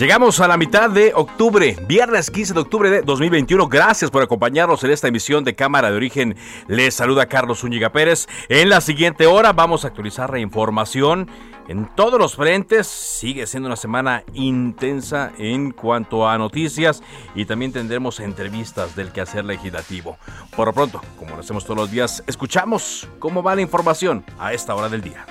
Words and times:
Llegamos 0.00 0.40
a 0.40 0.48
la 0.48 0.56
mitad 0.56 0.88
de 0.88 1.12
octubre, 1.14 1.76
viernes 1.86 2.30
15 2.30 2.54
de 2.54 2.60
octubre 2.60 2.88
de 2.88 3.02
2021. 3.02 3.68
Gracias 3.68 4.10
por 4.10 4.22
acompañarnos 4.22 4.82
en 4.82 4.92
esta 4.92 5.08
emisión 5.08 5.44
de 5.44 5.54
Cámara 5.54 5.90
de 5.90 5.96
Origen. 5.98 6.36
Les 6.68 6.94
saluda 6.94 7.26
Carlos 7.26 7.60
Zúñiga 7.60 7.92
Pérez. 7.92 8.26
En 8.48 8.70
la 8.70 8.80
siguiente 8.80 9.26
hora 9.26 9.52
vamos 9.52 9.84
a 9.84 9.88
actualizar 9.88 10.30
la 10.30 10.38
información 10.38 11.28
en 11.68 11.86
todos 11.96 12.18
los 12.18 12.34
frentes. 12.34 12.86
Sigue 12.86 13.46
siendo 13.46 13.66
una 13.66 13.76
semana 13.76 14.24
intensa 14.32 15.32
en 15.36 15.70
cuanto 15.70 16.26
a 16.26 16.38
noticias 16.38 17.02
y 17.34 17.44
también 17.44 17.70
tendremos 17.70 18.20
entrevistas 18.20 18.96
del 18.96 19.12
quehacer 19.12 19.44
legislativo. 19.44 20.16
Por 20.56 20.68
lo 20.68 20.72
pronto, 20.72 21.02
como 21.18 21.34
lo 21.34 21.40
hacemos 21.40 21.64
todos 21.64 21.76
los 21.76 21.90
días, 21.90 22.24
escuchamos 22.26 23.06
cómo 23.18 23.42
va 23.42 23.54
la 23.54 23.60
información 23.60 24.24
a 24.38 24.54
esta 24.54 24.74
hora 24.74 24.88
del 24.88 25.02
día. 25.02 25.26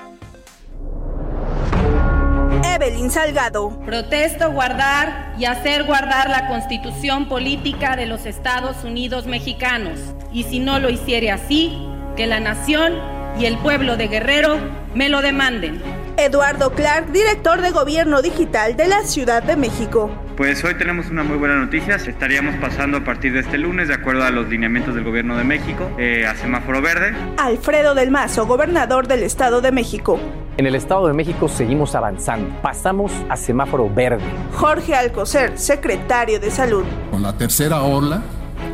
Evelyn 2.63 3.09
Salgado. 3.09 3.69
Protesto 3.85 4.51
guardar 4.51 5.33
y 5.37 5.45
hacer 5.45 5.83
guardar 5.83 6.29
la 6.29 6.47
constitución 6.47 7.27
política 7.27 7.95
de 7.95 8.05
los 8.05 8.25
Estados 8.25 8.83
Unidos 8.83 9.27
mexicanos. 9.27 9.99
Y 10.31 10.43
si 10.43 10.59
no 10.59 10.79
lo 10.79 10.89
hiciere 10.89 11.31
así, 11.31 11.77
que 12.15 12.27
la 12.27 12.39
nación 12.39 12.93
y 13.39 13.45
el 13.45 13.57
pueblo 13.57 13.97
de 13.97 14.07
Guerrero 14.07 14.57
me 14.93 15.09
lo 15.09 15.21
demanden. 15.21 15.81
Eduardo 16.17 16.73
Clark, 16.73 17.11
director 17.11 17.61
de 17.61 17.71
Gobierno 17.71 18.21
Digital 18.21 18.75
de 18.75 18.87
la 18.87 19.03
Ciudad 19.03 19.41
de 19.41 19.55
México. 19.55 20.11
Pues 20.35 20.63
hoy 20.63 20.75
tenemos 20.75 21.09
una 21.09 21.23
muy 21.23 21.37
buena 21.37 21.55
noticia. 21.55 21.95
Estaríamos 21.95 22.55
pasando 22.55 22.97
a 22.97 23.03
partir 23.03 23.33
de 23.33 23.39
este 23.39 23.57
lunes, 23.57 23.87
de 23.87 23.93
acuerdo 23.93 24.23
a 24.23 24.29
los 24.29 24.49
lineamientos 24.49 24.95
del 24.95 25.03
Gobierno 25.03 25.37
de 25.37 25.43
México, 25.43 25.89
eh, 25.97 26.25
a 26.25 26.35
semáforo 26.35 26.81
verde. 26.81 27.13
Alfredo 27.37 27.95
del 27.95 28.11
Mazo, 28.11 28.45
gobernador 28.45 29.07
del 29.07 29.23
Estado 29.23 29.61
de 29.61 29.71
México. 29.71 30.19
En 30.59 30.67
el 30.67 30.75
Estado 30.75 31.07
de 31.07 31.13
México 31.13 31.47
seguimos 31.47 31.95
avanzando. 31.95 32.53
Pasamos 32.61 33.13
a 33.29 33.37
semáforo 33.37 33.89
verde. 33.89 34.25
Jorge 34.57 34.93
Alcocer, 34.93 35.57
secretario 35.57 36.37
de 36.37 36.51
Salud. 36.51 36.83
Con 37.11 37.21
la 37.21 37.31
tercera 37.31 37.81
ola, 37.81 38.21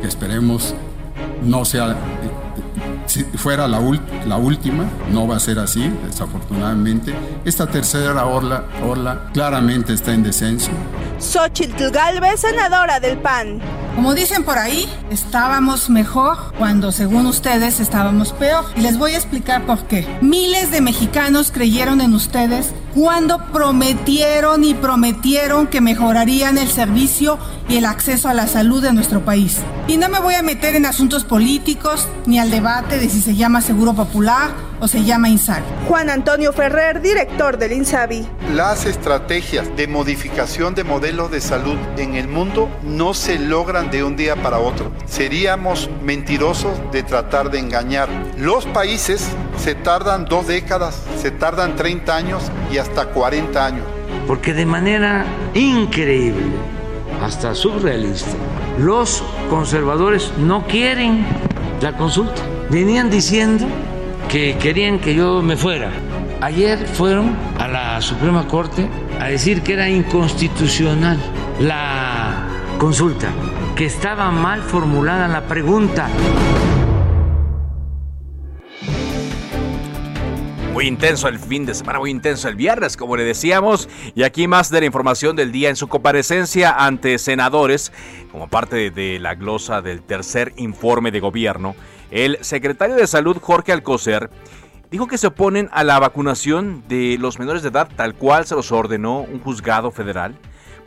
que 0.00 0.08
esperemos 0.08 0.74
no 1.44 1.64
sea 1.64 1.96
si 3.06 3.22
fuera 3.22 3.68
la, 3.68 3.80
la, 4.26 4.36
última, 4.36 4.84
no 5.12 5.28
va 5.28 5.36
a 5.36 5.38
ser 5.38 5.60
así, 5.60 5.88
desafortunadamente. 6.04 7.14
Esta 7.44 7.68
tercera 7.68 8.26
orla, 8.26 8.64
orla 8.84 9.30
claramente 9.32 9.92
está 9.92 10.12
en 10.12 10.24
descenso. 10.24 10.72
Xochitl 11.18 11.90
Galvez, 11.90 12.40
senadora 12.40 13.00
del 13.00 13.16
PAN. 13.18 13.60
Como 13.94 14.14
dicen 14.14 14.44
por 14.44 14.58
ahí, 14.58 14.86
estábamos 15.10 15.88
mejor 15.88 16.52
cuando 16.58 16.92
según 16.92 17.24
ustedes 17.24 17.80
estábamos 17.80 18.34
peor. 18.34 18.66
Y 18.76 18.82
les 18.82 18.98
voy 18.98 19.12
a 19.12 19.16
explicar 19.16 19.64
por 19.64 19.84
qué. 19.84 20.06
Miles 20.20 20.70
de 20.70 20.82
mexicanos 20.82 21.50
creyeron 21.50 22.02
en 22.02 22.12
ustedes 22.12 22.74
cuando 22.94 23.38
prometieron 23.52 24.64
y 24.64 24.74
prometieron 24.74 25.66
que 25.68 25.80
mejorarían 25.80 26.58
el 26.58 26.68
servicio 26.68 27.38
y 27.70 27.76
el 27.76 27.86
acceso 27.86 28.28
a 28.28 28.34
la 28.34 28.46
salud 28.46 28.82
de 28.82 28.92
nuestro 28.92 29.24
país. 29.24 29.60
Y 29.88 29.96
no 29.96 30.10
me 30.10 30.20
voy 30.20 30.34
a 30.34 30.42
meter 30.42 30.76
en 30.76 30.84
asuntos 30.84 31.24
políticos 31.24 32.06
ni 32.26 32.38
al 32.38 32.50
debate 32.50 32.98
de 32.98 33.08
si 33.08 33.22
se 33.22 33.34
llama 33.34 33.62
Seguro 33.62 33.94
Popular 33.94 34.50
o 34.80 34.88
se 34.88 35.04
llama 35.04 35.28
INSABI. 35.28 35.64
Juan 35.88 36.10
Antonio 36.10 36.52
Ferrer, 36.52 37.00
director 37.00 37.58
del 37.58 37.72
INSABI. 37.72 38.26
Las 38.54 38.86
estrategias 38.86 39.74
de 39.76 39.86
modificación 39.86 40.74
de 40.74 40.84
modelos 40.84 41.30
de 41.30 41.40
salud 41.40 41.76
en 41.96 42.14
el 42.14 42.28
mundo 42.28 42.68
no 42.82 43.14
se 43.14 43.38
logran 43.38 43.90
de 43.90 44.04
un 44.04 44.16
día 44.16 44.36
para 44.36 44.58
otro. 44.58 44.92
Seríamos 45.06 45.90
mentirosos 46.02 46.78
de 46.92 47.02
tratar 47.02 47.50
de 47.50 47.58
engañar. 47.58 48.08
Los 48.38 48.66
países 48.66 49.28
se 49.56 49.74
tardan 49.74 50.24
dos 50.24 50.46
décadas, 50.46 51.02
se 51.20 51.30
tardan 51.30 51.76
30 51.76 52.16
años 52.16 52.42
y 52.72 52.78
hasta 52.78 53.06
40 53.06 53.64
años. 53.64 53.84
Porque 54.26 54.52
de 54.52 54.66
manera 54.66 55.24
increíble, 55.54 56.46
hasta 57.22 57.54
surrealista, 57.54 58.30
los 58.78 59.22
conservadores 59.48 60.32
no 60.38 60.66
quieren 60.66 61.24
la 61.80 61.96
consulta. 61.96 62.42
Venían 62.70 63.10
diciendo 63.10 63.66
que 64.28 64.56
querían 64.58 64.98
que 64.98 65.14
yo 65.14 65.42
me 65.42 65.56
fuera. 65.56 65.90
Ayer 66.40 66.86
fueron 66.86 67.36
a 67.58 67.68
la 67.68 68.00
Suprema 68.00 68.46
Corte 68.46 68.88
a 69.20 69.28
decir 69.28 69.62
que 69.62 69.74
era 69.74 69.88
inconstitucional 69.88 71.18
la 71.60 72.46
consulta, 72.78 73.28
que 73.74 73.86
estaba 73.86 74.30
mal 74.30 74.62
formulada 74.62 75.28
la 75.28 75.46
pregunta. 75.46 76.08
Muy 80.72 80.88
intenso 80.88 81.28
el 81.28 81.38
fin 81.38 81.64
de 81.64 81.72
semana, 81.72 82.00
muy 82.00 82.10
intenso 82.10 82.48
el 82.48 82.54
viernes, 82.54 82.98
como 82.98 83.16
le 83.16 83.24
decíamos. 83.24 83.88
Y 84.14 84.24
aquí 84.24 84.46
más 84.46 84.70
de 84.70 84.80
la 84.80 84.86
información 84.86 85.34
del 85.34 85.50
día 85.50 85.70
en 85.70 85.76
su 85.76 85.88
comparecencia 85.88 86.70
ante 86.70 87.18
senadores, 87.18 87.92
como 88.30 88.48
parte 88.48 88.90
de 88.90 89.18
la 89.18 89.36
glosa 89.36 89.80
del 89.80 90.02
tercer 90.02 90.52
informe 90.56 91.10
de 91.10 91.20
gobierno. 91.20 91.74
El 92.10 92.38
secretario 92.42 92.94
de 92.96 93.06
Salud, 93.06 93.38
Jorge 93.40 93.72
Alcocer, 93.72 94.30
dijo 94.90 95.06
que 95.06 95.18
se 95.18 95.28
oponen 95.28 95.68
a 95.72 95.84
la 95.84 95.98
vacunación 95.98 96.84
de 96.88 97.16
los 97.18 97.38
menores 97.38 97.62
de 97.62 97.70
edad 97.70 97.88
tal 97.96 98.14
cual 98.14 98.46
se 98.46 98.54
los 98.54 98.70
ordenó 98.70 99.20
un 99.20 99.40
juzgado 99.40 99.90
federal, 99.90 100.38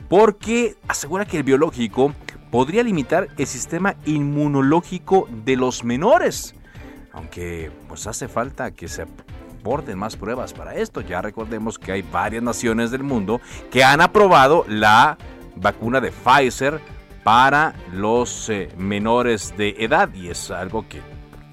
porque 0.07 0.75
asegura 0.87 1.25
que 1.25 1.37
el 1.37 1.43
biológico 1.43 2.13
podría 2.51 2.83
limitar 2.83 3.27
el 3.37 3.47
sistema 3.47 3.95
inmunológico 4.05 5.27
de 5.45 5.55
los 5.55 5.83
menores. 5.83 6.55
Aunque 7.11 7.71
pues 7.87 8.07
hace 8.07 8.27
falta 8.27 8.71
que 8.71 8.87
se 8.87 9.05
aporten 9.59 9.97
más 9.97 10.15
pruebas 10.15 10.53
para 10.53 10.75
esto. 10.75 11.01
Ya 11.01 11.21
recordemos 11.21 11.77
que 11.77 11.91
hay 11.91 12.01
varias 12.01 12.41
naciones 12.41 12.91
del 12.91 13.03
mundo 13.03 13.41
que 13.71 13.83
han 13.83 14.01
aprobado 14.01 14.65
la 14.67 15.17
vacuna 15.55 15.99
de 15.99 16.11
Pfizer 16.11 16.79
para 17.23 17.73
los 17.91 18.49
eh, 18.49 18.69
menores 18.77 19.53
de 19.57 19.75
edad 19.79 20.13
y 20.13 20.29
es 20.29 20.51
algo 20.51 20.87
que 20.87 21.01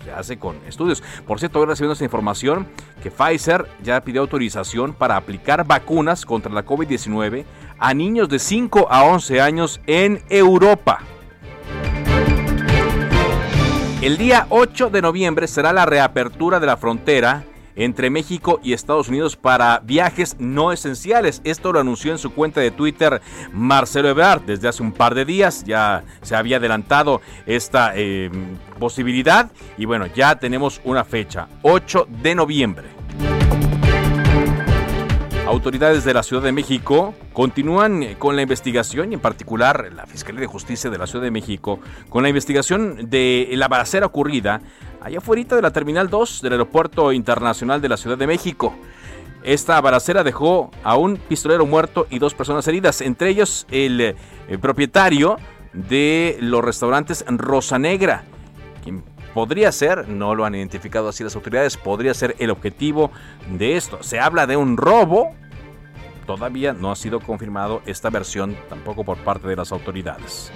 se 0.04 0.12
hace 0.12 0.38
con 0.38 0.56
estudios. 0.66 1.02
Por 1.26 1.38
cierto, 1.38 1.60
hoy 1.60 1.66
recibiendo 1.66 1.92
esta 1.92 2.04
información 2.04 2.66
que 3.02 3.10
Pfizer 3.10 3.66
ya 3.82 4.00
pidió 4.00 4.20
autorización 4.20 4.92
para 4.92 5.16
aplicar 5.16 5.66
vacunas 5.66 6.24
contra 6.24 6.52
la 6.52 6.64
COVID-19 6.64 7.44
a 7.78 7.94
niños 7.94 8.28
de 8.28 8.38
5 8.38 8.86
a 8.90 9.04
11 9.04 9.40
años 9.40 9.80
en 9.86 10.22
Europa. 10.28 11.00
El 14.00 14.18
día 14.18 14.46
8 14.50 14.90
de 14.90 15.02
noviembre 15.02 15.48
será 15.48 15.72
la 15.72 15.86
reapertura 15.86 16.60
de 16.60 16.66
la 16.66 16.76
frontera 16.76 17.44
entre 17.76 18.10
México 18.10 18.60
y 18.62 18.72
Estados 18.72 19.08
Unidos 19.08 19.36
para 19.36 19.80
viajes 19.80 20.36
no 20.38 20.72
esenciales. 20.72 21.40
Esto 21.44 21.72
lo 21.72 21.80
anunció 21.80 22.12
en 22.12 22.18
su 22.18 22.32
cuenta 22.32 22.60
de 22.60 22.70
Twitter 22.70 23.20
Marcelo 23.52 24.08
Ebrard 24.08 24.42
desde 24.42 24.68
hace 24.68 24.82
un 24.82 24.92
par 24.92 25.14
de 25.14 25.24
días. 25.24 25.64
Ya 25.64 26.02
se 26.22 26.34
había 26.34 26.56
adelantado 26.56 27.20
esta 27.46 27.92
eh, 27.94 28.30
posibilidad 28.78 29.50
y 29.78 29.84
bueno, 29.84 30.06
ya 30.06 30.38
tenemos 30.38 30.80
una 30.84 31.04
fecha, 31.04 31.48
8 31.62 32.08
de 32.22 32.34
noviembre. 32.34 32.95
Autoridades 35.46 36.02
de 36.02 36.12
la 36.12 36.24
Ciudad 36.24 36.42
de 36.42 36.50
México 36.50 37.14
continúan 37.32 38.16
con 38.18 38.34
la 38.34 38.42
investigación 38.42 39.12
y 39.12 39.14
en 39.14 39.20
particular 39.20 39.92
la 39.94 40.04
Fiscalía 40.04 40.40
de 40.40 40.48
Justicia 40.48 40.90
de 40.90 40.98
la 40.98 41.06
Ciudad 41.06 41.24
de 41.24 41.30
México 41.30 41.78
con 42.08 42.24
la 42.24 42.28
investigación 42.28 43.08
de 43.08 43.48
la 43.52 43.68
balacera 43.68 44.06
ocurrida 44.06 44.60
allá 45.00 45.18
afuera 45.18 45.54
de 45.54 45.62
la 45.62 45.70
Terminal 45.70 46.10
2 46.10 46.42
del 46.42 46.54
Aeropuerto 46.54 47.12
Internacional 47.12 47.80
de 47.80 47.88
la 47.88 47.96
Ciudad 47.96 48.18
de 48.18 48.26
México. 48.26 48.74
esta 49.44 49.80
balacera 49.80 50.24
dejó 50.24 50.72
a 50.82 50.96
un 50.96 51.16
pistolero 51.16 51.64
muerto 51.64 52.08
y 52.10 52.18
dos 52.18 52.34
personas 52.34 52.66
heridas, 52.66 53.00
entre 53.00 53.30
ellos 53.30 53.68
el, 53.70 54.00
el 54.00 54.16
eh, 54.48 54.58
propietario 54.58 55.36
de 55.72 56.38
los 56.40 56.64
restaurantes 56.64 57.24
Rosa 57.28 57.78
Negra, 57.78 58.24
quien 58.82 59.04
podría 59.36 59.70
ser, 59.70 60.08
no 60.08 60.34
lo 60.34 60.46
han 60.46 60.54
identificado 60.54 61.10
así 61.10 61.22
las 61.22 61.36
autoridades, 61.36 61.76
podría 61.76 62.14
ser 62.14 62.34
el 62.38 62.48
objetivo 62.48 63.10
de 63.50 63.76
esto. 63.76 64.02
Se 64.02 64.18
habla 64.18 64.46
de 64.46 64.56
un 64.56 64.78
robo, 64.78 65.34
todavía 66.24 66.72
no 66.72 66.90
ha 66.90 66.96
sido 66.96 67.20
confirmado 67.20 67.82
esta 67.84 68.08
versión 68.08 68.56
tampoco 68.70 69.04
por 69.04 69.18
parte 69.18 69.46
de 69.46 69.56
las 69.56 69.72
autoridades. 69.72 70.50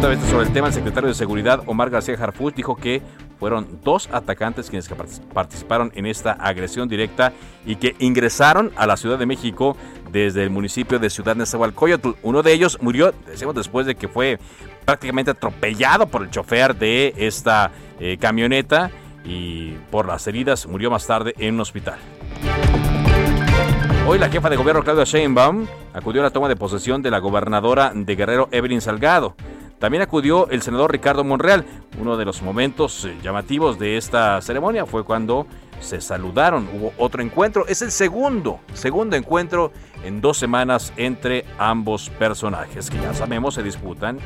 Sobre 0.00 0.46
el 0.46 0.52
tema, 0.54 0.68
el 0.68 0.72
secretario 0.72 1.08
de 1.08 1.14
Seguridad, 1.14 1.62
Omar 1.66 1.90
García 1.90 2.16
Harfuch, 2.18 2.54
dijo 2.54 2.74
que 2.74 3.02
fueron 3.38 3.80
dos 3.84 4.08
atacantes 4.10 4.70
quienes 4.70 4.88
participaron 5.34 5.92
en 5.94 6.06
esta 6.06 6.32
agresión 6.32 6.88
directa 6.88 7.34
y 7.66 7.76
que 7.76 7.94
ingresaron 7.98 8.72
a 8.76 8.86
la 8.86 8.96
Ciudad 8.96 9.18
de 9.18 9.26
México 9.26 9.76
desde 10.10 10.42
el 10.42 10.48
municipio 10.48 10.98
de 10.98 11.10
Ciudad 11.10 11.36
Nezahualcóyotl. 11.36 12.12
Uno 12.22 12.42
de 12.42 12.50
ellos 12.54 12.78
murió, 12.80 13.12
decimos, 13.26 13.54
después 13.54 13.84
de 13.84 13.94
que 13.94 14.08
fue 14.08 14.38
prácticamente 14.86 15.32
atropellado 15.32 16.06
por 16.06 16.22
el 16.22 16.30
chofer 16.30 16.74
de 16.76 17.12
esta 17.18 17.70
eh, 18.00 18.16
camioneta 18.18 18.90
y 19.22 19.72
por 19.90 20.06
las 20.06 20.26
heridas 20.26 20.66
murió 20.66 20.90
más 20.90 21.06
tarde 21.06 21.34
en 21.36 21.54
un 21.56 21.60
hospital. 21.60 21.98
Hoy 24.06 24.18
la 24.18 24.30
jefa 24.30 24.48
de 24.48 24.56
gobierno 24.56 24.82
Claudia 24.82 25.04
Sheinbaum 25.04 25.66
acudió 25.92 26.22
a 26.22 26.24
la 26.24 26.30
toma 26.30 26.48
de 26.48 26.56
posesión 26.56 27.02
de 27.02 27.10
la 27.10 27.18
gobernadora 27.18 27.92
de 27.94 28.16
Guerrero 28.16 28.48
Evelyn 28.50 28.80
Salgado. 28.80 29.36
También 29.80 30.02
acudió 30.02 30.46
el 30.50 30.60
senador 30.60 30.92
Ricardo 30.92 31.24
Monreal. 31.24 31.64
Uno 31.98 32.18
de 32.18 32.26
los 32.26 32.42
momentos 32.42 33.06
eh, 33.06 33.16
llamativos 33.22 33.78
de 33.78 33.96
esta 33.96 34.40
ceremonia 34.42 34.84
fue 34.84 35.04
cuando 35.04 35.46
se 35.80 36.02
saludaron. 36.02 36.68
Hubo 36.74 36.92
otro 36.98 37.22
encuentro. 37.22 37.66
Es 37.66 37.80
el 37.80 37.90
segundo, 37.90 38.60
segundo 38.74 39.16
encuentro 39.16 39.72
en 40.04 40.20
dos 40.20 40.36
semanas 40.36 40.92
entre 40.98 41.46
ambos 41.58 42.10
personajes 42.10 42.90
que 42.90 42.98
ya 42.98 43.14
sabemos 43.14 43.54
se 43.54 43.62
disputan. 43.62 44.18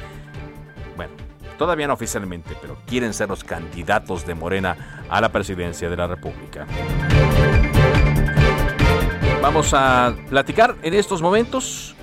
Bueno, 0.97 1.13
todavía 1.57 1.87
no 1.87 1.95
oficialmente, 1.95 2.57
pero 2.61 2.77
quieren 2.85 3.15
ser 3.15 3.29
los 3.29 3.45
candidatos 3.45 4.27
de 4.27 4.35
Morena 4.35 5.05
a 5.09 5.21
la 5.21 5.31
presidencia 5.31 5.89
de 5.89 5.97
la 5.97 6.09
República. 6.09 6.67
Vamos 9.41 9.73
a 9.73 10.17
platicar 10.29 10.75
en 10.83 10.95
estos 10.95 11.23
momentos 11.23 11.95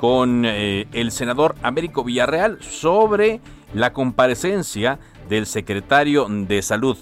con 0.00 0.46
eh, 0.46 0.88
el 0.92 1.10
senador 1.10 1.56
Américo 1.62 2.02
Villarreal 2.02 2.62
sobre 2.62 3.42
la 3.74 3.92
comparecencia 3.92 4.98
del 5.28 5.44
secretario 5.44 6.26
de 6.26 6.62
Salud. 6.62 6.96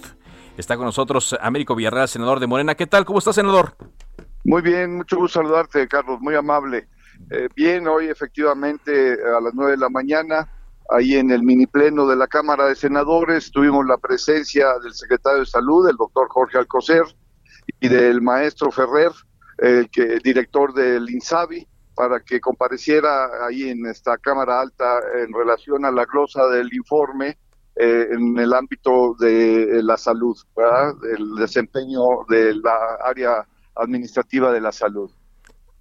Está 0.57 0.75
con 0.75 0.85
nosotros 0.85 1.33
Américo 1.39 1.75
Villarreal, 1.75 2.09
senador 2.09 2.41
de 2.41 2.47
Morena. 2.47 2.75
¿Qué 2.75 2.87
tal? 2.87 3.05
¿Cómo 3.05 3.19
está, 3.19 3.31
senador? 3.31 3.77
Muy 4.43 4.61
bien, 4.61 4.97
mucho 4.97 5.15
gusto 5.15 5.39
saludarte, 5.39 5.87
Carlos, 5.87 6.19
muy 6.19 6.35
amable. 6.35 6.89
Eh, 7.31 7.47
bien, 7.55 7.87
hoy 7.87 8.07
efectivamente 8.07 9.13
a 9.13 9.39
las 9.39 9.53
nueve 9.53 9.71
de 9.71 9.77
la 9.77 9.89
mañana, 9.89 10.49
ahí 10.89 11.15
en 11.15 11.31
el 11.31 11.41
mini 11.41 11.67
pleno 11.67 12.05
de 12.05 12.17
la 12.17 12.27
Cámara 12.27 12.65
de 12.65 12.75
Senadores, 12.75 13.49
tuvimos 13.49 13.85
la 13.85 13.95
presencia 13.95 14.77
del 14.83 14.93
secretario 14.93 15.39
de 15.39 15.45
Salud, 15.45 15.87
el 15.87 15.95
doctor 15.95 16.27
Jorge 16.27 16.57
Alcocer, 16.57 17.03
y 17.79 17.87
del 17.87 18.21
maestro 18.21 18.71
Ferrer, 18.71 19.13
el 19.59 19.89
que, 19.89 20.19
director 20.21 20.73
del 20.73 21.09
INSABI, 21.09 21.65
para 21.99 22.21
que 22.21 22.39
compareciera 22.39 23.45
ahí 23.45 23.63
en 23.69 23.85
esta 23.85 24.17
Cámara 24.17 24.61
Alta 24.61 25.01
en 25.21 25.33
relación 25.33 25.83
a 25.83 25.91
la 25.91 26.05
glosa 26.05 26.47
del 26.47 26.73
informe 26.73 27.37
eh, 27.75 28.07
en 28.11 28.39
el 28.39 28.53
ámbito 28.53 29.17
de 29.19 29.83
la 29.83 29.97
salud, 29.97 30.37
el 31.13 31.35
desempeño 31.35 32.23
de 32.29 32.55
la 32.55 32.77
área 33.03 33.45
administrativa 33.75 34.49
de 34.53 34.61
la 34.61 34.71
salud. 34.71 35.11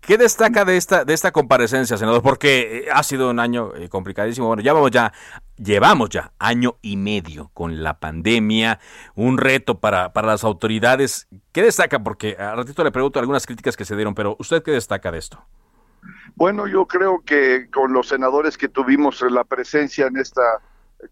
¿Qué 0.00 0.18
destaca 0.18 0.64
de 0.64 0.76
esta 0.76 1.04
de 1.04 1.14
esta 1.14 1.30
comparecencia, 1.30 1.96
senador? 1.96 2.20
Porque 2.20 2.78
eh, 2.78 2.88
ha 2.92 3.04
sido 3.04 3.30
un 3.30 3.38
año 3.38 3.72
eh, 3.76 3.88
complicadísimo. 3.88 4.48
Bueno, 4.48 4.62
ya 4.64 4.72
vamos 4.72 4.90
ya 4.90 5.12
llevamos 5.56 6.08
ya 6.08 6.32
año 6.40 6.78
y 6.82 6.96
medio 6.96 7.52
con 7.54 7.80
la 7.84 8.00
pandemia, 8.00 8.80
un 9.14 9.38
reto 9.38 9.78
para, 9.78 10.12
para 10.12 10.26
las 10.26 10.42
autoridades. 10.42 11.28
¿Qué 11.52 11.62
destaca? 11.62 12.02
Porque 12.02 12.34
a 12.40 12.56
ratito 12.56 12.82
le 12.82 12.90
pregunto 12.90 13.20
algunas 13.20 13.46
críticas 13.46 13.76
que 13.76 13.84
se 13.84 13.94
dieron, 13.94 14.16
pero 14.16 14.34
¿usted 14.40 14.64
qué 14.64 14.72
destaca 14.72 15.12
de 15.12 15.18
esto? 15.18 15.46
Bueno, 16.36 16.66
yo 16.66 16.86
creo 16.86 17.20
que 17.24 17.68
con 17.70 17.92
los 17.92 18.08
senadores 18.08 18.56
que 18.56 18.68
tuvimos 18.68 19.20
la 19.22 19.44
presencia 19.44 20.06
en 20.06 20.16
esta 20.16 20.42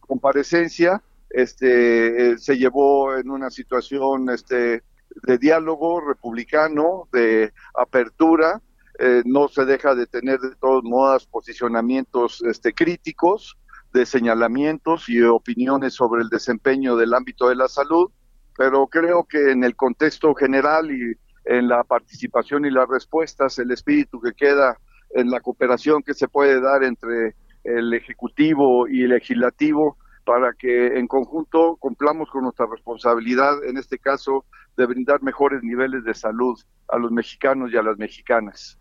comparecencia, 0.00 1.02
este, 1.30 2.32
eh, 2.32 2.38
se 2.38 2.56
llevó 2.56 3.16
en 3.16 3.30
una 3.30 3.50
situación 3.50 4.30
este, 4.30 4.82
de 5.22 5.38
diálogo 5.38 6.00
republicano, 6.00 7.08
de 7.12 7.52
apertura, 7.74 8.60
eh, 8.98 9.22
no 9.24 9.48
se 9.48 9.64
deja 9.64 9.94
de 9.94 10.06
tener 10.06 10.38
de 10.40 10.54
todos 10.56 10.82
modos 10.84 11.26
posicionamientos 11.26 12.42
este, 12.42 12.72
críticos, 12.72 13.58
de 13.92 14.06
señalamientos 14.06 15.08
y 15.08 15.22
opiniones 15.22 15.94
sobre 15.94 16.22
el 16.22 16.28
desempeño 16.28 16.96
del 16.96 17.14
ámbito 17.14 17.48
de 17.48 17.56
la 17.56 17.68
salud, 17.68 18.10
pero 18.56 18.86
creo 18.86 19.24
que 19.24 19.50
en 19.50 19.64
el 19.64 19.74
contexto 19.76 20.34
general 20.34 20.90
y 20.90 21.16
en 21.46 21.68
la 21.68 21.84
participación 21.84 22.66
y 22.66 22.70
las 22.70 22.88
respuestas, 22.88 23.58
el 23.58 23.70
espíritu 23.70 24.20
que 24.20 24.32
queda 24.32 24.78
en 25.10 25.30
la 25.30 25.40
cooperación 25.40 26.02
que 26.02 26.12
se 26.12 26.28
puede 26.28 26.60
dar 26.60 26.82
entre 26.82 27.34
el 27.64 27.94
Ejecutivo 27.94 28.88
y 28.88 29.04
el 29.04 29.10
Legislativo 29.10 29.96
para 30.24 30.52
que 30.52 30.98
en 30.98 31.06
conjunto 31.06 31.76
cumplamos 31.76 32.28
con 32.30 32.42
nuestra 32.42 32.66
responsabilidad, 32.66 33.64
en 33.64 33.78
este 33.78 33.98
caso, 33.98 34.44
de 34.76 34.84
brindar 34.86 35.22
mejores 35.22 35.62
niveles 35.62 36.04
de 36.04 36.14
salud 36.14 36.58
a 36.88 36.98
los 36.98 37.12
mexicanos 37.12 37.72
y 37.72 37.76
a 37.76 37.82
las 37.82 37.96
mexicanas. 37.96 38.76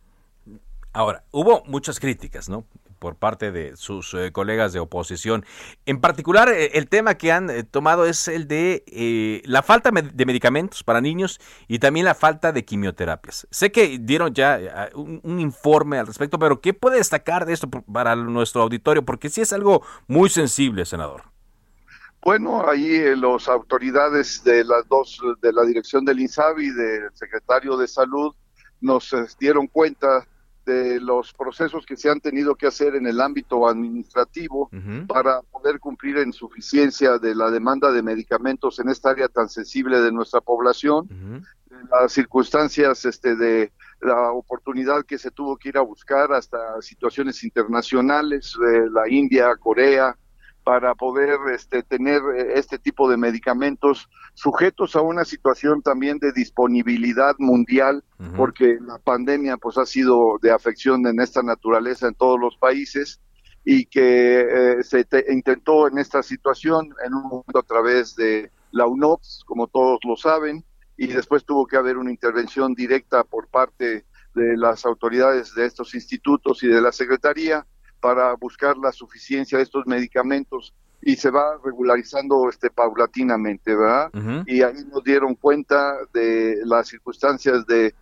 Ahora, 0.92 1.24
hubo 1.32 1.64
muchas 1.66 2.00
críticas, 2.00 2.50
¿no? 2.50 2.66
Por 3.00 3.16
parte 3.16 3.52
de 3.52 3.76
sus 3.78 4.14
eh, 4.14 4.32
colegas 4.32 4.74
de 4.74 4.80
oposición. 4.80 5.46
En 5.86 6.02
particular, 6.02 6.50
eh, 6.50 6.72
el 6.74 6.88
tema 6.88 7.16
que 7.16 7.32
han 7.32 7.50
eh, 7.50 7.64
tomado 7.64 8.06
es 8.06 8.28
el 8.28 8.48
de 8.48 9.42
la 9.46 9.64
falta 9.64 9.92
de 9.92 10.26
medicamentos 10.26 10.84
para 10.84 11.02
niños 11.02 11.40
y 11.68 11.80
también 11.80 12.06
la 12.06 12.16
falta 12.16 12.52
de 12.52 12.66
quimioterapias. 12.66 13.48
Sé 13.52 13.72
que 13.72 14.00
dieron 14.00 14.34
ya 14.34 14.90
un, 14.96 15.20
un, 15.24 15.40
informe 15.40 15.98
al 15.98 16.08
respecto, 16.08 16.40
pero 16.40 16.62
¿qué 16.62 16.74
puede 16.74 16.98
destacar 16.98 17.46
de 17.46 17.54
esto 17.54 17.70
para 17.70 18.16
nuestro 18.16 18.62
auditorio? 18.62 19.04
Porque 19.04 19.30
sí 19.30 19.42
es 19.42 19.54
algo 19.54 19.84
muy 20.08 20.30
sensible, 20.30 20.86
senador. 20.86 21.24
Bueno, 22.26 22.68
ahí 22.68 23.16
las 23.16 23.48
autoridades 23.48 24.44
de 24.44 24.64
las 24.64 24.88
dos, 24.88 25.22
de 25.42 25.54
la 25.54 25.64
dirección 25.64 26.04
del 26.06 26.20
INSABI 26.20 26.66
y 26.66 26.72
del 26.72 27.10
secretario 27.14 27.78
de 27.78 27.88
Salud, 27.88 28.34
nos 28.82 29.14
dieron 29.40 29.68
cuenta 29.68 30.26
de 30.66 31.00
los 31.00 31.34
procesos 31.34 31.86
que 31.86 31.96
se 31.96 32.10
han 32.10 32.20
tenido 32.20 32.56
que 32.56 32.68
hacer 32.68 32.96
en 32.96 33.06
el 33.08 33.22
ámbito 33.22 33.68
administrativo 33.68 34.70
para 35.08 35.42
poder 35.42 35.80
cumplir 35.80 36.18
en 36.18 36.34
suficiencia 36.34 37.18
de 37.18 37.36
la 37.36 37.52
demanda 37.52 37.92
de 37.92 38.02
medicamentos 38.02 38.80
en 38.80 38.90
esta 38.90 39.12
área 39.12 39.28
tan 39.28 39.50
sensible 39.50 40.02
de 40.02 40.12
nuestra 40.12 40.42
población, 40.42 41.08
las 41.92 42.12
circunstancias 42.12 43.06
este, 43.06 43.36
de 43.36 43.72
la 44.02 44.32
oportunidad 44.32 45.06
que 45.06 45.18
se 45.18 45.32
tuvo 45.32 45.58
que 45.58 45.70
ir 45.70 45.78
a 45.78 45.82
buscar 45.82 46.34
hasta 46.34 46.82
situaciones 46.82 47.44
internacionales, 47.44 48.56
de 48.60 48.90
la 48.90 49.10
India, 49.10 49.56
Corea, 49.58 50.16
para 50.66 50.96
poder 50.96 51.38
este, 51.54 51.84
tener 51.84 52.22
eh, 52.36 52.54
este 52.56 52.80
tipo 52.80 53.08
de 53.08 53.18
medicamentos 53.18 54.10
sujetos 54.34 54.96
a 54.96 55.02
una 55.02 55.24
situación 55.24 55.84
también 55.84 56.18
de 56.18 56.34
disponibilidad 56.34 57.36
mundial, 57.38 58.04
porque 58.36 58.80
la 58.82 58.98
pandemia 58.98 59.58
pues 59.58 59.78
ha 59.78 59.86
sido 59.86 60.40
de 60.42 60.52
afección 60.52 61.06
en 61.06 61.22
esta 61.22 61.44
naturaleza 61.44 62.08
en 62.08 62.16
todos 62.16 62.40
los 62.40 62.58
países 62.58 63.22
y 63.64 63.86
que 63.86 64.42
eh, 64.42 64.84
se 64.84 65.06
intentó 65.30 65.88
en 65.88 66.00
esta 66.00 66.24
situación 66.24 66.90
en 67.06 67.14
un 67.14 67.24
momento 67.24 67.60
a 67.60 67.64
través 67.64 68.16
de 68.16 68.52
la 68.72 68.88
UNOPS, 68.88 69.44
como 69.46 69.68
todos 69.68 70.00
lo 70.04 70.16
saben, 70.16 70.66
y 70.98 71.08
después 71.08 71.46
tuvo 71.46 71.68
que 71.68 71.78
haber 71.78 71.98
una 71.98 72.12
intervención 72.12 72.74
directa 72.74 73.24
por 73.24 73.48
parte 73.50 74.06
de 74.34 74.58
las 74.58 74.84
autoridades 74.86 75.54
de 75.54 75.68
estos 75.68 75.94
institutos 75.94 76.64
y 76.64 76.68
de 76.68 76.82
la 76.82 76.92
Secretaría 76.92 77.68
para 78.06 78.36
buscar 78.36 78.78
la 78.78 78.92
suficiencia 78.92 79.58
de 79.58 79.64
estos 79.64 79.88
medicamentos 79.88 80.76
y 81.02 81.16
se 81.16 81.32
va 81.32 81.58
regularizando 81.64 82.48
este 82.48 82.70
paulatinamente, 82.70 83.76
¿verdad? 83.76 84.12
Y 84.46 84.62
ahí 84.62 84.76
nos 84.94 85.04
dieron 85.04 85.34
cuenta 85.34 85.98
de 86.14 86.60
las 86.66 86.88
circunstancias 86.88 87.66
de 87.66 87.96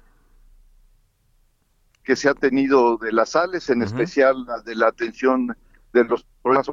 que 2.03 2.17
se 2.17 2.27
ha 2.27 2.33
tenido 2.33 2.97
de 2.97 3.13
las 3.13 3.29
sales, 3.29 3.69
en 3.69 3.81
especial 3.81 4.43
la 4.45 4.59
de 4.59 4.75
la 4.75 4.87
atención 4.87 5.55
de 5.93 6.03
los 6.03 6.25
problemas 6.41 6.69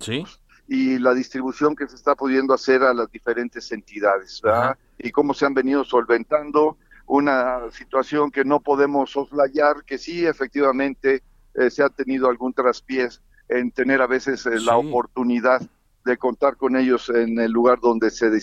¿Sí? 0.00 0.24
y 0.66 0.98
la 0.98 1.12
distribución 1.12 1.76
que 1.76 1.86
se 1.88 1.96
está 1.96 2.14
pudiendo 2.14 2.54
hacer 2.54 2.82
a 2.82 2.94
las 2.94 3.12
diferentes 3.12 3.70
entidades, 3.70 4.40
¿verdad? 4.42 4.78
Y 4.96 5.10
cómo 5.10 5.34
se 5.34 5.44
han 5.44 5.52
venido 5.52 5.84
solventando 5.84 6.78
una 7.04 7.70
situación 7.70 8.30
que 8.30 8.46
no 8.46 8.60
podemos 8.60 9.10
soslayar, 9.10 9.84
que 9.84 9.98
sí, 9.98 10.24
efectivamente, 10.24 11.22
eh, 11.54 11.70
se 11.70 11.82
ha 11.82 11.88
tenido 11.88 12.28
algún 12.28 12.52
traspiés 12.52 13.20
en 13.48 13.70
tener 13.70 14.00
a 14.02 14.06
veces 14.06 14.46
eh, 14.46 14.60
la 14.60 14.76
oportunidad 14.76 15.62
de 16.04 16.16
contar 16.16 16.56
con 16.56 16.76
ellos 16.76 17.08
en 17.10 17.38
el 17.38 17.52
lugar 17.52 17.78
donde 17.80 18.10
se, 18.10 18.40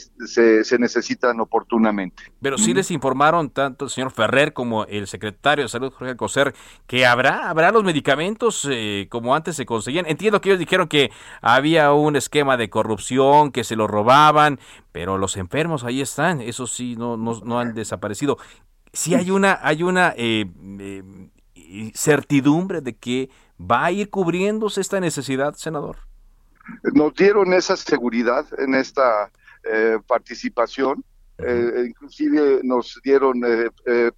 se, 0.64 0.80
necesitan 0.80 1.40
oportunamente. 1.40 2.24
Pero 2.42 2.58
sí 2.58 2.74
les 2.74 2.90
informaron 2.92 3.50
tanto 3.50 3.86
el 3.86 3.92
señor 3.92 4.12
Ferrer 4.12 4.54
como 4.54 4.86
el 4.86 5.08
secretario 5.08 5.66
de 5.66 5.70
Salud, 5.70 5.92
Jorge 5.92 6.12
Alcocer, 6.12 6.54
que 6.88 7.06
habrá, 7.06 7.50
habrá 7.50 7.72
los 7.72 7.84
medicamentos 7.84 8.68
eh, 8.72 9.08
como 9.10 9.36
antes 9.36 9.56
se 9.56 9.66
conseguían. 9.66 10.06
Entiendo 10.08 10.40
que 10.40 10.50
ellos 10.50 10.60
dijeron 10.60 10.88
que 10.88 11.12
había 11.42 11.92
un 11.92 12.16
esquema 12.16 12.56
de 12.56 12.70
corrupción, 12.70 13.52
que 13.52 13.64
se 13.64 13.76
lo 13.76 13.88
robaban, 13.88 14.60
pero 14.92 15.18
los 15.18 15.36
enfermos 15.36 15.84
ahí 15.84 16.02
están, 16.02 16.42
eso 16.42 16.66
sí, 16.66 16.96
no, 16.96 17.18
no, 17.18 17.42
no 17.44 17.60
han 17.60 17.74
desaparecido. 17.74 18.38
Sí 18.94 19.16
hay 19.16 19.32
una, 19.32 19.60
hay 19.62 19.84
una 19.84 20.14
eh, 20.18 20.46
eh, 20.80 21.04
certidumbre 21.94 22.82
de 22.82 22.96
que 22.96 23.30
va 23.60 23.86
a 23.86 23.92
ir 23.92 24.10
cubriéndose 24.10 24.82
esta 24.82 25.00
necesidad, 25.00 25.54
senador. 25.56 25.98
Nos 26.94 27.14
dieron 27.14 27.54
esa 27.54 27.76
seguridad 27.76 28.46
en 28.58 28.76
esta 28.76 29.32
eh, 29.64 29.98
participación, 30.08 31.04
eh, 31.38 31.86
inclusive 31.88 32.62
nos 32.64 33.00
dieron 33.04 33.44
eh, 33.46 33.70
eh 33.86 34.12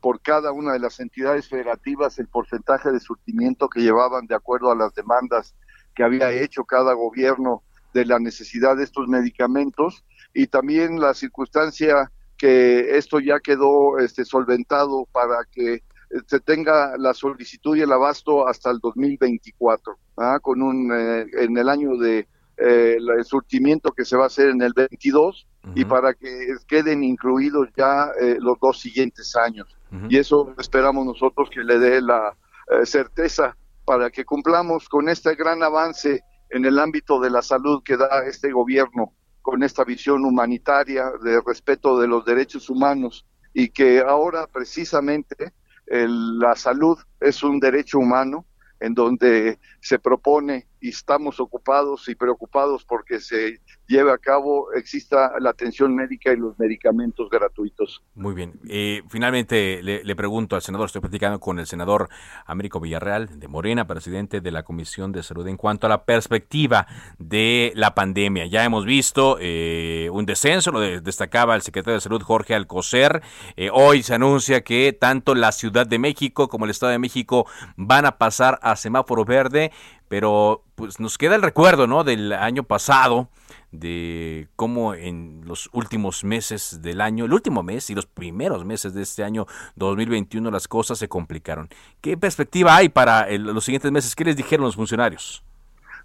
por 0.00 0.20
cada 0.20 0.52
una 0.52 0.72
de 0.72 0.78
las 0.78 1.00
entidades 1.00 1.48
federativas 1.48 2.18
el 2.18 2.28
porcentaje 2.28 2.92
de 2.92 3.00
surtimiento 3.00 3.68
que 3.68 3.80
llevaban 3.80 4.26
de 4.26 4.34
acuerdo 4.34 4.70
a 4.70 4.76
las 4.76 4.94
demandas 4.94 5.54
que 5.94 6.04
había 6.04 6.30
hecho 6.30 6.64
cada 6.64 6.92
gobierno 6.92 7.62
de 7.94 8.04
la 8.04 8.20
necesidad 8.20 8.76
de 8.76 8.84
estos 8.84 9.08
medicamentos. 9.08 10.04
Y 10.32 10.46
también 10.46 11.00
la 11.00 11.14
circunstancia 11.14 12.12
que 12.36 12.96
esto 12.96 13.18
ya 13.18 13.40
quedó 13.40 13.98
este, 13.98 14.24
solventado 14.24 15.08
para 15.10 15.44
que 15.50 15.82
se 16.26 16.40
tenga 16.40 16.96
la 16.96 17.14
solicitud 17.14 17.76
y 17.76 17.82
el 17.82 17.92
abasto 17.92 18.48
hasta 18.48 18.70
el 18.70 18.78
2024, 18.78 19.98
¿ah? 20.16 20.38
con 20.40 20.62
un 20.62 20.90
eh, 20.92 21.26
en 21.32 21.56
el 21.56 21.68
año 21.68 21.96
de 21.96 22.26
eh, 22.56 22.96
el 22.98 23.24
surtimiento 23.24 23.92
que 23.92 24.04
se 24.04 24.16
va 24.16 24.24
a 24.24 24.26
hacer 24.28 24.48
en 24.48 24.62
el 24.62 24.72
22 24.72 25.46
y 25.74 25.84
para 25.84 26.14
que 26.14 26.56
queden 26.66 27.04
incluidos 27.04 27.68
ya 27.76 28.10
eh, 28.18 28.38
los 28.40 28.58
dos 28.60 28.80
siguientes 28.80 29.36
años. 29.36 29.68
Y 30.08 30.18
eso 30.18 30.54
esperamos 30.58 31.04
nosotros 31.06 31.48
que 31.50 31.62
le 31.62 31.78
dé 31.78 32.02
la 32.02 32.36
certeza 32.84 33.56
para 33.86 34.10
que 34.10 34.24
cumplamos 34.24 34.88
con 34.88 35.08
este 35.08 35.34
gran 35.34 35.62
avance 35.62 36.22
en 36.50 36.64
el 36.66 36.78
ámbito 36.78 37.20
de 37.20 37.30
la 37.30 37.40
salud 37.40 37.82
que 37.82 37.96
da 37.96 38.24
este 38.26 38.52
gobierno 38.52 39.12
con 39.40 39.62
esta 39.62 39.84
visión 39.84 40.26
humanitaria 40.26 41.10
de 41.22 41.40
respeto 41.40 41.98
de 41.98 42.06
los 42.06 42.24
derechos 42.24 42.68
humanos 42.68 43.24
y 43.54 43.70
que 43.70 44.00
ahora 44.00 44.46
precisamente 44.46 45.52
la 45.90 46.54
salud 46.54 46.98
es 47.20 47.42
un 47.42 47.60
derecho 47.60 47.98
humano 47.98 48.46
en 48.80 48.94
donde 48.94 49.58
se 49.80 49.98
propone 49.98 50.66
y 50.80 50.90
estamos 50.90 51.40
ocupados 51.40 52.08
y 52.08 52.14
preocupados 52.14 52.84
porque 52.84 53.20
se 53.20 53.60
lleve 53.86 54.12
a 54.12 54.18
cabo, 54.18 54.72
exista 54.74 55.32
la 55.40 55.50
atención 55.50 55.94
médica 55.94 56.32
y 56.32 56.36
los 56.36 56.58
medicamentos 56.58 57.28
gratuitos. 57.30 58.02
Muy 58.14 58.34
bien. 58.34 58.60
Eh, 58.68 59.02
finalmente 59.08 59.82
le, 59.82 60.16
pregunto 60.16 60.56
al 60.56 60.62
senador, 60.62 60.86
estoy 60.86 61.00
platicando 61.00 61.40
con 61.40 61.58
el 61.58 61.66
senador 61.66 62.08
Américo 62.46 62.80
Villarreal 62.80 63.38
de 63.38 63.48
Morena, 63.48 63.86
presidente 63.86 64.40
de 64.40 64.50
la 64.50 64.62
Comisión 64.62 65.12
de 65.12 65.22
Salud, 65.22 65.46
en 65.46 65.56
cuanto 65.56 65.86
a 65.86 65.90
la 65.90 66.04
perspectiva 66.04 66.86
de 67.18 67.72
la 67.74 67.94
pandemia. 67.94 68.46
Ya 68.46 68.64
hemos 68.64 68.84
visto 68.84 69.38
eh, 69.40 70.08
un 70.12 70.26
descenso, 70.26 70.70
lo 70.70 70.80
destacaba 70.80 71.54
el 71.54 71.62
secretario 71.62 71.94
de 71.94 72.00
Salud 72.00 72.22
Jorge 72.22 72.54
Alcocer. 72.54 73.22
Eh, 73.56 73.70
hoy 73.72 74.02
se 74.02 74.14
anuncia 74.14 74.62
que 74.62 74.92
tanto 74.92 75.34
la 75.34 75.52
Ciudad 75.52 75.86
de 75.86 75.98
México 75.98 76.48
como 76.48 76.64
el 76.64 76.70
Estado 76.70 76.92
de 76.92 76.98
México 76.98 77.46
van 77.76 78.04
a 78.04 78.18
pasar 78.18 78.58
a 78.62 78.76
semáforo 78.76 79.24
verde 79.24 79.72
pero 80.08 80.64
pues 80.74 81.00
nos 81.00 81.18
queda 81.18 81.36
el 81.36 81.42
recuerdo, 81.42 81.86
¿no? 81.86 82.04
Del 82.04 82.32
año 82.32 82.62
pasado, 82.64 83.28
de 83.70 84.48
cómo 84.56 84.94
en 84.94 85.42
los 85.44 85.68
últimos 85.72 86.24
meses 86.24 86.80
del 86.82 87.00
año, 87.00 87.26
el 87.26 87.32
último 87.32 87.62
mes 87.62 87.90
y 87.90 87.94
los 87.94 88.06
primeros 88.06 88.64
meses 88.64 88.94
de 88.94 89.02
este 89.02 89.24
año 89.24 89.46
2021 89.76 90.50
las 90.50 90.68
cosas 90.68 90.98
se 90.98 91.08
complicaron. 91.08 91.68
¿Qué 92.00 92.16
perspectiva 92.16 92.74
hay 92.76 92.88
para 92.88 93.28
los 93.36 93.64
siguientes 93.64 93.92
meses? 93.92 94.16
¿Qué 94.16 94.24
les 94.24 94.36
dijeron 94.36 94.64
los 94.64 94.76
funcionarios? 94.76 95.44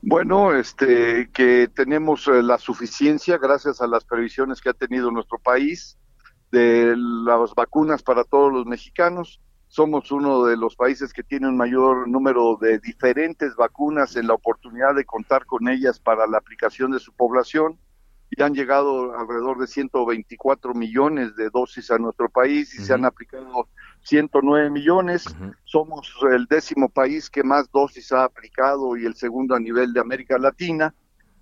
Bueno, 0.01 0.53
este, 0.53 1.29
que 1.31 1.69
tenemos 1.73 2.27
eh, 2.27 2.43
la 2.43 2.57
suficiencia 2.57 3.37
gracias 3.37 3.79
a 3.79 3.87
las 3.87 4.03
previsiones 4.03 4.59
que 4.59 4.69
ha 4.69 4.73
tenido 4.73 5.09
nuestro 5.11 5.39
país 5.39 5.97
de 6.51 6.93
las 6.97 7.55
vacunas 7.55 8.03
para 8.03 8.25
todos 8.25 8.51
los 8.51 8.65
mexicanos 8.65 9.39
somos 9.73 10.11
uno 10.11 10.45
de 10.45 10.55
los 10.55 10.75
países 10.75 11.11
que 11.13 11.23
tiene 11.23 11.47
un 11.47 11.57
mayor 11.57 12.07
número 12.07 12.59
de 12.61 12.77
diferentes 12.77 13.55
vacunas 13.55 14.15
en 14.15 14.27
la 14.27 14.35
oportunidad 14.35 14.93
de 14.93 15.03
contar 15.03 15.47
con 15.47 15.67
ellas 15.67 15.99
para 15.99 16.27
la 16.27 16.37
aplicación 16.37 16.91
de 16.91 16.99
su 16.99 17.11
población. 17.11 17.79
Y 18.29 18.43
han 18.43 18.53
llegado 18.53 19.17
alrededor 19.17 19.57
de 19.57 19.65
124 19.65 20.75
millones 20.75 21.35
de 21.35 21.49
dosis 21.49 21.89
a 21.89 21.97
nuestro 21.97 22.29
país 22.29 22.71
y 22.75 22.83
se 22.83 22.93
han 22.93 23.03
aplicado 23.03 23.67
109 24.03 24.69
millones. 24.69 25.25
Somos 25.63 26.07
el 26.31 26.45
décimo 26.45 26.87
país 26.87 27.27
que 27.31 27.43
más 27.43 27.71
dosis 27.71 28.11
ha 28.11 28.25
aplicado 28.25 28.95
y 28.95 29.07
el 29.07 29.15
segundo 29.15 29.55
a 29.55 29.59
nivel 29.59 29.91
de 29.91 30.01
América 30.01 30.37
Latina, 30.37 30.93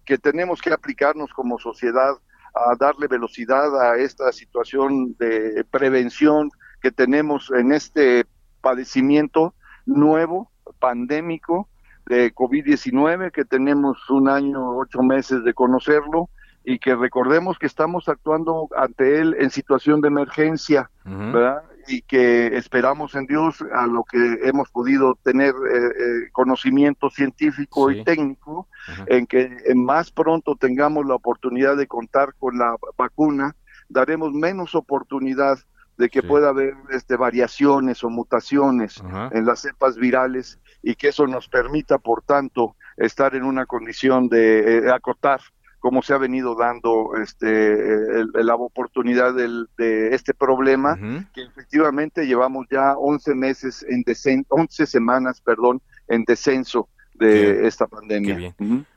que 0.05 0.17
tenemos 0.17 0.61
que 0.61 0.71
aplicarnos 0.71 1.33
como 1.33 1.59
sociedad 1.59 2.13
a 2.55 2.75
darle 2.79 3.07
velocidad 3.07 3.91
a 3.91 3.97
esta 3.97 4.31
situación 4.31 5.17
de 5.19 5.65
prevención 5.69 6.49
que 6.81 6.91
tenemos 6.91 7.51
en 7.51 7.71
este 7.71 8.25
padecimiento 8.61 9.53
nuevo, 9.85 10.51
pandémico 10.79 11.69
de 12.05 12.33
COVID-19, 12.33 13.31
que 13.31 13.45
tenemos 13.45 14.09
un 14.09 14.29
año, 14.29 14.77
ocho 14.77 15.01
meses 15.01 15.43
de 15.43 15.53
conocerlo 15.53 16.29
y 16.63 16.79
que 16.79 16.95
recordemos 16.95 17.57
que 17.57 17.65
estamos 17.65 18.07
actuando 18.09 18.67
ante 18.75 19.19
él 19.19 19.35
en 19.39 19.49
situación 19.49 20.01
de 20.01 20.09
emergencia, 20.09 20.89
¿verdad? 21.03 21.63
Y 21.87 22.03
que 22.03 22.55
esperamos 22.55 23.15
en 23.15 23.25
Dios 23.25 23.63
a 23.73 23.87
lo 23.87 24.03
que 24.03 24.39
hemos 24.43 24.69
podido 24.69 25.17
tener 25.23 25.49
eh, 25.49 25.87
eh, 25.87 26.29
conocimiento 26.31 27.09
científico 27.09 27.89
y 27.89 28.03
técnico, 28.03 28.67
en 29.07 29.25
que 29.25 29.57
más 29.75 30.11
pronto 30.11 30.55
tengamos 30.55 31.05
la 31.07 31.15
oportunidad 31.15 31.77
de 31.77 31.87
contar 31.87 32.35
con 32.37 32.59
la 32.59 32.75
vacuna, 32.95 33.55
daremos 33.89 34.31
menos 34.33 34.75
oportunidad 34.75 35.57
de 36.01 36.09
que 36.09 36.23
pueda 36.23 36.49
haber 36.49 36.73
este, 36.89 37.15
variaciones 37.15 38.03
o 38.03 38.09
mutaciones 38.09 39.03
en 39.31 39.45
las 39.45 39.59
cepas 39.59 39.97
virales 39.97 40.59
y 40.81 40.95
que 40.95 41.09
eso 41.09 41.27
nos 41.27 41.47
permita, 41.47 41.99
por 41.99 42.23
tanto, 42.23 42.75
estar 42.97 43.35
en 43.35 43.43
una 43.43 43.67
condición 43.67 44.27
de 44.27 44.79
eh, 44.79 44.91
acotar 44.91 45.41
como 45.77 46.01
se 46.01 46.15
ha 46.15 46.17
venido 46.17 46.55
dando 46.55 47.11
este, 47.21 48.25
la 48.33 48.55
oportunidad 48.55 49.35
de 49.35 50.15
este 50.15 50.33
problema, 50.33 50.97
que 51.33 51.43
efectivamente 51.43 52.25
llevamos 52.25 52.65
ya 52.71 52.95
11 52.97 53.35
meses 53.35 53.85
en 53.87 54.01
descenso, 54.01 54.47
11 54.49 54.87
semanas, 54.87 55.39
perdón, 55.41 55.81
en 56.07 56.23
descenso 56.23 56.89
de 57.13 57.67
esta 57.67 57.85
pandemia. 57.85 58.55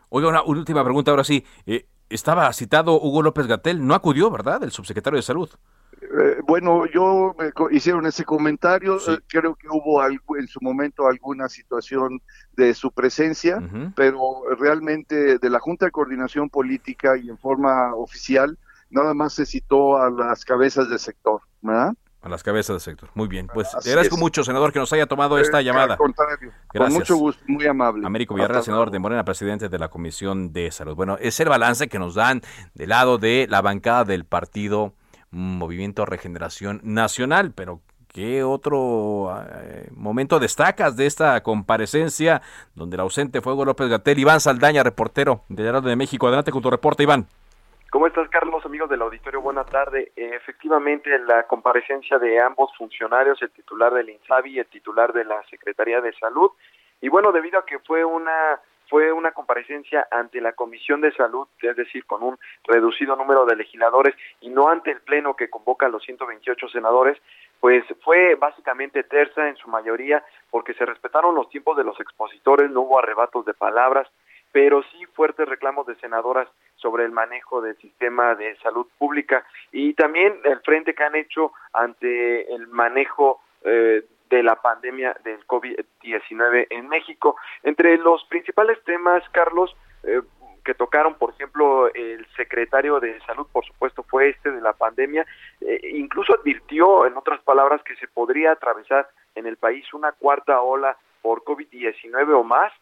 Oiga, 0.08 0.28
una 0.28 0.42
última 0.42 0.82
pregunta 0.82 1.10
ahora 1.10 1.24
sí. 1.24 1.44
Eh, 1.66 1.86
estaba 2.08 2.52
citado 2.52 3.00
Hugo 3.00 3.22
López 3.22 3.46
Gatel, 3.46 3.86
no 3.86 3.94
acudió, 3.94 4.30
¿verdad? 4.30 4.62
El 4.62 4.70
subsecretario 4.70 5.16
de 5.16 5.22
Salud. 5.22 5.50
Eh, 6.16 6.40
bueno, 6.46 6.86
yo 6.86 7.34
me 7.38 7.50
hicieron 7.76 8.06
ese 8.06 8.24
comentario, 8.24 8.98
eh, 9.08 9.18
creo 9.26 9.56
que 9.56 9.66
hubo 9.68 10.00
algo, 10.00 10.36
en 10.36 10.46
su 10.46 10.60
momento 10.60 11.08
alguna 11.08 11.48
situación 11.48 12.20
de 12.52 12.72
su 12.74 12.92
presencia, 12.92 13.60
pero 13.96 14.42
realmente 14.58 15.38
de 15.38 15.50
la 15.50 15.58
Junta 15.58 15.86
de 15.86 15.90
Coordinación 15.90 16.50
Política 16.50 17.16
y 17.16 17.28
en 17.28 17.38
forma 17.38 17.94
oficial, 17.96 18.56
nada 18.90 19.12
más 19.12 19.32
se 19.32 19.44
citó 19.44 19.98
a 19.98 20.08
las 20.08 20.44
cabezas 20.44 20.88
del 20.88 21.00
sector, 21.00 21.40
¿verdad? 21.62 21.94
A 22.22 22.28
las 22.28 22.42
cabezas 22.42 22.74
del 22.74 22.80
sector. 22.80 23.10
Muy 23.14 23.28
bien. 23.28 23.48
Pues 23.52 23.68
te 23.82 23.90
agradezco 23.90 24.16
mucho, 24.16 24.44
senador, 24.44 24.72
que 24.72 24.78
nos 24.78 24.92
haya 24.92 25.06
tomado 25.06 25.36
esta 25.38 25.60
eh, 25.60 25.64
llamada. 25.64 25.94
Al 25.94 25.98
contrario. 25.98 26.52
Con 26.68 26.92
mucho 26.92 27.16
gusto, 27.16 27.42
muy 27.48 27.66
amable. 27.66 28.06
Américo 28.06 28.34
Villarreal, 28.34 28.62
senador 28.62 28.90
de 28.90 28.98
Morena, 28.98 29.24
presidente 29.24 29.68
de 29.68 29.78
la 29.78 29.88
Comisión 29.88 30.52
de 30.52 30.70
Salud. 30.70 30.94
Bueno, 30.94 31.18
es 31.20 31.38
el 31.40 31.48
balance 31.48 31.88
que 31.88 31.98
nos 31.98 32.14
dan 32.14 32.40
del 32.72 32.90
lado 32.90 33.18
de 33.18 33.46
la 33.50 33.60
bancada 33.60 34.04
del 34.04 34.24
partido 34.24 34.94
Movimiento 35.34 36.06
Regeneración 36.06 36.80
Nacional, 36.82 37.52
pero 37.54 37.80
¿Qué 38.14 38.44
otro 38.44 39.28
eh, 39.50 39.88
momento 39.90 40.38
destacas 40.38 40.96
de 40.96 41.04
esta 41.04 41.42
comparecencia 41.42 42.42
donde 42.76 42.94
el 42.94 43.00
ausente 43.00 43.40
fue 43.40 43.54
Hugo 43.54 43.64
López 43.64 43.88
Gatel? 43.88 44.20
Iván 44.20 44.38
Saldaña, 44.38 44.84
reportero 44.84 45.40
de 45.48 45.66
Heraldo 45.66 45.88
de 45.88 45.96
México. 45.96 46.28
Adelante 46.28 46.52
con 46.52 46.62
tu 46.62 46.70
reporte, 46.70 47.02
Iván. 47.02 47.26
¿Cómo 47.90 48.06
estás, 48.06 48.28
Carlos? 48.28 48.64
Amigos 48.64 48.88
del 48.88 49.02
auditorio, 49.02 49.40
buena 49.40 49.64
tarde. 49.64 50.12
Efectivamente, 50.14 51.10
la 51.26 51.48
comparecencia 51.48 52.16
de 52.20 52.40
ambos 52.40 52.70
funcionarios, 52.78 53.42
el 53.42 53.50
titular 53.50 53.92
del 53.92 54.08
INSABI 54.08 54.52
y 54.52 54.58
el 54.60 54.66
titular 54.66 55.12
de 55.12 55.24
la 55.24 55.42
Secretaría 55.50 56.00
de 56.00 56.12
Salud. 56.12 56.52
Y 57.00 57.08
bueno, 57.08 57.32
debido 57.32 57.58
a 57.58 57.66
que 57.66 57.80
fue 57.80 58.04
una 58.04 58.60
fue 58.94 59.10
una 59.10 59.32
comparecencia 59.32 60.06
ante 60.08 60.40
la 60.40 60.52
Comisión 60.52 61.00
de 61.00 61.10
Salud, 61.16 61.48
es 61.60 61.74
decir, 61.74 62.06
con 62.06 62.22
un 62.22 62.38
reducido 62.62 63.16
número 63.16 63.44
de 63.44 63.56
legisladores 63.56 64.14
y 64.40 64.50
no 64.50 64.68
ante 64.68 64.92
el 64.92 65.00
Pleno 65.00 65.34
que 65.34 65.50
convoca 65.50 65.86
a 65.86 65.88
los 65.88 66.04
128 66.04 66.68
senadores, 66.68 67.20
pues 67.58 67.82
fue 68.04 68.36
básicamente 68.36 69.02
terza 69.02 69.48
en 69.48 69.56
su 69.56 69.68
mayoría 69.68 70.24
porque 70.48 70.74
se 70.74 70.86
respetaron 70.86 71.34
los 71.34 71.48
tiempos 71.48 71.76
de 71.76 71.82
los 71.82 71.98
expositores, 71.98 72.70
no 72.70 72.82
hubo 72.82 73.00
arrebatos 73.00 73.44
de 73.44 73.54
palabras 73.54 74.06
pero 74.52 74.84
sí 74.84 75.04
fuertes 75.06 75.48
reclamos 75.48 75.84
de 75.88 75.96
senadoras 75.96 76.46
sobre 76.76 77.04
el 77.04 77.10
manejo 77.10 77.60
del 77.60 77.76
sistema 77.78 78.36
de 78.36 78.54
salud 78.58 78.86
pública 78.98 79.44
y 79.72 79.94
también 79.94 80.38
el 80.44 80.60
frente 80.60 80.94
que 80.94 81.02
han 81.02 81.16
hecho 81.16 81.50
ante 81.72 82.54
el 82.54 82.68
manejo 82.68 83.40
eh, 83.64 84.04
de 84.30 84.42
la 84.42 84.56
pandemia 84.56 85.16
del 85.24 85.46
COVID-19 85.46 86.66
en 86.70 86.88
México. 86.88 87.36
Entre 87.62 87.96
los 87.98 88.24
principales 88.24 88.82
temas, 88.84 89.22
Carlos, 89.30 89.74
eh, 90.04 90.20
que 90.64 90.74
tocaron, 90.74 91.14
por 91.14 91.30
ejemplo, 91.30 91.92
el 91.92 92.26
secretario 92.36 92.98
de 92.98 93.20
Salud, 93.26 93.46
por 93.52 93.64
supuesto, 93.66 94.02
fue 94.02 94.30
este 94.30 94.50
de 94.50 94.62
la 94.62 94.72
pandemia, 94.72 95.26
eh, 95.60 95.80
incluso 95.92 96.34
advirtió, 96.34 97.06
en 97.06 97.16
otras 97.16 97.40
palabras, 97.42 97.82
que 97.82 97.96
se 97.96 98.08
podría 98.08 98.52
atravesar 98.52 99.08
en 99.34 99.46
el 99.46 99.58
país 99.58 99.92
una 99.92 100.12
cuarta 100.12 100.60
ola 100.62 100.96
por 101.20 101.44
COVID-19 101.44 102.34
o 102.34 102.44
más. 102.44 102.72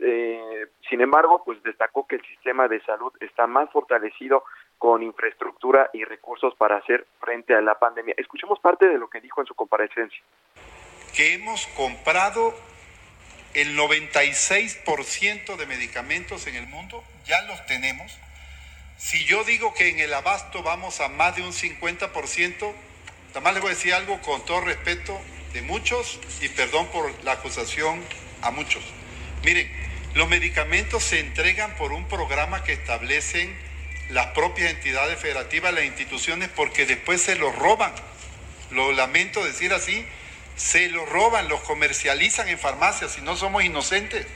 Eh, 0.00 0.66
sin 0.90 1.00
embargo, 1.00 1.42
pues 1.44 1.62
destacó 1.62 2.06
que 2.06 2.16
el 2.16 2.22
sistema 2.22 2.68
de 2.68 2.80
salud 2.82 3.12
está 3.20 3.46
más 3.46 3.70
fortalecido 3.70 4.44
con 4.76 5.02
infraestructura 5.02 5.90
y 5.92 6.04
recursos 6.04 6.54
para 6.56 6.76
hacer 6.76 7.06
frente 7.20 7.54
a 7.54 7.60
la 7.60 7.78
pandemia. 7.78 8.14
Escuchemos 8.16 8.58
parte 8.60 8.86
de 8.86 8.98
lo 8.98 9.08
que 9.08 9.20
dijo 9.20 9.40
en 9.40 9.46
su 9.46 9.54
comparecencia. 9.54 10.22
Que 11.14 11.34
hemos 11.34 11.66
comprado 11.68 12.58
el 13.54 13.76
96% 13.76 15.56
de 15.56 15.66
medicamentos 15.66 16.46
en 16.46 16.54
el 16.54 16.66
mundo 16.66 17.04
ya 17.26 17.42
los 17.42 17.64
tenemos. 17.66 18.12
Si 18.98 19.24
yo 19.24 19.44
digo 19.44 19.74
que 19.74 19.88
en 19.88 20.00
el 20.00 20.12
abasto 20.12 20.62
vamos 20.62 21.00
a 21.00 21.08
más 21.08 21.36
de 21.36 21.42
un 21.42 21.52
50%, 21.52 22.74
además 23.30 23.52
les 23.52 23.62
voy 23.62 23.70
a 23.70 23.74
decir 23.74 23.94
algo 23.94 24.20
con 24.22 24.44
todo 24.44 24.60
respeto 24.60 25.20
de 25.52 25.62
muchos 25.62 26.18
y 26.40 26.48
perdón 26.48 26.86
por 26.88 27.12
la 27.24 27.32
acusación 27.32 28.04
a 28.42 28.50
muchos. 28.50 28.82
Miren, 29.44 29.70
los 30.14 30.28
medicamentos 30.28 31.04
se 31.04 31.20
entregan 31.20 31.76
por 31.76 31.92
un 31.92 32.06
programa 32.08 32.64
que 32.64 32.72
establecen 32.72 33.56
las 34.10 34.28
propias 34.28 34.70
entidades 34.70 35.18
federativas, 35.18 35.72
las 35.72 35.84
instituciones, 35.84 36.48
porque 36.48 36.86
después 36.86 37.22
se 37.22 37.36
los 37.36 37.54
roban. 37.54 37.92
Lo 38.70 38.92
lamento 38.92 39.44
decir 39.44 39.72
así, 39.72 40.06
se 40.58 40.90
los 40.90 41.08
roban, 41.08 41.48
los 41.48 41.60
comercializan 41.60 42.48
en 42.48 42.58
farmacias 42.58 43.16
y 43.18 43.24
no 43.24 43.36
somos 43.36 43.64
inocentes. 43.64 44.26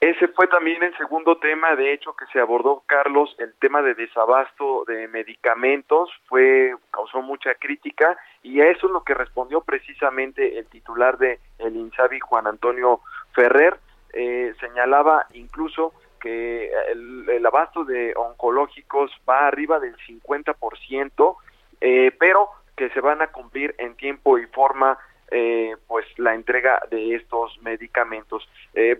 Ese 0.00 0.28
fue 0.28 0.48
también 0.48 0.82
el 0.82 0.96
segundo 0.96 1.36
tema, 1.36 1.76
de 1.76 1.92
hecho, 1.92 2.14
que 2.16 2.24
se 2.32 2.40
abordó, 2.40 2.82
Carlos, 2.86 3.36
el 3.38 3.54
tema 3.60 3.82
de 3.82 3.94
desabasto 3.94 4.84
de 4.86 5.06
medicamentos, 5.08 6.10
fue 6.26 6.74
causó 6.90 7.20
mucha 7.20 7.54
crítica 7.54 8.18
y 8.42 8.60
a 8.60 8.70
eso 8.70 8.86
es 8.86 8.92
lo 8.92 9.04
que 9.04 9.14
respondió 9.14 9.60
precisamente 9.60 10.58
el 10.58 10.66
titular 10.66 11.18
de 11.18 11.38
el 11.58 11.76
INSABI, 11.76 12.18
Juan 12.20 12.46
Antonio 12.46 13.00
Ferrer, 13.34 13.78
eh, 14.14 14.54
señalaba 14.58 15.26
incluso 15.34 15.92
que 16.18 16.70
el, 16.90 17.46
abasto 17.46 17.84
de 17.84 18.14
oncológicos 18.16 19.10
va 19.28 19.46
arriba 19.46 19.80
del 19.80 19.96
50%, 19.96 21.36
eh, 21.82 22.12
pero 22.18 22.48
que 22.80 22.88
se 22.94 23.00
van 23.02 23.20
a 23.20 23.26
cumplir 23.26 23.74
en 23.76 23.94
tiempo 23.94 24.38
y 24.38 24.46
forma 24.46 24.98
eh, 25.30 25.76
pues 25.86 26.06
la 26.16 26.34
entrega 26.34 26.80
de 26.90 27.14
estos 27.14 27.60
medicamentos. 27.60 28.48
Eh, 28.72 28.98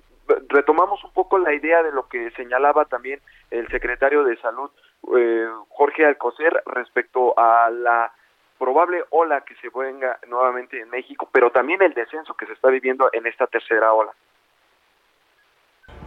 retomamos 0.50 1.02
un 1.02 1.14
poco 1.14 1.38
la 1.38 1.54
idea 1.54 1.82
de 1.82 1.90
lo 1.90 2.06
que 2.06 2.30
señalaba 2.32 2.84
también 2.84 3.22
el 3.50 3.66
secretario 3.68 4.22
de 4.22 4.36
Salud, 4.36 4.70
eh, 5.16 5.48
Jorge 5.70 6.04
Alcocer, 6.04 6.62
respecto 6.66 7.32
a 7.38 7.70
la 7.70 8.12
probable 8.58 9.02
ola 9.08 9.40
que 9.46 9.54
se 9.62 9.70
venga 9.74 10.18
nuevamente 10.28 10.78
en 10.78 10.90
México, 10.90 11.26
pero 11.32 11.50
también 11.50 11.80
el 11.80 11.94
descenso 11.94 12.34
que 12.34 12.44
se 12.44 12.52
está 12.52 12.68
viviendo 12.68 13.08
en 13.14 13.26
esta 13.26 13.46
tercera 13.46 13.94
ola. 13.94 14.12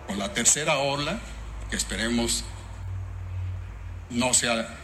Con 0.05 0.19
la 0.19 0.31
tercera 0.31 0.77
ola, 0.77 1.19
esperemos 1.71 2.47
no 4.11 4.31
sea 4.31 4.77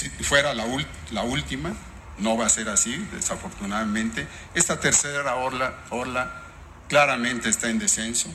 si 0.00 0.08
fuera 0.24 0.54
la, 0.54 0.64
la, 1.12 1.22
última, 1.24 1.70
no 2.18 2.38
va 2.38 2.46
a 2.46 2.48
ser 2.48 2.68
así, 2.70 2.96
desafortunadamente. 3.12 4.26
Esta 4.54 4.80
tercera 4.80 5.34
orla, 5.36 5.74
orla 5.90 6.42
claramente 6.88 7.50
está 7.50 7.68
en 7.68 7.78
descenso. 7.78 8.30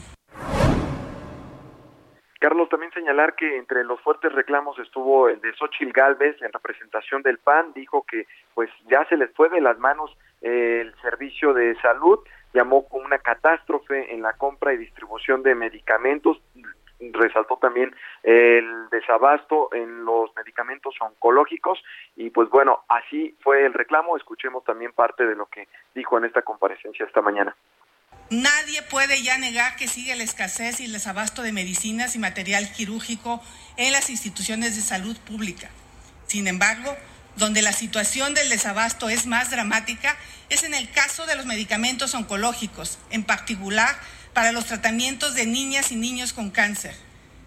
Carlos, 2.38 2.68
también 2.68 2.92
señalar 2.92 3.34
que 3.34 3.56
entre 3.56 3.82
los 3.82 4.00
fuertes 4.02 4.32
reclamos 4.32 4.78
estuvo 4.78 5.28
el 5.28 5.40
de 5.40 5.52
Xochil 5.54 5.92
Gálvez 5.92 6.40
en 6.40 6.52
representación 6.52 7.22
del 7.22 7.38
PAN, 7.38 7.72
dijo 7.74 8.04
que 8.08 8.26
pues 8.54 8.70
ya 8.88 9.04
se 9.08 9.16
les 9.16 9.32
fue 9.34 9.48
de 9.48 9.60
las 9.60 9.76
manos 9.78 10.16
el 10.42 10.94
servicio 11.02 11.52
de 11.52 11.74
salud, 11.80 12.20
llamó 12.54 12.86
como 12.86 13.04
una 13.04 13.18
catástrofe 13.18 14.14
en 14.14 14.22
la 14.22 14.34
compra 14.34 14.72
y 14.72 14.76
distribución 14.76 15.42
de 15.42 15.56
medicamentos, 15.56 16.40
resaltó 16.98 17.56
también 17.56 17.94
el 18.22 18.88
desabasto 18.90 19.68
en 19.72 20.04
los 20.04 20.34
medicamentos 20.36 20.94
oncológicos 21.00 21.82
y 22.16 22.30
pues 22.30 22.48
bueno, 22.48 22.84
así 22.88 23.36
fue 23.40 23.66
el 23.66 23.74
reclamo. 23.74 24.16
Escuchemos 24.16 24.64
también 24.64 24.92
parte 24.92 25.26
de 25.26 25.34
lo 25.34 25.46
que 25.46 25.68
dijo 25.94 26.18
en 26.18 26.24
esta 26.24 26.42
comparecencia 26.42 27.06
esta 27.06 27.22
mañana. 27.22 27.54
Nadie 28.30 28.82
puede 28.90 29.22
ya 29.22 29.38
negar 29.38 29.76
que 29.76 29.86
sigue 29.86 30.16
la 30.16 30.24
escasez 30.24 30.80
y 30.80 30.86
el 30.86 30.92
desabasto 30.92 31.42
de 31.42 31.52
medicinas 31.52 32.16
y 32.16 32.18
material 32.18 32.72
quirúrgico 32.72 33.40
en 33.76 33.92
las 33.92 34.10
instituciones 34.10 34.74
de 34.74 34.82
salud 34.82 35.16
pública. 35.26 35.70
Sin 36.26 36.48
embargo, 36.48 36.96
donde 37.36 37.62
la 37.62 37.72
situación 37.72 38.34
del 38.34 38.48
desabasto 38.48 39.08
es 39.08 39.26
más 39.26 39.50
dramática 39.50 40.16
es 40.48 40.64
en 40.64 40.74
el 40.74 40.90
caso 40.90 41.26
de 41.26 41.36
los 41.36 41.46
medicamentos 41.46 42.14
oncológicos, 42.14 42.98
en 43.10 43.24
particular 43.24 43.94
para 44.36 44.52
los 44.52 44.66
tratamientos 44.66 45.34
de 45.34 45.46
niñas 45.46 45.90
y 45.92 45.96
niños 45.96 46.34
con 46.34 46.50
cáncer. 46.50 46.92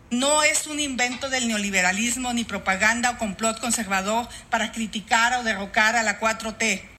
No 0.10 0.42
es 0.42 0.66
un 0.66 0.80
invento 0.80 1.30
del 1.30 1.48
neoliberalismo 1.48 2.34
ni 2.34 2.44
propaganda 2.44 3.12
o 3.12 3.18
complot 3.20 3.62
conservador 3.62 4.26
para 4.50 4.72
criticar 4.72 5.40
o 5.40 5.44
derrocar 5.44 5.96
a 5.96 6.02
la 6.02 6.20
4T. 6.20 6.98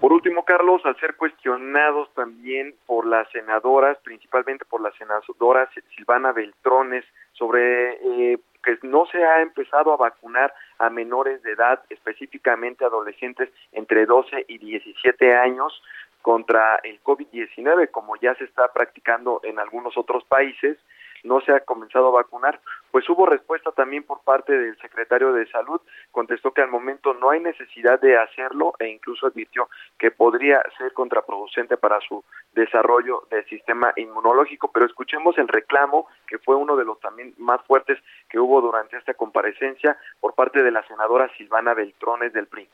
Por 0.00 0.12
último, 0.12 0.44
Carlos, 0.44 0.82
al 0.84 0.98
ser 0.98 1.14
cuestionados 1.14 2.12
también 2.14 2.74
por 2.84 3.06
las 3.06 3.30
senadoras, 3.30 3.96
principalmente 4.02 4.64
por 4.64 4.80
la 4.80 4.90
senadora 4.98 5.70
Silvana 5.94 6.32
Beltrones, 6.32 7.04
sobre 7.34 7.92
eh, 8.32 8.40
que 8.64 8.78
no 8.82 9.06
se 9.06 9.22
ha 9.22 9.40
empezado 9.40 9.92
a 9.92 9.96
vacunar 9.96 10.52
a 10.78 10.90
menores 10.90 11.42
de 11.44 11.52
edad, 11.52 11.80
específicamente 11.90 12.84
adolescentes 12.84 13.50
entre 13.70 14.04
12 14.06 14.46
y 14.48 14.58
17 14.58 15.36
años, 15.36 15.80
contra 16.22 16.76
el 16.84 17.02
COVID-19, 17.02 17.90
como 17.90 18.16
ya 18.16 18.34
se 18.34 18.44
está 18.44 18.72
practicando 18.72 19.40
en 19.44 19.58
algunos 19.58 19.96
otros 19.96 20.24
países, 20.24 20.78
no 21.24 21.40
se 21.40 21.52
ha 21.52 21.60
comenzado 21.60 22.08
a 22.08 22.22
vacunar. 22.22 22.60
Pues 22.90 23.08
hubo 23.08 23.26
respuesta 23.26 23.70
también 23.72 24.02
por 24.02 24.22
parte 24.22 24.56
del 24.56 24.76
secretario 24.78 25.32
de 25.32 25.46
Salud, 25.46 25.80
contestó 26.10 26.52
que 26.52 26.62
al 26.62 26.70
momento 26.70 27.14
no 27.14 27.30
hay 27.30 27.40
necesidad 27.40 28.00
de 28.00 28.18
hacerlo 28.18 28.74
e 28.78 28.88
incluso 28.88 29.26
advirtió 29.26 29.68
que 29.98 30.10
podría 30.10 30.62
ser 30.76 30.92
contraproducente 30.92 31.76
para 31.76 32.00
su 32.00 32.24
desarrollo 32.52 33.24
del 33.30 33.44
sistema 33.46 33.92
inmunológico. 33.96 34.70
Pero 34.72 34.86
escuchemos 34.86 35.38
el 35.38 35.48
reclamo, 35.48 36.08
que 36.26 36.38
fue 36.38 36.56
uno 36.56 36.76
de 36.76 36.84
los 36.84 36.98
también 37.00 37.34
más 37.38 37.62
fuertes 37.62 37.98
que 38.28 38.38
hubo 38.38 38.60
durante 38.60 38.96
esta 38.96 39.14
comparecencia 39.14 39.96
por 40.20 40.34
parte 40.34 40.62
de 40.62 40.70
la 40.70 40.82
senadora 40.86 41.30
Silvana 41.36 41.74
Beltrones 41.74 42.32
del 42.32 42.46
PRI. 42.46 42.68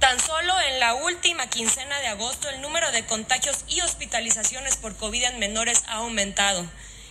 Tan 0.00 0.18
solo 0.18 0.52
en 0.66 0.80
la 0.80 0.94
última 0.94 1.46
quincena 1.48 2.00
de 2.00 2.08
agosto 2.08 2.48
el 2.48 2.62
número 2.62 2.90
de 2.90 3.04
contagios 3.04 3.66
y 3.68 3.82
hospitalizaciones 3.82 4.78
por 4.78 4.96
COVID 4.96 5.24
en 5.24 5.38
menores 5.38 5.84
ha 5.88 5.96
aumentado. 5.96 6.64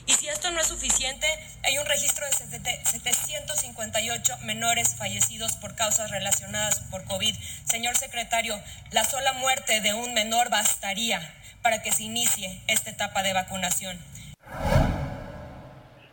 Y 0.08 0.14
si 0.14 0.28
esto 0.28 0.50
no 0.50 0.60
es 0.60 0.68
suficiente, 0.68 1.28
hay 1.64 1.78
un 1.78 1.86
registro 1.86 2.26
de 2.26 2.32
758 2.32 4.38
menores 4.44 4.96
fallecidos 4.98 5.56
por 5.58 5.76
causas 5.76 6.10
relacionadas 6.10 6.80
por 6.90 7.06
COVID. 7.06 7.36
Señor 7.64 7.96
secretario, 7.96 8.56
la 8.92 9.04
sola 9.04 9.34
muerte 9.34 9.82
de 9.82 9.94
un 9.94 10.16
menor 10.16 10.50
bastaría 10.50 11.22
para 11.62 11.84
que 11.84 11.92
se 11.92 12.04
inicie 12.04 12.64
esta 12.68 12.90
etapa 12.90 13.22
de 13.22 13.34
vacunación. 13.34 14.00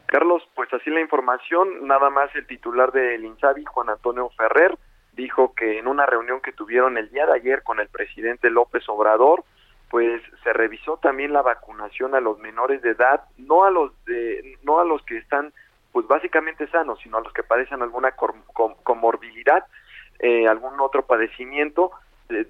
Carlos, 0.06 0.42
pues 0.54 0.70
así 0.74 0.90
la 0.90 1.00
información, 1.00 1.86
nada 1.86 2.10
más 2.10 2.28
el 2.34 2.46
titular 2.46 2.92
del 2.92 3.24
INSABI, 3.24 3.64
Juan 3.64 3.88
Antonio 3.88 4.28
Ferrer, 4.36 4.76
dijo 5.16 5.54
que 5.54 5.78
en 5.78 5.88
una 5.88 6.06
reunión 6.06 6.40
que 6.40 6.52
tuvieron 6.52 6.98
el 6.98 7.10
día 7.10 7.26
de 7.26 7.34
ayer 7.34 7.62
con 7.62 7.80
el 7.80 7.88
presidente 7.88 8.50
López 8.50 8.88
Obrador, 8.88 9.44
pues 9.90 10.22
se 10.44 10.52
revisó 10.52 10.98
también 10.98 11.32
la 11.32 11.42
vacunación 11.42 12.14
a 12.14 12.20
los 12.20 12.38
menores 12.38 12.82
de 12.82 12.90
edad, 12.90 13.22
no 13.38 13.64
a 13.64 13.70
los 13.70 13.92
de, 14.04 14.58
no 14.62 14.78
a 14.78 14.84
los 14.84 15.02
que 15.02 15.16
están 15.18 15.52
pues 15.92 16.06
básicamente 16.06 16.68
sanos, 16.68 16.98
sino 17.02 17.16
a 17.16 17.22
los 17.22 17.32
que 17.32 17.42
padecen 17.42 17.80
alguna 17.80 18.14
comorbilidad, 18.82 19.64
eh, 20.18 20.46
algún 20.46 20.78
otro 20.80 21.06
padecimiento, 21.06 21.90
eh, 22.28 22.46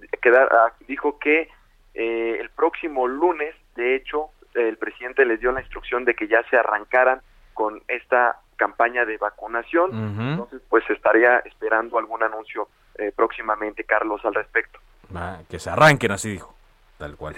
ah, 0.51 0.73
dijo 0.89 1.19
que 1.21 1.49
eh, 1.95 2.39
el 2.41 2.51
próximo 2.51 3.07
lunes, 3.07 3.55
de 3.77 3.95
hecho, 3.95 4.31
el 4.55 4.77
presidente 4.79 5.25
les 5.25 5.39
dio 5.39 5.53
la 5.53 5.61
instrucción 5.61 6.05
de 6.05 6.15
que 6.15 6.27
ya 6.27 6.43
se 6.51 6.57
arrancaran 6.57 7.21
con 7.55 7.83
esta 7.87 8.41
campaña 8.57 9.05
de 9.05 9.17
vacunación. 9.19 9.91
Entonces, 10.19 10.61
pues 10.69 10.89
estaría 10.91 11.39
esperando 11.41 11.99
algún 11.99 12.23
anuncio 12.23 12.69
eh, 12.97 13.13
próximamente, 13.15 13.85
Carlos, 13.85 14.25
al 14.25 14.35
respecto. 14.35 14.79
que 15.49 15.59
se 15.59 15.71
arranquen, 15.71 16.13
así 16.13 16.31
dijo, 16.31 16.55
tal 16.99 17.17
cual. 17.17 17.35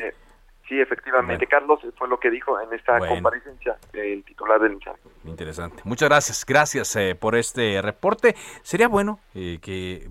Sí, 0.69 0.79
efectivamente. 0.79 1.47
Carlos 1.47 1.81
fue 1.97 2.09
lo 2.09 2.21
que 2.21 2.31
dijo 2.31 2.61
en 2.61 2.73
esta 2.75 2.99
comparecencia 2.99 3.79
el 3.95 4.23
titular 4.23 4.61
del 4.61 4.75
INSABI. 4.75 4.99
Interesante. 5.25 5.83
Muchas 5.85 6.09
gracias. 6.11 6.45
Gracias 6.47 6.95
eh, 6.97 7.15
por 7.15 7.37
este 7.37 7.81
reporte. 7.81 8.37
Sería 8.63 8.87
bueno 8.87 9.19
eh, 9.35 9.59
que 9.63 10.11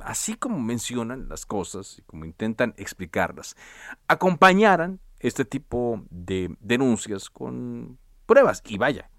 así 0.00 0.36
como 0.36 0.58
mencionan 0.58 1.28
las 1.28 1.44
cosas 1.44 1.98
y 1.98 2.02
como 2.02 2.24
intentan 2.24 2.72
explicarlas, 2.78 3.56
acompañaran 4.08 5.00
este 5.18 5.44
tipo 5.44 6.02
de 6.08 6.56
denuncias 6.60 7.28
con 7.28 7.98
pruebas. 8.24 8.62
Y 8.66 8.78
vaya, 8.78 9.10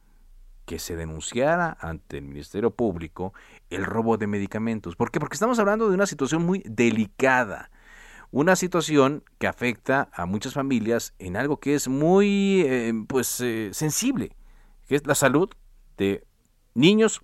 que 0.66 0.80
se 0.80 0.96
denunciara 0.96 1.78
ante 1.80 2.18
el 2.18 2.24
Ministerio 2.24 2.72
Público 2.72 3.34
el 3.70 3.86
robo 3.86 4.18
de 4.18 4.28
medicamentos. 4.28 4.96
¿Por 4.96 5.12
qué? 5.12 5.20
Porque 5.20 5.36
estamos 5.36 5.60
hablando 5.60 5.90
de 5.90 5.96
una 5.96 6.06
situación 6.06 6.46
muy 6.46 6.64
delicada. 6.66 7.72
Una 8.32 8.56
situación 8.56 9.24
que 9.40 9.48
afecta 9.48 10.10
a 10.14 10.26
muchas 10.26 10.54
familias 10.54 11.14
en 11.20 11.36
algo 11.36 11.60
que 11.60 11.76
es 11.76 11.90
muy 11.90 12.64
eh, 12.66 12.94
pues, 13.08 13.42
eh, 13.42 13.72
sensible, 13.74 14.36
que 14.88 14.96
es 14.96 15.06
la 15.06 15.16
salud 15.16 15.50
de 15.98 16.24
niños 16.74 17.22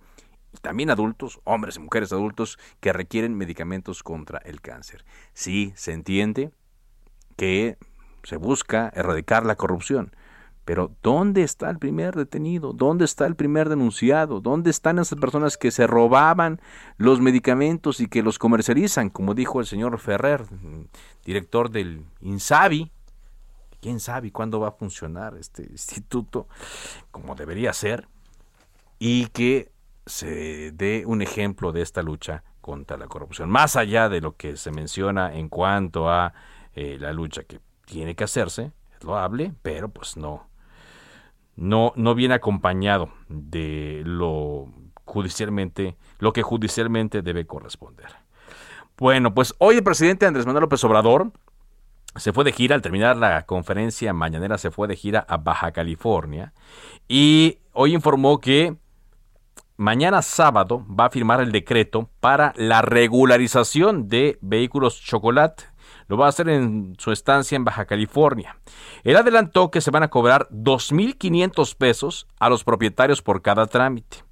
y 0.52 0.58
también 0.58 0.90
adultos, 0.90 1.40
hombres 1.44 1.76
y 1.76 1.80
mujeres 1.80 2.12
adultos, 2.12 2.58
que 2.80 2.92
requieren 2.92 3.36
medicamentos 3.36 4.02
contra 4.02 4.38
el 4.38 4.60
cáncer. 4.60 5.04
Sí, 5.32 5.72
se 5.76 5.92
entiende 5.92 6.50
que 7.36 7.78
se 8.22 8.36
busca 8.36 8.90
erradicar 8.94 9.46
la 9.46 9.56
corrupción, 9.56 10.14
pero 10.68 10.94
¿dónde 11.02 11.44
está 11.44 11.70
el 11.70 11.78
primer 11.78 12.14
detenido? 12.14 12.74
¿Dónde 12.74 13.06
está 13.06 13.24
el 13.24 13.36
primer 13.36 13.70
denunciado? 13.70 14.42
¿Dónde 14.42 14.68
están 14.68 14.98
esas 14.98 15.18
personas 15.18 15.56
que 15.56 15.70
se 15.70 15.86
robaban 15.86 16.60
los 16.98 17.22
medicamentos 17.22 18.00
y 18.00 18.06
que 18.06 18.22
los 18.22 18.38
comercializan? 18.38 19.08
Como 19.08 19.32
dijo 19.32 19.60
el 19.60 19.66
señor 19.66 19.98
Ferrer, 19.98 20.44
director 21.24 21.70
del 21.70 22.04
INSABI. 22.20 22.92
¿Quién 23.80 23.98
sabe 23.98 24.30
cuándo 24.30 24.60
va 24.60 24.68
a 24.68 24.72
funcionar 24.72 25.38
este 25.38 25.62
instituto 25.62 26.48
como 27.10 27.34
debería 27.34 27.72
ser? 27.72 28.06
Y 28.98 29.28
que 29.28 29.72
se 30.04 30.72
dé 30.72 31.04
un 31.06 31.22
ejemplo 31.22 31.72
de 31.72 31.80
esta 31.80 32.02
lucha 32.02 32.44
contra 32.60 32.98
la 32.98 33.06
corrupción. 33.06 33.48
Más 33.48 33.74
allá 33.76 34.10
de 34.10 34.20
lo 34.20 34.36
que 34.36 34.58
se 34.58 34.70
menciona 34.70 35.34
en 35.34 35.48
cuanto 35.48 36.10
a 36.10 36.34
eh, 36.74 36.98
la 37.00 37.14
lucha 37.14 37.44
que 37.44 37.58
tiene 37.86 38.14
que 38.14 38.24
hacerse, 38.24 38.72
es 38.94 39.02
loable, 39.02 39.54
pero 39.62 39.88
pues 39.88 40.18
no, 40.18 40.48
no, 41.58 41.92
no 41.96 42.14
viene 42.14 42.34
acompañado 42.34 43.10
de 43.28 44.02
lo 44.04 44.68
judicialmente, 45.04 45.96
lo 46.20 46.32
que 46.32 46.42
judicialmente 46.42 47.20
debe 47.20 47.46
corresponder. 47.46 48.06
Bueno, 48.96 49.34
pues 49.34 49.54
hoy 49.58 49.76
el 49.76 49.82
presidente 49.82 50.26
Andrés 50.26 50.46
Manuel 50.46 50.62
López 50.62 50.82
Obrador 50.84 51.32
se 52.14 52.32
fue 52.32 52.44
de 52.44 52.52
gira, 52.52 52.74
al 52.76 52.82
terminar 52.82 53.16
la 53.16 53.44
conferencia 53.44 54.12
mañanera 54.12 54.56
se 54.56 54.70
fue 54.70 54.86
de 54.86 54.96
gira 54.96 55.24
a 55.28 55.36
Baja 55.36 55.72
California 55.72 56.52
y 57.08 57.58
hoy 57.72 57.94
informó 57.94 58.40
que 58.40 58.76
mañana 59.76 60.22
sábado 60.22 60.86
va 60.88 61.06
a 61.06 61.10
firmar 61.10 61.40
el 61.40 61.50
decreto 61.50 62.08
para 62.20 62.52
la 62.56 62.82
regularización 62.82 64.08
de 64.08 64.38
vehículos 64.42 65.00
chocolate 65.00 65.64
lo 66.08 66.16
va 66.16 66.26
a 66.26 66.30
hacer 66.30 66.48
en 66.48 66.94
su 66.98 67.12
estancia 67.12 67.54
en 67.54 67.64
Baja 67.64 67.84
California. 67.84 68.58
Él 69.04 69.16
adelantó 69.16 69.70
que 69.70 69.80
se 69.80 69.90
van 69.90 70.02
a 70.02 70.08
cobrar 70.08 70.48
2.500 70.50 71.76
pesos 71.76 72.26
a 72.40 72.48
los 72.48 72.64
propietarios 72.64 73.22
por 73.22 73.42
cada 73.42 73.66
trámite. 73.66 74.24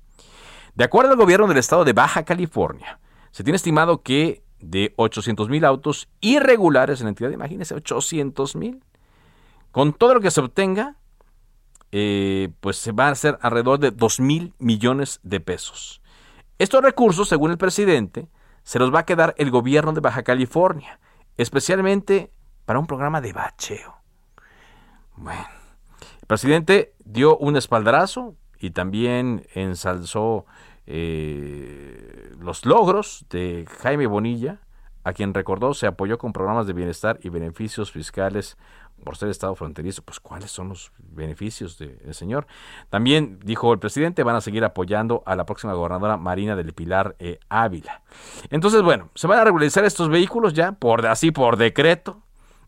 De 0.75 0.85
acuerdo 0.85 1.13
al 1.13 1.19
gobierno 1.19 1.47
del 1.47 1.59
estado 1.59 1.85
de 1.85 1.93
Baja 1.93 2.25
California, 2.25 2.99
se 3.31 3.45
tiene 3.45 3.57
estimado 3.57 4.03
que 4.03 4.43
de 4.59 4.95
800 4.97 5.51
mil 5.51 5.65
autos 5.67 6.09
irregulares 6.21 7.01
en 7.01 7.05
la 7.05 7.11
entidad, 7.11 7.31
imagínense, 7.31 7.75
800 7.75 8.57
mil. 8.57 8.83
Con 9.71 9.93
todo 9.93 10.15
lo 10.15 10.21
que 10.23 10.31
se 10.31 10.41
obtenga, 10.41 10.97
eh, 11.93 12.49
pues 12.61 12.79
se 12.79 12.93
va 12.93 13.09
a 13.09 13.11
hacer 13.11 13.39
alrededor 13.43 13.79
de 13.79 13.91
2 13.91 14.21
mil 14.21 14.55
millones 14.59 15.21
de 15.23 15.41
pesos. 15.41 16.01
Estos 16.59 16.83
recursos, 16.83 17.29
según 17.29 17.51
el 17.51 17.59
presidente, 17.59 18.29
se 18.63 18.79
los 18.79 18.95
va 18.95 19.01
a 19.01 19.07
quedar 19.07 19.35
el 19.37 19.51
gobierno 19.51 19.93
de 19.93 20.01
Baja 20.01 20.23
California 20.23 20.99
especialmente 21.37 22.31
para 22.65 22.79
un 22.79 22.87
programa 22.87 23.21
de 23.21 23.33
bacheo. 23.33 23.97
Bueno, 25.17 25.47
el 26.21 26.27
presidente 26.27 26.95
dio 27.05 27.37
un 27.39 27.57
espaldarazo 27.57 28.35
y 28.59 28.71
también 28.71 29.47
ensalzó 29.55 30.47
eh, 30.87 32.33
los 32.39 32.65
logros 32.65 33.27
de 33.31 33.67
Jaime 33.81 34.07
Bonilla, 34.07 34.61
a 35.05 35.13
quien 35.13 35.35
recordó 35.35 35.75
se 35.75 35.87
apoyó 35.87 36.19
con 36.19 36.33
programas 36.33 36.67
de 36.67 36.73
bienestar 36.73 37.19
y 37.23 37.29
beneficios 37.29 37.93
fiscales 37.93 38.57
por 39.05 39.17
ser 39.17 39.29
Estado 39.29 39.55
fronterizo, 39.55 40.03
pues 40.03 40.21
cuáles 40.21 40.51
son 40.51 40.71
los 40.71 40.93
beneficios 40.99 41.79
del 41.79 42.15
señor. 42.15 42.47
También 42.91 43.39
dijo 43.45 43.73
el 43.73 43.79
presidente, 43.79 44.23
van 44.23 44.37
a 44.37 44.41
seguir 44.41 44.65
apoyando 44.65 45.23
a 45.27 45.37
la 45.37 45.47
próxima 45.47 45.75
gobernadora 45.75 46.17
Marina 46.17 46.57
del 46.57 46.73
Pilar 46.73 47.17
eh, 47.19 47.39
Ávila. 47.49 48.03
Entonces, 48.51 48.83
bueno, 48.83 49.11
se 49.15 49.27
van 49.27 49.39
a 49.39 49.45
regularizar 49.45 49.85
estos 49.85 50.09
vehículos 50.09 50.55
ya, 50.55 50.73
por 50.73 51.07
así 51.07 51.31
por 51.31 51.57
decreto, 51.57 52.23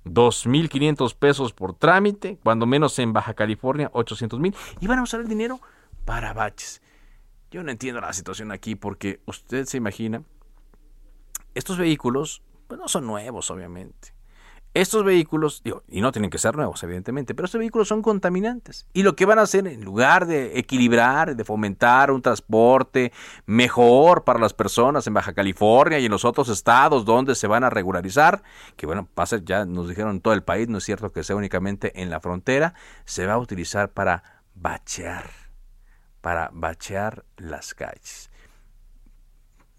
2.500 0.04 1.14
pesos 1.14 1.52
por 1.52 1.74
trámite, 1.74 2.38
cuando 2.42 2.66
menos 2.66 2.98
en 2.98 3.12
Baja 3.12 3.34
California, 3.34 3.90
800.000, 3.92 4.54
y 4.80 4.86
van 4.86 4.98
a 4.98 5.02
usar 5.02 5.20
el 5.20 5.28
dinero 5.28 5.60
para 6.04 6.32
baches. 6.32 6.82
Yo 7.50 7.62
no 7.62 7.70
entiendo 7.70 8.00
la 8.00 8.12
situación 8.12 8.52
aquí 8.52 8.74
porque 8.74 9.20
usted 9.26 9.64
se 9.64 9.78
imagina, 9.78 10.22
estos 11.54 11.78
vehículos 11.78 12.42
pues 12.66 12.78
no 12.78 12.86
son 12.88 13.06
nuevos, 13.06 13.50
obviamente. 13.50 14.17
Estos 14.74 15.02
vehículos, 15.02 15.62
y 15.88 16.00
no 16.00 16.12
tienen 16.12 16.30
que 16.30 16.38
ser 16.38 16.54
nuevos, 16.54 16.82
evidentemente, 16.82 17.34
pero 17.34 17.46
estos 17.46 17.58
vehículos 17.58 17.88
son 17.88 18.02
contaminantes. 18.02 18.86
Y 18.92 19.02
lo 19.02 19.16
que 19.16 19.24
van 19.24 19.38
a 19.38 19.42
hacer, 19.42 19.66
en 19.66 19.84
lugar 19.84 20.26
de 20.26 20.58
equilibrar, 20.58 21.34
de 21.34 21.44
fomentar 21.44 22.10
un 22.10 22.22
transporte 22.22 23.12
mejor 23.46 24.24
para 24.24 24.38
las 24.38 24.52
personas 24.52 25.06
en 25.06 25.14
Baja 25.14 25.32
California 25.32 25.98
y 25.98 26.04
en 26.04 26.10
los 26.10 26.24
otros 26.24 26.48
estados 26.48 27.04
donde 27.04 27.34
se 27.34 27.46
van 27.46 27.64
a 27.64 27.70
regularizar, 27.70 28.42
que 28.76 28.86
bueno, 28.86 29.08
pasa, 29.14 29.38
ya 29.42 29.64
nos 29.64 29.88
dijeron 29.88 30.16
en 30.16 30.20
todo 30.20 30.34
el 30.34 30.42
país, 30.42 30.68
no 30.68 30.78
es 30.78 30.84
cierto 30.84 31.12
que 31.12 31.24
sea 31.24 31.34
únicamente 31.34 32.00
en 32.00 32.10
la 32.10 32.20
frontera, 32.20 32.74
se 33.04 33.26
va 33.26 33.34
a 33.34 33.38
utilizar 33.38 33.90
para 33.90 34.42
bachear, 34.54 35.30
para 36.20 36.50
bachear 36.52 37.24
las 37.36 37.74
calles 37.74 38.30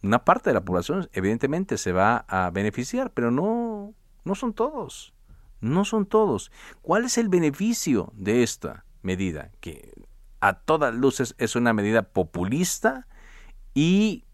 una 0.01 0.23
parte 0.23 0.49
de 0.49 0.53
la 0.53 0.61
población 0.61 1.09
evidentemente 1.13 1.77
se 1.77 1.91
va 1.91 2.25
a 2.27 2.49
beneficiar, 2.51 3.11
pero 3.11 3.31
no 3.31 3.93
no 4.29 4.35
son 4.35 4.53
todos. 4.53 5.13
No 5.59 5.83
son 5.85 6.05
todos. 6.05 6.51
¿Cuál 6.83 7.03
es 7.03 7.17
el 7.17 7.29
beneficio 7.29 8.13
de 8.15 8.43
esta 8.43 8.85
medida? 9.01 9.51
Que 9.59 9.91
a 10.39 10.53
todas 10.53 10.93
luces 10.93 11.33
es 11.39 11.55
una 11.55 11.73
medida 11.73 12.03
populista 12.03 13.07
y 13.73 14.25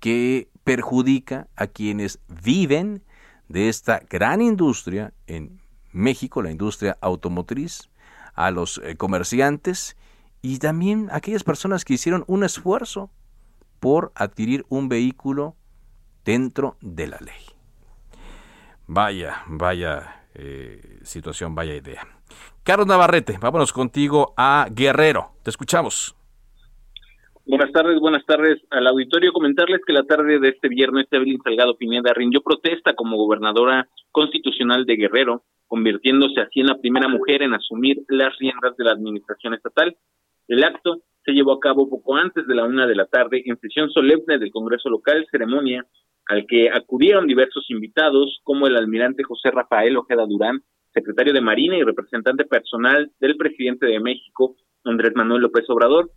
que 0.00 0.50
perjudica 0.64 1.46
a 1.54 1.68
quienes 1.68 2.18
viven 2.28 3.04
de 3.48 3.68
esta 3.68 4.00
gran 4.10 4.42
industria 4.42 5.14
en 5.28 5.60
México, 5.92 6.42
la 6.42 6.50
industria 6.50 6.98
automotriz, 7.00 7.90
a 8.34 8.50
los 8.50 8.78
eh, 8.78 8.96
comerciantes 8.96 9.96
y 10.42 10.58
también 10.58 11.08
a 11.10 11.16
aquellas 11.16 11.44
personas 11.44 11.84
que 11.84 11.94
hicieron 11.94 12.24
un 12.26 12.42
esfuerzo 12.42 13.12
por 13.78 14.10
adquirir 14.16 14.66
un 14.68 14.88
vehículo 14.88 15.54
dentro 16.24 16.76
de 16.80 17.06
la 17.06 17.18
ley. 17.18 17.53
Vaya, 18.86 19.42
vaya 19.46 20.26
eh, 20.34 20.80
situación, 21.02 21.54
vaya 21.54 21.74
idea. 21.74 22.02
Carlos 22.62 22.86
Navarrete, 22.86 23.38
vámonos 23.40 23.72
contigo 23.72 24.34
a 24.36 24.66
Guerrero. 24.70 25.32
Te 25.42 25.50
escuchamos. 25.50 26.14
Buenas 27.46 27.72
tardes, 27.72 28.00
buenas 28.00 28.24
tardes 28.24 28.58
al 28.70 28.86
auditorio. 28.86 29.32
Comentarles 29.32 29.80
que 29.86 29.92
la 29.92 30.04
tarde 30.04 30.38
de 30.38 30.48
este 30.48 30.68
viernes, 30.68 31.06
Evelyn 31.10 31.42
Salgado 31.42 31.76
Pineda 31.76 32.14
rindió 32.14 32.40
protesta 32.40 32.94
como 32.94 33.18
gobernadora 33.18 33.86
constitucional 34.12 34.86
de 34.86 34.96
Guerrero, 34.96 35.42
convirtiéndose 35.66 36.40
así 36.40 36.60
en 36.60 36.68
la 36.68 36.78
primera 36.78 37.06
mujer 37.06 37.42
en 37.42 37.52
asumir 37.52 38.02
las 38.08 38.36
riendas 38.38 38.76
de 38.78 38.84
la 38.84 38.92
administración 38.92 39.52
estatal. 39.52 39.94
El 40.48 40.64
acto 40.64 41.02
se 41.24 41.32
llevó 41.32 41.52
a 41.52 41.60
cabo 41.60 41.88
poco 41.88 42.16
antes 42.16 42.46
de 42.46 42.54
la 42.54 42.64
una 42.64 42.86
de 42.86 42.94
la 42.94 43.06
tarde 43.06 43.42
en 43.44 43.58
sesión 43.60 43.90
solemne 43.90 44.38
del 44.38 44.50
Congreso 44.50 44.88
local, 44.88 45.26
ceremonia 45.30 45.86
al 46.28 46.46
que 46.46 46.70
acudieron 46.70 47.26
diversos 47.26 47.64
invitados, 47.68 48.40
como 48.42 48.66
el 48.66 48.76
almirante 48.76 49.22
José 49.22 49.50
Rafael 49.50 49.96
Ojeda 49.96 50.26
Durán, 50.26 50.62
secretario 50.92 51.32
de 51.32 51.40
Marina 51.40 51.76
y 51.76 51.82
representante 51.82 52.44
personal 52.44 53.10
del 53.20 53.36
presidente 53.36 53.86
de 53.86 54.00
México, 54.00 54.56
Andrés 54.84 55.12
Manuel 55.14 55.42
López 55.42 55.64
Obrador. 55.68 56.10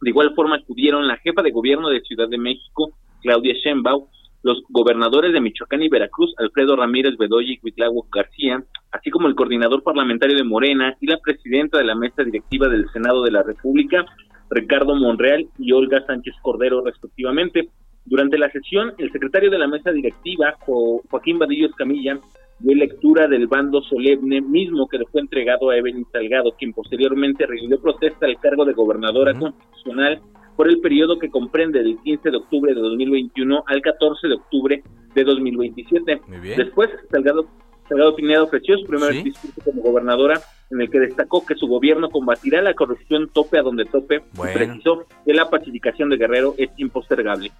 De 0.00 0.10
igual 0.10 0.34
forma 0.34 0.56
acudieron 0.56 1.06
la 1.06 1.16
jefa 1.18 1.42
de 1.42 1.50
gobierno 1.50 1.88
de 1.88 2.00
Ciudad 2.02 2.28
de 2.28 2.38
México, 2.38 2.92
Claudia 3.22 3.54
Sheinbaum, 3.54 4.06
los 4.42 4.62
gobernadores 4.68 5.32
de 5.32 5.40
Michoacán 5.40 5.82
y 5.82 5.88
Veracruz, 5.88 6.32
Alfredo 6.38 6.76
Ramírez 6.76 7.16
Bedoya 7.18 7.52
y 7.52 7.58
Cuitláhuac 7.58 8.06
García, 8.14 8.62
así 8.92 9.10
como 9.10 9.26
el 9.26 9.34
coordinador 9.34 9.82
parlamentario 9.82 10.36
de 10.36 10.44
Morena 10.44 10.94
y 11.00 11.06
la 11.08 11.18
presidenta 11.18 11.78
de 11.78 11.84
la 11.84 11.96
mesa 11.96 12.22
directiva 12.22 12.68
del 12.68 12.88
Senado 12.92 13.24
de 13.24 13.32
la 13.32 13.42
República, 13.42 14.04
Ricardo 14.50 14.94
Monreal 14.94 15.48
y 15.58 15.72
Olga 15.72 16.04
Sánchez 16.06 16.34
Cordero, 16.42 16.84
respectivamente. 16.84 17.70
Durante 18.06 18.38
la 18.38 18.48
sesión, 18.50 18.94
el 18.98 19.10
secretario 19.10 19.50
de 19.50 19.58
la 19.58 19.66
mesa 19.66 19.90
directiva, 19.90 20.56
Joaquín 20.60 21.38
Badillo 21.38 21.66
Escamilla, 21.66 22.18
dio 22.60 22.74
lectura 22.74 23.28
del 23.28 23.48
bando 23.48 23.82
solemne 23.82 24.40
mismo 24.40 24.88
que 24.88 24.98
le 24.98 25.06
fue 25.06 25.20
entregado 25.20 25.70
a 25.70 25.76
Evelyn 25.76 26.06
Salgado, 26.10 26.52
quien 26.52 26.72
posteriormente 26.72 27.46
rindió 27.46 27.80
protesta 27.80 28.26
al 28.26 28.38
cargo 28.38 28.64
de 28.64 28.72
gobernadora 28.72 29.34
constitucional 29.34 30.20
por 30.56 30.68
el 30.68 30.80
periodo 30.80 31.18
que 31.18 31.28
comprende 31.28 31.82
del 31.82 31.98
15 31.98 32.30
de 32.30 32.36
octubre 32.36 32.74
de 32.74 32.80
2021 32.80 33.64
al 33.66 33.82
14 33.82 34.28
de 34.28 34.34
octubre 34.34 34.82
de 35.14 35.24
2027. 35.24 36.20
Después, 36.56 36.88
Salgado, 37.10 37.46
Salgado 37.88 38.16
Pineda 38.16 38.42
ofreció 38.42 38.78
su 38.78 38.86
primer 38.86 39.22
discurso 39.22 39.60
como 39.64 39.82
gobernadora 39.82 40.40
en 40.70 40.80
el 40.80 40.90
que 40.90 40.98
destacó 40.98 41.44
que 41.44 41.54
su 41.54 41.66
gobierno 41.66 42.08
combatirá 42.08 42.62
la 42.62 42.74
corrupción 42.74 43.28
tope 43.32 43.58
a 43.58 43.62
donde 43.62 43.84
tope 43.84 44.22
y 44.34 44.54
precisó 44.54 45.04
que 45.24 45.34
la 45.34 45.50
pacificación 45.50 46.08
de 46.08 46.16
Guerrero 46.16 46.54
es 46.56 46.70
impostergable. 46.78 47.52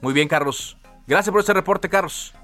Muy 0.00 0.12
bien, 0.12 0.28
Carlos. 0.28 0.76
Gracias 1.06 1.32
por 1.32 1.40
ese 1.40 1.52
reporte, 1.52 1.88
Carlos. 1.88 2.34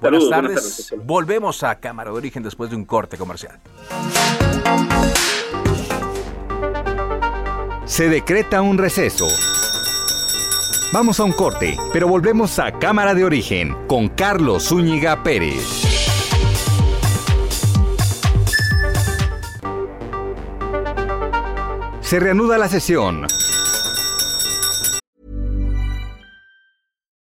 Buenas, 0.00 0.28
tardes. 0.28 0.94
Volvemos 1.04 1.62
a 1.62 1.78
Cámara 1.80 2.10
de 2.10 2.16
Origen 2.16 2.42
después 2.42 2.70
de 2.70 2.76
un 2.76 2.84
corte 2.84 3.16
comercial. 3.16 3.58
Se 7.86 8.08
decreta 8.08 8.60
un 8.62 8.78
receso. 8.78 9.26
Vamos 10.92 11.18
a 11.20 11.24
un 11.24 11.32
corte, 11.32 11.76
pero 11.92 12.08
volvemos 12.08 12.58
a 12.58 12.72
Cámara 12.72 13.14
de 13.14 13.24
Origen 13.24 13.76
con 13.86 14.08
Carlos 14.08 14.68
Zúñiga 14.68 15.22
Pérez. 15.22 15.86
Se 22.00 22.20
reanuda 22.20 22.56
la 22.56 22.68
sesión. 22.68 23.26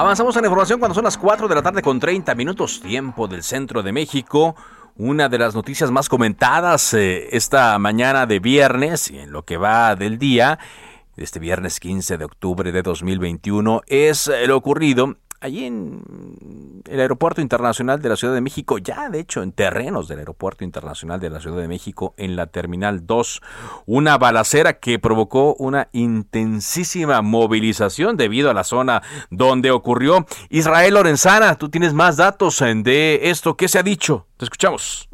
Avanzamos 0.00 0.34
en 0.34 0.40
la 0.40 0.48
información 0.48 0.78
cuando 0.78 0.94
son 0.94 1.04
las 1.04 1.18
4 1.18 1.46
de 1.46 1.54
la 1.54 1.60
tarde 1.60 1.82
con 1.82 2.00
30 2.00 2.34
minutos 2.34 2.80
tiempo 2.80 3.28
del 3.28 3.42
centro 3.42 3.82
de 3.82 3.92
México. 3.92 4.56
Una 4.96 5.28
de 5.28 5.36
las 5.36 5.54
noticias 5.54 5.90
más 5.90 6.08
comentadas 6.08 6.94
eh, 6.94 7.28
esta 7.36 7.78
mañana 7.78 8.24
de 8.24 8.38
viernes 8.38 9.10
y 9.10 9.18
en 9.18 9.30
lo 9.30 9.44
que 9.44 9.58
va 9.58 9.94
del 9.96 10.18
día, 10.18 10.58
este 11.18 11.38
viernes 11.38 11.78
15 11.80 12.16
de 12.16 12.24
octubre 12.24 12.72
de 12.72 12.80
2021, 12.80 13.82
es 13.88 14.26
eh, 14.28 14.46
lo 14.46 14.56
ocurrido 14.56 15.16
allí 15.40 15.64
en 15.64 16.02
el 16.88 17.00
Aeropuerto 17.00 17.40
Internacional 17.40 18.00
de 18.00 18.08
la 18.08 18.16
Ciudad 18.16 18.34
de 18.34 18.40
México, 18.40 18.78
ya 18.78 19.08
de 19.08 19.20
hecho 19.20 19.42
en 19.42 19.52
terrenos 19.52 20.08
del 20.08 20.18
Aeropuerto 20.18 20.64
Internacional 20.64 21.20
de 21.20 21.30
la 21.30 21.40
Ciudad 21.40 21.60
de 21.60 21.68
México, 21.68 22.14
en 22.16 22.36
la 22.36 22.46
Terminal 22.46 23.06
2, 23.06 23.40
una 23.86 24.18
balacera 24.18 24.78
que 24.78 24.98
provocó 24.98 25.54
una 25.54 25.88
intensísima 25.92 27.22
movilización 27.22 28.16
debido 28.16 28.50
a 28.50 28.54
la 28.54 28.64
zona 28.64 29.02
donde 29.30 29.70
ocurrió. 29.70 30.26
Israel 30.50 30.94
Lorenzana, 30.94 31.56
tú 31.56 31.68
tienes 31.68 31.94
más 31.94 32.16
datos 32.16 32.60
de 32.60 33.20
esto. 33.22 33.56
¿Qué 33.56 33.68
se 33.68 33.78
ha 33.78 33.82
dicho? 33.82 34.26
Te 34.36 34.44
escuchamos. 34.44 35.08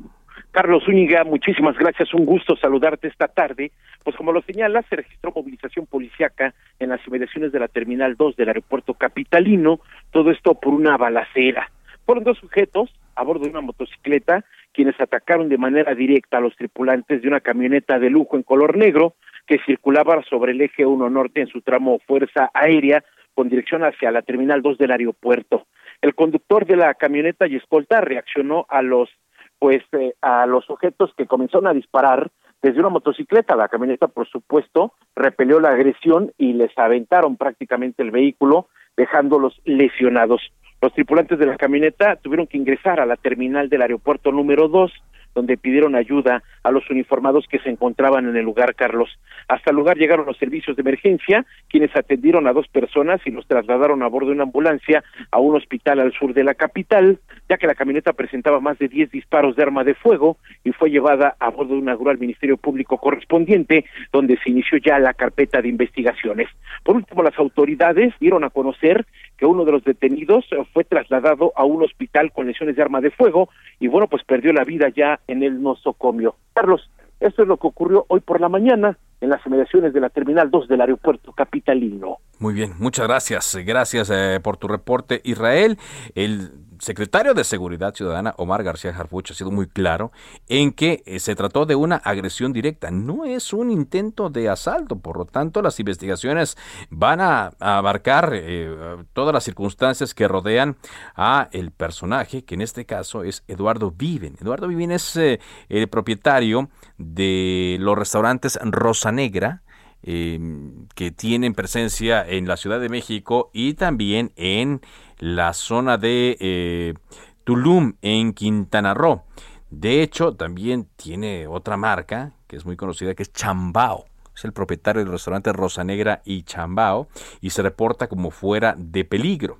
Carlos 0.56 0.84
Zúñiga, 0.84 1.22
muchísimas 1.22 1.76
gracias. 1.76 2.14
Un 2.14 2.24
gusto 2.24 2.56
saludarte 2.56 3.08
esta 3.08 3.28
tarde. 3.28 3.72
Pues 4.02 4.16
como 4.16 4.32
lo 4.32 4.40
señala, 4.40 4.80
se 4.88 4.96
registró 4.96 5.30
movilización 5.36 5.84
policiaca 5.84 6.54
en 6.78 6.88
las 6.88 7.06
inmediaciones 7.06 7.52
de 7.52 7.58
la 7.60 7.68
Terminal 7.68 8.16
2 8.16 8.36
del 8.36 8.48
aeropuerto 8.48 8.94
capitalino, 8.94 9.80
todo 10.12 10.30
esto 10.30 10.54
por 10.54 10.72
una 10.72 10.96
balacera. 10.96 11.70
Fueron 12.06 12.24
dos 12.24 12.38
sujetos 12.38 12.90
a 13.16 13.22
bordo 13.22 13.44
de 13.44 13.50
una 13.50 13.60
motocicleta 13.60 14.46
quienes 14.72 14.98
atacaron 14.98 15.50
de 15.50 15.58
manera 15.58 15.94
directa 15.94 16.38
a 16.38 16.40
los 16.40 16.56
tripulantes 16.56 17.20
de 17.20 17.28
una 17.28 17.40
camioneta 17.40 17.98
de 17.98 18.08
lujo 18.08 18.38
en 18.38 18.42
color 18.42 18.78
negro 18.78 19.12
que 19.46 19.58
circulaba 19.66 20.22
sobre 20.22 20.52
el 20.52 20.62
eje 20.62 20.86
1 20.86 21.10
norte 21.10 21.42
en 21.42 21.48
su 21.48 21.60
tramo 21.60 21.98
Fuerza 22.06 22.50
Aérea 22.54 23.04
con 23.34 23.50
dirección 23.50 23.84
hacia 23.84 24.10
la 24.10 24.22
Terminal 24.22 24.62
2 24.62 24.78
del 24.78 24.92
aeropuerto. 24.92 25.66
El 26.00 26.14
conductor 26.14 26.64
de 26.64 26.76
la 26.76 26.94
camioneta 26.94 27.46
y 27.46 27.56
escolta 27.56 28.00
reaccionó 28.00 28.64
a 28.70 28.80
los 28.80 29.10
pues 29.58 29.82
eh, 29.92 30.14
a 30.20 30.46
los 30.46 30.64
sujetos 30.64 31.12
que 31.16 31.26
comenzaron 31.26 31.66
a 31.66 31.74
disparar 31.74 32.30
desde 32.62 32.80
una 32.80 32.88
motocicleta. 32.88 33.56
La 33.56 33.68
camioneta, 33.68 34.08
por 34.08 34.28
supuesto, 34.28 34.94
repelió 35.14 35.60
la 35.60 35.70
agresión 35.70 36.32
y 36.38 36.52
les 36.52 36.76
aventaron 36.76 37.36
prácticamente 37.36 38.02
el 38.02 38.10
vehículo, 38.10 38.68
dejándolos 38.96 39.60
lesionados. 39.64 40.40
Los 40.82 40.92
tripulantes 40.92 41.38
de 41.38 41.46
la 41.46 41.56
camioneta 41.56 42.16
tuvieron 42.16 42.46
que 42.46 42.58
ingresar 42.58 43.00
a 43.00 43.06
la 43.06 43.16
terminal 43.16 43.68
del 43.68 43.82
aeropuerto 43.82 44.30
número 44.30 44.68
dos 44.68 44.92
donde 45.36 45.58
pidieron 45.58 45.94
ayuda 45.94 46.42
a 46.62 46.70
los 46.70 46.88
uniformados 46.90 47.46
que 47.48 47.58
se 47.58 47.68
encontraban 47.68 48.26
en 48.26 48.36
el 48.36 48.44
lugar, 48.44 48.74
Carlos. 48.74 49.10
Hasta 49.48 49.70
el 49.70 49.76
lugar 49.76 49.98
llegaron 49.98 50.24
los 50.24 50.38
servicios 50.38 50.76
de 50.76 50.80
emergencia, 50.80 51.44
quienes 51.68 51.94
atendieron 51.94 52.48
a 52.48 52.54
dos 52.54 52.66
personas 52.68 53.20
y 53.26 53.30
los 53.30 53.46
trasladaron 53.46 54.02
a 54.02 54.08
bordo 54.08 54.28
de 54.28 54.32
una 54.32 54.44
ambulancia 54.44 55.04
a 55.30 55.38
un 55.38 55.54
hospital 55.54 56.00
al 56.00 56.12
sur 56.14 56.32
de 56.32 56.42
la 56.42 56.54
capital, 56.54 57.20
ya 57.50 57.58
que 57.58 57.66
la 57.66 57.74
camioneta 57.74 58.14
presentaba 58.14 58.60
más 58.60 58.78
de 58.78 58.88
10 58.88 59.10
disparos 59.10 59.54
de 59.56 59.62
arma 59.62 59.84
de 59.84 59.94
fuego 59.94 60.38
y 60.64 60.72
fue 60.72 60.90
llevada 60.90 61.36
a 61.38 61.50
bordo 61.50 61.74
de 61.74 61.80
una 61.80 61.94
grúa 61.94 62.12
al 62.12 62.18
Ministerio 62.18 62.56
Público 62.56 62.96
correspondiente, 62.96 63.84
donde 64.12 64.38
se 64.38 64.50
inició 64.50 64.78
ya 64.78 64.98
la 64.98 65.12
carpeta 65.12 65.60
de 65.60 65.68
investigaciones. 65.68 66.48
Por 66.82 66.96
último, 66.96 67.22
las 67.22 67.38
autoridades 67.38 68.14
dieron 68.18 68.42
a 68.42 68.50
conocer 68.50 69.04
que 69.36 69.46
uno 69.46 69.64
de 69.64 69.72
los 69.72 69.84
detenidos 69.84 70.44
fue 70.72 70.84
trasladado 70.84 71.52
a 71.56 71.64
un 71.64 71.82
hospital 71.82 72.32
con 72.32 72.46
lesiones 72.46 72.76
de 72.76 72.82
arma 72.82 73.00
de 73.00 73.10
fuego 73.10 73.48
y 73.78 73.88
bueno, 73.88 74.06
pues 74.08 74.24
perdió 74.24 74.52
la 74.52 74.64
vida 74.64 74.88
ya 74.88 75.20
en 75.26 75.42
el 75.42 75.62
nosocomio. 75.62 76.36
Carlos, 76.54 76.90
esto 77.20 77.42
es 77.42 77.48
lo 77.48 77.56
que 77.56 77.66
ocurrió 77.66 78.04
hoy 78.08 78.20
por 78.20 78.40
la 78.40 78.48
mañana 78.48 78.98
en 79.20 79.30
las 79.30 79.44
inmediaciones 79.46 79.92
de 79.92 80.00
la 80.00 80.10
Terminal 80.10 80.50
2 80.50 80.68
del 80.68 80.80
aeropuerto 80.80 81.32
capitalino. 81.32 82.18
Muy 82.38 82.52
bien, 82.52 82.74
muchas 82.78 83.06
gracias. 83.06 83.56
Gracias 83.64 84.10
eh, 84.10 84.40
por 84.42 84.58
tu 84.58 84.68
reporte, 84.68 85.22
Israel. 85.24 85.78
El 86.14 86.50
secretario 86.78 87.32
de 87.32 87.44
Seguridad 87.44 87.94
Ciudadana, 87.94 88.34
Omar 88.36 88.62
García 88.62 88.90
Harfuch, 88.90 89.30
ha 89.30 89.34
sido 89.34 89.50
muy 89.50 89.66
claro 89.66 90.12
en 90.46 90.72
que 90.72 91.02
eh, 91.06 91.18
se 91.18 91.34
trató 91.34 91.64
de 91.64 91.74
una 91.74 91.96
agresión 91.96 92.52
directa, 92.52 92.90
no 92.90 93.24
es 93.24 93.54
un 93.54 93.70
intento 93.70 94.28
de 94.28 94.50
asalto, 94.50 94.98
por 94.98 95.16
lo 95.16 95.24
tanto 95.24 95.62
las 95.62 95.80
investigaciones 95.80 96.58
van 96.90 97.22
a, 97.22 97.52
abarcar 97.58 98.32
eh, 98.34 98.96
todas 99.14 99.32
las 99.32 99.44
circunstancias 99.44 100.12
que 100.12 100.28
rodean 100.28 100.76
a 101.14 101.48
el 101.52 101.70
personaje, 101.70 102.44
que 102.44 102.56
en 102.56 102.60
este 102.60 102.84
caso 102.84 103.22
es 103.22 103.44
Eduardo 103.48 103.90
Viven. 103.90 104.36
Eduardo 104.38 104.68
Viven 104.68 104.90
es 104.90 105.16
el 105.16 105.88
propietario 105.88 106.68
de 106.98 107.78
los 107.80 107.96
restaurantes 107.96 108.58
Rosa 108.62 109.05
Negra, 109.12 109.62
que 110.02 111.10
tienen 111.16 111.54
presencia 111.54 112.24
en 112.24 112.46
la 112.46 112.56
Ciudad 112.56 112.78
de 112.78 112.88
México 112.88 113.50
y 113.52 113.74
también 113.74 114.30
en 114.36 114.80
la 115.18 115.52
zona 115.52 115.98
de 115.98 116.36
eh, 116.38 116.94
Tulum, 117.42 117.94
en 118.02 118.32
Quintana 118.32 118.94
Roo. 118.94 119.24
De 119.70 120.02
hecho, 120.02 120.34
también 120.34 120.86
tiene 120.96 121.48
otra 121.48 121.76
marca 121.76 122.32
que 122.46 122.56
es 122.56 122.64
muy 122.64 122.76
conocida, 122.76 123.14
que 123.14 123.24
es 123.24 123.32
Chambao. 123.32 124.04
Es 124.34 124.44
el 124.44 124.52
propietario 124.52 125.02
del 125.02 125.10
restaurante 125.10 125.52
Rosa 125.52 125.82
Negra 125.82 126.22
y 126.24 126.42
Chambao 126.42 127.08
y 127.40 127.50
se 127.50 127.62
reporta 127.62 128.06
como 128.06 128.30
fuera 128.30 128.76
de 128.78 129.04
peligro 129.04 129.58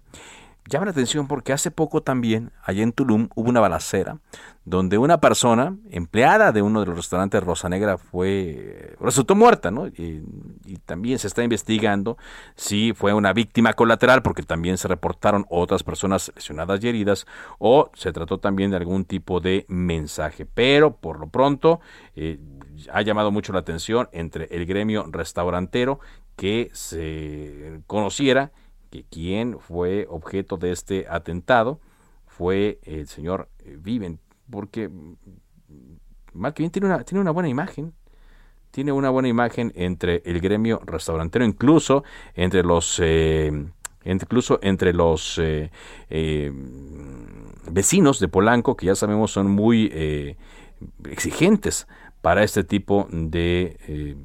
llama 0.69 0.87
la 0.87 0.93
atención 0.93 1.27
porque 1.27 1.53
hace 1.53 1.71
poco 1.71 2.03
también, 2.03 2.53
allá 2.63 2.83
en 2.83 2.93
Tulum, 2.93 3.29
hubo 3.35 3.49
una 3.49 3.61
balacera 3.61 4.19
donde 4.67 4.99
una 4.99 5.21
persona, 5.21 5.77
empleada 5.91 6.51
de 6.51 6.61
uno 6.61 6.81
de 6.81 6.87
los 6.87 6.97
restaurantes 6.97 7.41
Rosa 7.41 7.69
Negra, 7.69 7.99
fue, 7.99 8.97
resultó 9.01 9.37
muerta, 9.37 9.71
¿no? 9.71 9.87
Y, 9.87 10.25
también 10.85 11.19
se 11.19 11.27
está 11.27 11.43
investigando 11.43 12.17
si 12.55 12.93
fue 12.93 13.13
una 13.13 13.33
víctima 13.33 13.73
colateral, 13.73 14.23
porque 14.23 14.43
también 14.43 14.79
se 14.79 14.89
reportaron 14.89 15.47
otras 15.49 15.83
personas 15.83 16.33
lesionadas 16.35 16.83
y 16.83 16.89
heridas, 16.89 17.27
o 17.59 17.91
se 17.95 18.13
trató 18.13 18.39
también 18.39 18.71
de 18.71 18.77
algún 18.77 19.05
tipo 19.05 19.41
de 19.41 19.67
mensaje. 19.69 20.47
Pero 20.47 20.97
por 20.97 21.19
lo 21.19 21.29
pronto, 21.29 21.81
eh, 22.15 22.39
ha 22.93 23.03
llamado 23.03 23.31
mucho 23.31 23.53
la 23.53 23.61
atención 23.61 24.09
entre 24.13 24.47
el 24.51 24.67
gremio 24.67 25.07
restaurantero 25.11 26.01
que 26.37 26.71
se 26.73 27.81
conociera 27.87 28.53
que 28.91 29.05
quien 29.05 29.59
fue 29.59 30.07
objeto 30.09 30.57
de 30.57 30.73
este 30.73 31.07
atentado 31.09 31.81
fue 32.27 32.79
el 32.83 33.07
señor 33.07 33.49
Viven, 33.65 34.21
porque 34.51 34.91
mal 36.33 36.55
que 36.55 36.63
bien 36.63 36.71
tiene 36.71 36.87
una, 36.87 37.03
tiene 37.03 37.21
una 37.21 37.31
buena 37.31 37.49
imagen, 37.49 37.95
tiene 38.71 38.93
una 38.93 39.11
buena 39.11 39.29
imagen 39.29 39.73
entre 39.75 40.23
el 40.27 40.41
gremio 40.41 40.81
restaurantero, 40.85 41.45
incluso 41.45 42.05
entre 42.35 42.63
los 42.63 43.01
eh, 43.03 43.51
incluso 44.05 44.59
entre 44.63 44.93
los 44.93 45.39
eh, 45.39 45.71
eh, 46.11 46.53
vecinos 47.71 48.21
de 48.21 48.29
Polanco, 48.29 48.77
que 48.77 48.87
ya 48.87 48.95
sabemos 48.95 49.31
son 49.31 49.51
muy 49.51 50.37
exigentes 51.09 51.89
para 52.21 52.45
este 52.45 52.65
tipo 52.65 53.09
de, 53.11 54.17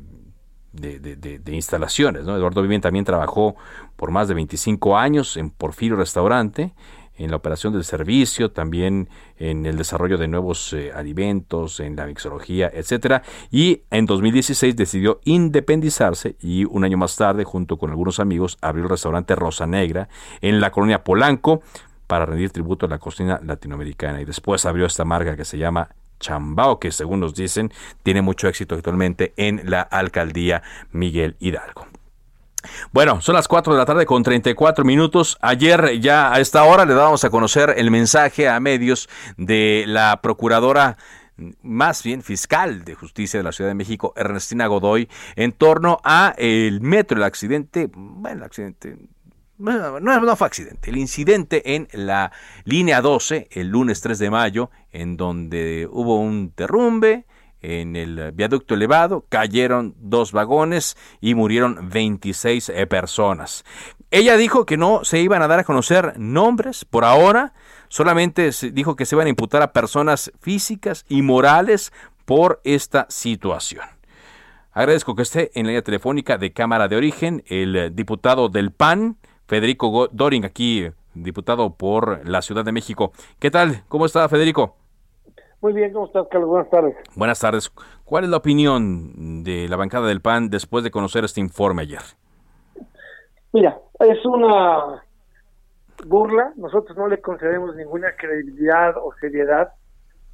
de, 0.74 1.42
instalaciones. 1.48 2.24
Eduardo 2.24 2.62
Viven 2.62 2.82
también 2.82 3.06
trabajó 3.06 3.56
por 3.96 4.12
más 4.12 4.28
de 4.28 4.34
25 4.34 4.98
años 4.98 5.38
en 5.38 5.50
Porfirio 5.50 5.96
Restaurante 5.96 6.74
en 7.18 7.30
la 7.30 7.38
operación 7.38 7.74
del 7.74 7.84
servicio, 7.84 8.52
también 8.52 9.10
en 9.38 9.66
el 9.66 9.78
desarrollo 9.78 10.18
de 10.18 10.28
nuevos 10.28 10.74
eh, 10.74 10.92
alimentos, 10.94 11.80
en 11.80 11.96
la 11.96 12.08
mixología, 12.08 12.72
etcétera. 12.74 13.22
Y 13.52 13.84
en 13.92 14.06
2016 14.06 14.76
decidió 14.76 15.20
independizarse 15.26 16.36
y 16.42 16.66
un 16.66 16.84
año 16.84 16.98
más 16.98 17.16
tarde, 17.16 17.44
junto 17.44 17.78
con 17.78 17.92
algunos 17.92 18.20
amigos, 18.20 18.58
abrió 18.62 18.86
el 18.86 18.90
restaurante 18.90 19.36
Rosa 19.36 19.68
Negra 19.68 20.10
en 20.42 20.60
la 20.60 20.72
colonia 20.72 21.04
Polanco 21.04 21.62
para 22.08 22.26
rendir 22.26 22.50
tributo 22.50 22.88
a 22.88 22.90
la 22.90 22.98
cocina 22.98 23.40
latinoamericana. 23.44 24.20
Y 24.22 24.26
después 24.26 24.66
abrió 24.66 24.86
esta 24.86 25.06
marca 25.06 25.36
que 25.36 25.46
se 25.46 25.58
llama 25.58 25.90
Chambao, 26.22 26.80
que 26.80 26.94
según 26.94 27.20
nos 27.20 27.36
dicen 27.36 27.74
tiene 28.04 28.22
mucho 28.22 28.48
éxito 28.48 28.76
actualmente 28.76 29.34
en 29.36 29.64
la 29.66 29.82
alcaldía 29.82 30.64
Miguel 30.92 31.36
Hidalgo. 31.40 31.88
Bueno, 32.92 33.22
son 33.22 33.36
las 33.36 33.48
4 33.48 33.74
de 33.74 33.80
la 33.80 33.86
tarde 33.86 34.06
con 34.06 34.24
34 34.24 34.86
minutos. 34.86 35.38
Ayer 35.42 36.00
ya 36.00 36.32
a 36.32 36.40
esta 36.40 36.64
hora 36.64 36.86
le 36.86 36.94
dábamos 36.94 37.24
a 37.24 37.30
conocer 37.30 37.74
el 37.76 37.92
mensaje 37.92 38.48
a 38.48 38.60
medios 38.60 39.10
de 39.38 39.84
la 39.88 40.22
procuradora 40.22 40.98
más 41.64 42.04
bien 42.04 42.22
fiscal 42.22 42.84
de 42.84 42.94
justicia 42.94 43.40
de 43.40 43.44
la 43.44 43.52
Ciudad 43.52 43.72
de 43.72 43.76
México, 43.76 44.14
Ernestina 44.16 44.68
Godoy, 44.68 45.10
en 45.36 45.52
torno 45.54 46.00
a 46.04 46.36
el 46.38 46.82
metro, 46.82 47.18
el 47.18 47.24
accidente, 47.24 47.90
bueno, 47.94 48.38
el 48.38 48.44
accidente 48.44 48.98
no, 49.62 50.00
no, 50.00 50.36
fue 50.36 50.48
accidente, 50.48 50.90
el 50.90 50.98
incidente 50.98 51.76
en 51.76 51.88
la 51.94 52.32
línea 52.64 53.02
12 53.02 53.48
el 53.52 53.68
lunes 53.68 54.02
3 54.02 54.20
de 54.20 54.30
mayo, 54.30 54.70
en 54.92 55.18
donde 55.18 55.88
hubo 55.92 56.20
un 56.20 56.54
derrumbe, 56.56 57.26
en 57.62 57.96
el 57.96 58.32
viaducto 58.32 58.74
elevado, 58.74 59.26
cayeron 59.30 59.94
dos 60.00 60.32
vagones 60.32 60.98
y 61.20 61.36
murieron 61.36 61.90
26 61.90 62.70
eh, 62.70 62.88
personas. 62.88 63.64
Ella 64.10 64.36
dijo 64.36 64.66
que 64.66 64.78
no 64.78 65.06
se 65.06 65.20
iban 65.20 65.42
a 65.42 65.48
dar 65.48 65.60
a 65.60 65.64
conocer 65.64 66.18
nombres 66.18 66.86
por 66.86 67.06
ahora, 67.06 67.54
solamente 67.88 68.50
dijo 68.74 68.96
que 68.96 69.06
se 69.06 69.16
iban 69.16 69.28
a 69.28 69.30
imputar 69.30 69.62
a 69.62 69.74
personas 69.74 70.32
físicas 70.42 71.06
y 71.08 71.22
morales 71.22 71.94
por 72.26 72.62
esta 72.64 73.06
situación. 73.10 73.86
Agradezco 74.74 75.16
que 75.16 75.22
esté 75.22 75.52
en 75.54 75.66
la 75.66 75.70
línea 75.70 75.84
telefónica 75.84 76.38
de 76.38 76.54
Cámara 76.54 76.88
de 76.88 76.96
Origen 76.96 77.44
el 77.48 77.94
diputado 77.94 78.50
del 78.50 78.72
PAN, 78.72 79.18
Federico 79.52 80.08
Doring, 80.14 80.46
aquí 80.46 80.90
diputado 81.14 81.76
por 81.76 82.26
la 82.26 82.42
Ciudad 82.42 82.64
de 82.64 82.72
México. 82.72 83.12
¿Qué 83.38 83.52
tal? 83.52 83.84
¿Cómo 83.90 84.06
está 84.06 84.30
Federico? 84.30 84.78
Muy 85.60 85.74
bien, 85.74 85.92
¿cómo 85.92 86.06
estás, 86.06 86.26
Carlos? 86.32 86.50
Buenas 86.50 86.70
tardes. 86.70 86.96
Buenas 87.18 87.40
tardes. 87.42 87.70
¿Cuál 88.06 88.24
es 88.24 88.30
la 88.30 88.38
opinión 88.38 89.44
de 89.44 89.68
la 89.68 89.76
bancada 89.76 90.08
del 90.08 90.22
PAN 90.22 90.50
después 90.50 90.86
de 90.86 90.92
conocer 90.92 91.26
este 91.26 91.42
informe 91.42 91.82
ayer? 91.82 92.00
Mira, 93.52 93.78
es 94.00 94.26
una 94.26 95.04
burla. 96.06 96.54
Nosotros 96.56 96.98
no 96.98 97.10
le 97.10 97.20
concedemos 97.20 97.76
ninguna 97.76 98.16
credibilidad 98.16 98.96
o 98.96 99.12
seriedad. 99.20 99.74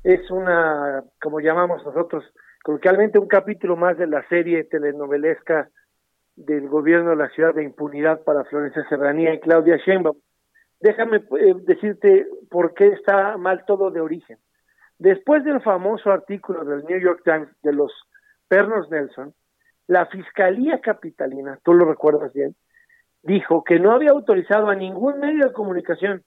Es 0.03 0.29
una, 0.29 1.03
como 1.19 1.39
llamamos 1.39 1.83
nosotros, 1.83 2.23
coloquialmente 2.63 3.17
un 3.17 3.27
capítulo 3.27 3.77
más 3.77 3.97
de 3.97 4.05
la 4.05 4.21
serie 4.27 4.63
telenovelesca 4.65 5.71
del 6.37 6.69
gobierno 6.69 7.09
de 7.09 7.15
la 7.17 7.29
ciudad 7.29 7.53
de 7.53 7.63
impunidad 7.63 8.23
para 8.23 8.45
Florencia 8.45 8.85
Serranía 8.87 9.33
y 9.33 9.39
Claudia 9.39 9.77
Sheinbaum. 9.77 10.17
Déjame 10.79 11.17
eh, 11.17 11.55
decirte 11.63 12.27
por 12.49 12.75
qué 12.75 12.87
está 12.89 13.37
mal 13.37 13.65
todo 13.65 13.89
de 13.89 13.99
origen. 13.99 14.37
Después 14.99 15.43
del 15.43 15.61
famoso 15.61 16.11
artículo 16.11 16.63
del 16.63 16.85
New 16.85 16.99
York 16.99 17.21
Times 17.23 17.49
de 17.63 17.73
los 17.73 17.91
pernos 18.47 18.89
Nelson, 18.89 19.33
la 19.87 20.05
Fiscalía 20.05 20.79
Capitalina, 20.79 21.59
tú 21.63 21.73
lo 21.73 21.85
recuerdas 21.85 22.31
bien, 22.33 22.55
dijo 23.23 23.63
que 23.63 23.79
no 23.79 23.91
había 23.91 24.11
autorizado 24.11 24.69
a 24.69 24.75
ningún 24.75 25.19
medio 25.19 25.47
de 25.47 25.53
comunicación 25.53 26.23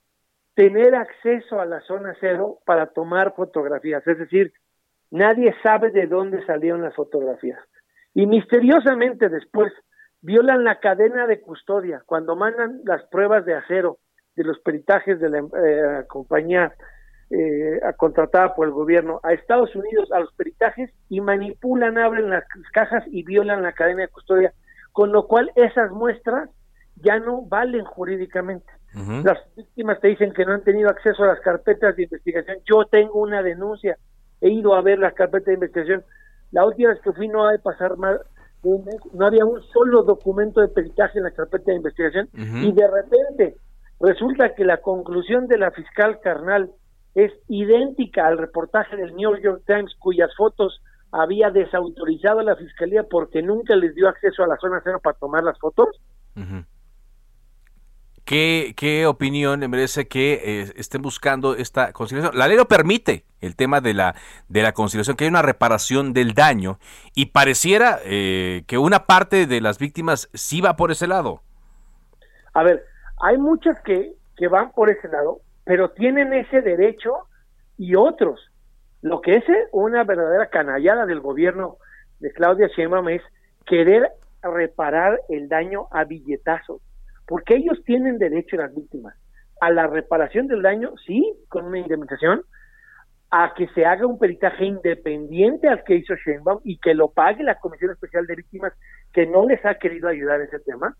tener 0.54 0.94
acceso 0.94 1.60
a 1.60 1.66
la 1.66 1.80
zona 1.82 2.16
cero 2.20 2.58
para 2.66 2.86
tomar 2.86 3.34
fotografías. 3.34 4.04
Es 4.06 4.18
decir, 4.18 4.52
nadie 5.10 5.54
sabe 5.62 5.90
de 5.90 6.06
dónde 6.06 6.44
salieron 6.46 6.82
las 6.82 6.94
fotografías. 6.96 7.60
Y 8.12 8.26
misteriosamente 8.26 9.28
después 9.28 9.72
violan 10.22 10.64
la 10.64 10.80
cadena 10.80 11.26
de 11.26 11.40
custodia 11.40 12.02
cuando 12.06 12.36
mandan 12.36 12.80
las 12.84 13.02
pruebas 13.04 13.44
de 13.44 13.54
acero 13.54 13.98
de 14.36 14.44
los 14.44 14.58
peritajes 14.60 15.18
de 15.20 15.28
la 15.28 15.38
eh, 15.38 16.04
compañía 16.08 16.72
eh, 17.30 17.80
contratada 17.96 18.54
por 18.54 18.66
el 18.66 18.72
gobierno 18.72 19.20
a 19.22 19.32
Estados 19.32 19.74
Unidos 19.76 20.10
a 20.12 20.20
los 20.20 20.32
peritajes 20.34 20.90
y 21.08 21.20
manipulan, 21.20 21.96
abren 21.98 22.28
las 22.28 22.44
cajas 22.72 23.04
y 23.06 23.22
violan 23.22 23.62
la 23.62 23.72
cadena 23.72 24.02
de 24.02 24.08
custodia, 24.08 24.52
con 24.92 25.12
lo 25.12 25.26
cual 25.26 25.52
esas 25.54 25.90
muestras 25.90 26.50
ya 26.96 27.18
no 27.18 27.42
valen 27.42 27.84
jurídicamente. 27.84 28.66
Las 29.22 29.38
víctimas 29.56 30.00
te 30.00 30.08
dicen 30.08 30.32
que 30.32 30.44
no 30.44 30.52
han 30.52 30.64
tenido 30.64 30.88
acceso 30.90 31.22
a 31.22 31.28
las 31.28 31.40
carpetas 31.40 31.94
de 31.94 32.02
investigación. 32.02 32.58
Yo 32.64 32.84
tengo 32.86 33.20
una 33.20 33.40
denuncia, 33.40 33.96
he 34.40 34.50
ido 34.50 34.74
a 34.74 34.82
ver 34.82 34.98
las 34.98 35.14
carpetas 35.14 35.46
de 35.46 35.54
investigación. 35.54 36.04
La 36.50 36.64
última 36.66 36.90
vez 36.90 37.00
que 37.00 37.12
fui 37.12 37.28
no 37.28 37.46
ha 37.46 37.52
de 37.52 37.60
pasar 37.60 37.96
más 37.96 38.18
no 38.62 39.26
había 39.26 39.44
un 39.44 39.62
solo 39.72 40.02
documento 40.02 40.60
de 40.60 40.68
peritaje 40.68 41.18
en 41.18 41.24
la 41.24 41.30
carpeta 41.30 41.70
de 41.70 41.76
investigación 41.76 42.28
y 42.34 42.72
de 42.72 42.88
repente 42.88 43.56
resulta 44.00 44.54
que 44.54 44.64
la 44.64 44.78
conclusión 44.78 45.46
de 45.46 45.58
la 45.58 45.70
fiscal 45.70 46.20
carnal 46.20 46.70
es 47.14 47.32
idéntica 47.48 48.26
al 48.26 48.38
reportaje 48.38 48.96
del 48.96 49.14
New 49.14 49.36
York 49.40 49.62
Times 49.66 49.94
cuyas 49.98 50.30
fotos 50.36 50.80
había 51.12 51.50
desautorizado 51.50 52.42
la 52.42 52.56
fiscalía 52.56 53.02
porque 53.02 53.42
nunca 53.42 53.74
les 53.76 53.94
dio 53.94 54.08
acceso 54.08 54.44
a 54.44 54.46
la 54.46 54.56
zona 54.58 54.80
cero 54.84 55.00
para 55.02 55.18
tomar 55.18 55.42
las 55.42 55.58
fotos. 55.58 55.88
¿Qué, 58.30 58.74
¿Qué, 58.76 59.06
opinión 59.06 59.58
le 59.58 59.66
merece 59.66 60.06
que 60.06 60.34
eh, 60.34 60.72
estén 60.76 61.02
buscando 61.02 61.56
esta 61.56 61.92
conciliación? 61.92 62.38
La 62.38 62.46
ley 62.46 62.56
lo 62.56 62.68
permite, 62.68 63.24
el 63.40 63.56
tema 63.56 63.80
de 63.80 63.92
la, 63.92 64.14
de 64.48 64.62
la 64.62 64.70
conciliación, 64.70 65.16
que 65.16 65.24
hay 65.24 65.30
una 65.30 65.42
reparación 65.42 66.12
del 66.12 66.32
daño 66.32 66.78
y 67.12 67.32
pareciera 67.32 67.98
eh, 68.04 68.62
que 68.68 68.78
una 68.78 69.06
parte 69.06 69.48
de 69.48 69.60
las 69.60 69.80
víctimas 69.80 70.30
sí 70.32 70.60
va 70.60 70.76
por 70.76 70.92
ese 70.92 71.08
lado. 71.08 71.42
A 72.54 72.62
ver, 72.62 72.84
hay 73.20 73.36
muchas 73.36 73.80
que, 73.80 74.12
que 74.36 74.46
van 74.46 74.70
por 74.70 74.90
ese 74.90 75.08
lado, 75.08 75.40
pero 75.64 75.90
tienen 75.90 76.32
ese 76.32 76.60
derecho 76.60 77.26
y 77.78 77.96
otros. 77.96 78.48
Lo 79.02 79.22
que 79.22 79.38
es 79.38 79.44
una 79.72 80.04
verdadera 80.04 80.50
canallada 80.50 81.04
del 81.04 81.18
gobierno 81.18 81.78
de 82.20 82.32
Claudia 82.32 82.68
Sheinbaum 82.68 83.08
es 83.08 83.22
querer 83.66 84.08
reparar 84.40 85.20
el 85.28 85.48
daño 85.48 85.88
a 85.90 86.04
billetazos, 86.04 86.80
porque 87.30 87.54
ellos 87.54 87.80
tienen 87.84 88.18
derecho 88.18 88.56
las 88.56 88.74
víctimas 88.74 89.14
a 89.60 89.70
la 89.70 89.86
reparación 89.86 90.48
del 90.48 90.62
daño, 90.62 90.94
sí, 91.06 91.32
con 91.48 91.64
una 91.64 91.78
indemnización, 91.78 92.42
a 93.30 93.54
que 93.54 93.68
se 93.68 93.86
haga 93.86 94.04
un 94.04 94.18
peritaje 94.18 94.64
independiente 94.64 95.68
al 95.68 95.84
que 95.84 95.94
hizo 95.94 96.16
Sheinbaum 96.16 96.58
y 96.64 96.78
que 96.78 96.92
lo 96.92 97.12
pague 97.12 97.44
la 97.44 97.60
Comisión 97.60 97.92
Especial 97.92 98.26
de 98.26 98.34
Víctimas 98.34 98.72
que 99.12 99.28
no 99.28 99.46
les 99.46 99.64
ha 99.64 99.76
querido 99.76 100.08
ayudar 100.08 100.40
en 100.40 100.48
ese 100.48 100.58
tema, 100.58 100.96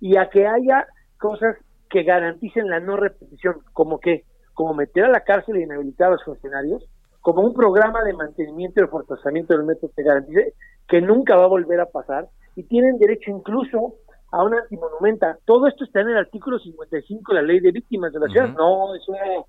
y 0.00 0.18
a 0.18 0.28
que 0.28 0.46
haya 0.46 0.86
cosas 1.18 1.56
que 1.88 2.02
garanticen 2.02 2.68
la 2.68 2.80
no 2.80 2.98
repetición, 2.98 3.60
como 3.72 4.00
que, 4.00 4.24
como 4.52 4.74
meter 4.74 5.04
a 5.04 5.08
la 5.08 5.24
cárcel 5.24 5.56
e 5.56 5.62
inhabilitar 5.62 6.08
a 6.08 6.12
los 6.12 6.24
funcionarios, 6.24 6.84
como 7.22 7.40
un 7.40 7.54
programa 7.54 8.04
de 8.04 8.12
mantenimiento 8.12 8.80
y 8.80 8.84
reforzamiento 8.84 9.56
del 9.56 9.64
método 9.64 9.92
que 9.96 10.02
garantice 10.02 10.52
que 10.86 11.00
nunca 11.00 11.36
va 11.36 11.44
a 11.44 11.54
volver 11.56 11.80
a 11.80 11.86
pasar, 11.86 12.28
y 12.54 12.64
tienen 12.64 12.98
derecho 12.98 13.30
incluso 13.30 13.94
a 14.30 14.44
una 14.44 14.58
antimonumenta. 14.58 15.38
Todo 15.44 15.66
esto 15.66 15.84
está 15.84 16.00
en 16.00 16.10
el 16.10 16.18
artículo 16.18 16.58
55 16.58 17.34
de 17.34 17.40
la 17.40 17.46
ley 17.46 17.60
de 17.60 17.72
víctimas 17.72 18.12
de 18.12 18.20
la 18.20 18.28
ciudad, 18.28 18.48
no 18.50 18.94
es 18.94 19.08
una 19.08 19.44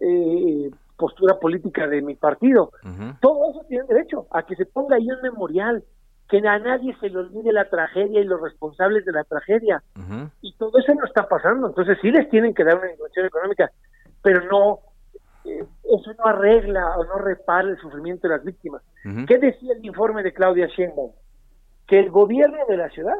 eh, 0.00 0.70
postura 0.96 1.38
política 1.38 1.86
de 1.86 2.02
mi 2.02 2.14
partido. 2.14 2.70
Todo 3.20 3.50
eso 3.50 3.64
tienen 3.68 3.86
derecho 3.86 4.26
a 4.30 4.44
que 4.44 4.56
se 4.56 4.66
ponga 4.66 4.96
ahí 4.96 5.08
un 5.10 5.22
memorial, 5.22 5.84
que 6.28 6.38
a 6.38 6.58
nadie 6.58 6.96
se 7.00 7.10
le 7.10 7.18
olvide 7.18 7.52
la 7.52 7.68
tragedia 7.68 8.20
y 8.20 8.24
los 8.24 8.40
responsables 8.40 9.04
de 9.04 9.12
la 9.12 9.24
tragedia. 9.24 9.82
Y 10.40 10.52
todo 10.54 10.78
eso 10.78 10.94
no 10.94 11.04
está 11.04 11.28
pasando. 11.28 11.68
Entonces 11.68 11.98
sí 12.00 12.10
les 12.10 12.28
tienen 12.30 12.54
que 12.54 12.64
dar 12.64 12.78
una 12.78 12.90
inversión 12.90 13.26
económica, 13.26 13.70
pero 14.22 14.44
no, 14.46 14.80
eh, 15.44 15.64
eso 15.84 16.12
no 16.18 16.24
arregla 16.24 16.96
o 16.96 17.04
no 17.04 17.18
repara 17.18 17.68
el 17.68 17.78
sufrimiento 17.78 18.28
de 18.28 18.36
las 18.36 18.44
víctimas. 18.44 18.82
¿Qué 19.26 19.38
decía 19.38 19.74
el 19.74 19.84
informe 19.84 20.22
de 20.22 20.32
Claudia 20.32 20.66
Sheinbaum? 20.66 21.12
Que 21.86 22.00
el 22.00 22.10
gobierno 22.10 22.58
de 22.68 22.76
la 22.78 22.88
ciudad, 22.88 23.18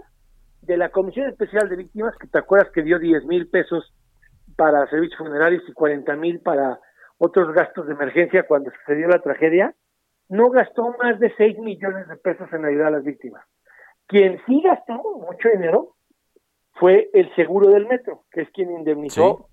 de 0.66 0.76
la 0.76 0.90
Comisión 0.90 1.28
Especial 1.28 1.68
de 1.68 1.76
Víctimas, 1.76 2.16
que 2.18 2.26
te 2.26 2.38
acuerdas 2.38 2.70
que 2.72 2.82
dio 2.82 2.98
10 2.98 3.24
mil 3.26 3.48
pesos 3.48 3.92
para 4.56 4.86
servicios 4.88 5.18
funerarios 5.18 5.62
y 5.68 5.72
40 5.72 6.16
mil 6.16 6.40
para 6.40 6.80
otros 7.18 7.52
gastos 7.52 7.86
de 7.86 7.92
emergencia 7.92 8.46
cuando 8.46 8.70
sucedió 8.70 9.08
la 9.08 9.20
tragedia, 9.20 9.74
no 10.28 10.50
gastó 10.50 10.94
más 11.02 11.18
de 11.20 11.32
6 11.36 11.58
millones 11.58 12.08
de 12.08 12.16
pesos 12.16 12.52
en 12.52 12.64
ayudar 12.64 12.88
a 12.88 12.96
las 12.98 13.04
víctimas. 13.04 13.44
Quien 14.06 14.40
sí 14.46 14.62
gastó 14.62 14.94
mucho 14.94 15.48
dinero 15.50 15.94
fue 16.74 17.10
el 17.12 17.34
seguro 17.34 17.70
del 17.70 17.86
metro, 17.86 18.24
que 18.30 18.42
es 18.42 18.50
quien 18.50 18.70
indemnizó 18.70 19.48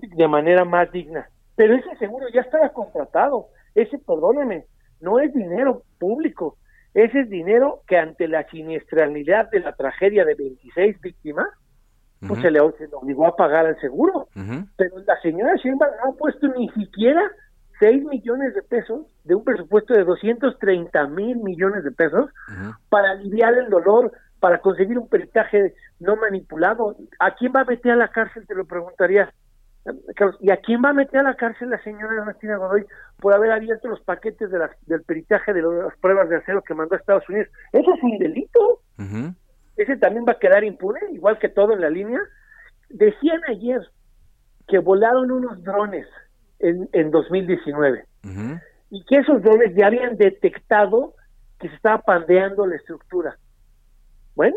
de 0.00 0.28
manera 0.28 0.64
más 0.64 0.90
digna. 0.92 1.28
Pero 1.56 1.74
ese 1.74 1.96
seguro 1.96 2.26
ya 2.32 2.42
estaba 2.42 2.70
contratado. 2.70 3.48
Ese, 3.74 3.98
perdóneme, 3.98 4.66
no 5.00 5.18
es 5.20 5.32
dinero 5.32 5.82
público. 5.98 6.58
Ese 6.94 7.20
es 7.20 7.28
dinero 7.28 7.82
que 7.88 7.98
ante 7.98 8.28
la 8.28 8.48
siniestralidad 8.48 9.50
de 9.50 9.60
la 9.60 9.72
tragedia 9.72 10.24
de 10.24 10.34
26 10.34 11.00
víctimas, 11.00 11.48
pues 12.26 12.40
se, 12.40 12.50
le, 12.50 12.60
obligó 12.60 13.26
a 13.26 13.36
pagar 13.36 13.66
el 13.66 13.78
seguro. 13.80 14.28
Pero 14.76 14.98
la 15.06 15.20
señora 15.20 15.56
Sheinbaum 15.56 15.92
no 16.02 16.12
ha 16.12 16.16
puesto 16.16 16.48
ni 16.48 16.68
siquiera 16.70 17.20
6 17.80 18.04
millones 18.04 18.54
de 18.54 18.62
pesos 18.62 19.06
de 19.24 19.34
un 19.34 19.44
presupuesto 19.44 19.92
de 19.92 20.04
230 20.04 21.06
mil 21.08 21.36
millones 21.38 21.84
de 21.84 21.90
pesos 21.90 22.30
para 22.88 23.10
aliviar 23.10 23.54
el 23.54 23.68
dolor, 23.68 24.12
para 24.40 24.60
conseguir 24.60 24.98
un 24.98 25.08
peritaje 25.08 25.74
no 25.98 26.16
manipulado. 26.16 26.96
¿A 27.18 27.34
quién 27.34 27.52
va 27.54 27.62
a 27.62 27.64
meter 27.64 27.92
a 27.92 27.96
la 27.96 28.08
cárcel? 28.08 28.46
Te 28.46 28.54
lo 28.54 28.64
preguntaría. 28.66 29.32
¿Y 30.40 30.50
a 30.50 30.56
quién 30.58 30.82
va 30.82 30.90
a 30.90 30.94
meter 30.94 31.20
a 31.20 31.24
la 31.24 31.36
cárcel 31.36 31.68
la 31.68 31.82
señora 31.82 32.14
Ernestina 32.14 32.56
Godoy 32.56 32.86
por 33.20 33.34
haber 33.34 33.52
abierto 33.52 33.88
los 33.88 34.00
paquetes 34.00 34.50
de 34.50 34.58
del 34.86 35.02
peritaje 35.02 35.52
de 35.52 35.60
las 35.60 35.96
pruebas 35.98 36.28
de 36.30 36.36
acero 36.36 36.62
que 36.62 36.74
mandó 36.74 36.94
a 36.94 36.98
Estados 36.98 37.28
Unidos? 37.28 37.48
Eso 37.72 37.94
es 37.94 38.02
un 38.02 38.18
delito. 38.18 38.80
Ese 39.76 39.96
también 39.96 40.24
va 40.26 40.32
a 40.32 40.38
quedar 40.38 40.64
impune, 40.64 41.00
igual 41.12 41.38
que 41.38 41.48
todo 41.48 41.72
en 41.72 41.80
la 41.82 41.90
línea. 41.90 42.20
Decían 42.88 43.40
ayer 43.48 43.82
que 44.68 44.78
volaron 44.78 45.30
unos 45.30 45.62
drones 45.62 46.06
en, 46.60 46.88
en 46.92 47.10
2019 47.10 48.06
y 48.90 49.04
que 49.04 49.16
esos 49.16 49.42
drones 49.42 49.74
ya 49.76 49.88
habían 49.88 50.16
detectado 50.16 51.14
que 51.58 51.68
se 51.68 51.74
estaba 51.74 51.98
pandeando 51.98 52.66
la 52.66 52.76
estructura. 52.76 53.36
Bueno, 54.34 54.56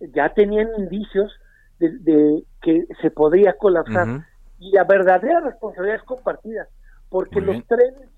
ya 0.00 0.32
tenían 0.34 0.68
indicios 0.78 1.32
de, 1.78 2.44
que 2.60 2.86
se 3.00 3.10
podría 3.10 3.54
colapsar 3.54 4.24
y 4.62 4.70
la 4.70 4.84
verdadera 4.84 5.40
responsabilidad 5.40 5.96
es 5.96 6.04
compartida, 6.04 6.68
porque 7.08 7.40
los 7.40 7.66
trenes, 7.66 8.08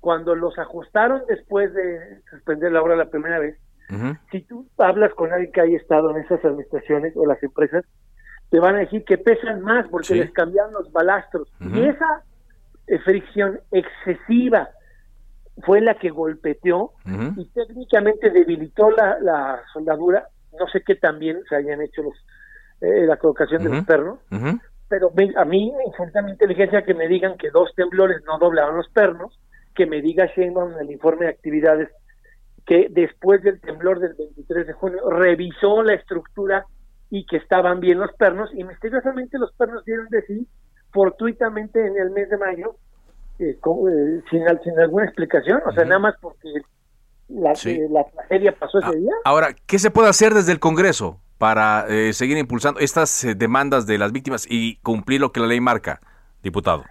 cuando 0.00 0.34
los 0.34 0.58
ajustaron 0.58 1.22
después 1.26 1.72
de 1.72 2.20
suspender 2.30 2.72
la 2.72 2.82
obra 2.82 2.94
la 2.94 3.08
primera 3.08 3.38
vez, 3.38 3.56
si 4.30 4.42
tú 4.42 4.68
hablas 4.76 5.14
con 5.14 5.32
alguien 5.32 5.50
que 5.50 5.62
haya 5.62 5.78
estado 5.78 6.10
en 6.10 6.22
esas 6.22 6.44
administraciones 6.44 7.14
o 7.16 7.24
las 7.24 7.42
empresas, 7.42 7.86
te 8.50 8.60
van 8.60 8.76
a 8.76 8.80
decir 8.80 9.02
que 9.04 9.16
pesan 9.16 9.62
más 9.62 9.86
porque 9.88 10.14
les 10.14 10.30
cambiaron 10.32 10.74
los 10.74 10.92
balastros. 10.92 11.50
Y 11.58 11.80
esa 11.86 12.22
eh, 12.86 12.98
fricción 12.98 13.60
excesiva 13.72 14.68
fue 15.64 15.80
la 15.80 15.94
que 15.94 16.10
golpeteó 16.10 16.92
y 17.36 17.46
técnicamente 17.46 18.30
debilitó 18.30 18.90
la, 18.90 19.18
la, 19.20 19.62
soldadura. 19.72 20.28
No 20.58 20.68
sé 20.68 20.82
qué 20.82 20.96
también 20.96 21.40
se 21.48 21.56
hayan 21.56 21.80
hecho 21.80 22.02
los 22.02 22.14
eh, 22.80 23.06
la 23.06 23.16
colocación 23.16 23.64
de 23.64 23.70
los 23.70 23.84
pernos, 23.86 24.20
pero 24.88 25.12
a 25.36 25.44
mí 25.44 25.72
me 25.76 25.84
insulta 25.84 26.22
mi 26.22 26.32
inteligencia 26.32 26.82
que 26.82 26.94
me 26.94 27.08
digan 27.08 27.36
que 27.36 27.50
dos 27.50 27.72
temblores 27.74 28.22
no 28.26 28.38
doblaron 28.38 28.76
los 28.76 28.88
pernos, 28.88 29.38
que 29.74 29.86
me 29.86 30.00
diga 30.00 30.26
Sheinbaum 30.34 30.72
en 30.72 30.78
el 30.80 30.90
informe 30.90 31.26
de 31.26 31.32
actividades 31.32 31.88
que 32.66 32.88
después 32.90 33.42
del 33.42 33.60
temblor 33.60 34.00
del 34.00 34.14
23 34.14 34.66
de 34.66 34.72
junio 34.74 35.08
revisó 35.08 35.82
la 35.82 35.94
estructura 35.94 36.66
y 37.10 37.24
que 37.24 37.38
estaban 37.38 37.80
bien 37.80 37.98
los 37.98 38.12
pernos 38.12 38.50
y 38.52 38.64
misteriosamente 38.64 39.38
los 39.38 39.52
pernos 39.52 39.84
dieron 39.84 40.08
de 40.08 40.22
sí 40.22 40.46
fortuitamente 40.92 41.86
en 41.86 41.96
el 41.96 42.10
mes 42.10 42.28
de 42.28 42.36
mayo 42.36 42.76
eh, 43.38 43.56
eh, 43.56 44.22
sin, 44.30 44.44
sin 44.64 44.78
alguna 44.78 45.04
explicación, 45.04 45.62
o 45.64 45.72
sea, 45.72 45.84
nada 45.84 46.00
más 46.00 46.14
porque 46.20 46.48
la, 47.28 47.52
eh, 47.52 47.88
la 47.90 48.04
tragedia 48.04 48.52
pasó 48.52 48.78
ese 48.78 48.88
ah, 48.88 48.92
día. 48.92 49.12
Ahora, 49.24 49.48
¿qué 49.66 49.78
se 49.78 49.90
puede 49.90 50.08
hacer 50.08 50.34
desde 50.34 50.52
el 50.52 50.60
Congreso 50.60 51.20
para 51.38 51.86
seguir 52.12 52.36
impulsando 52.36 52.80
estas 52.80 53.26
demandas 53.36 53.86
de 53.86 53.96
las 53.96 54.10
víctimas 54.10 54.46
y 54.48 54.76
cumplir 54.78 55.20
lo 55.20 55.30
que 55.30 55.40
la 55.40 55.46
ley 55.46 55.60
marca, 55.60 56.00
diputado? 56.42 56.84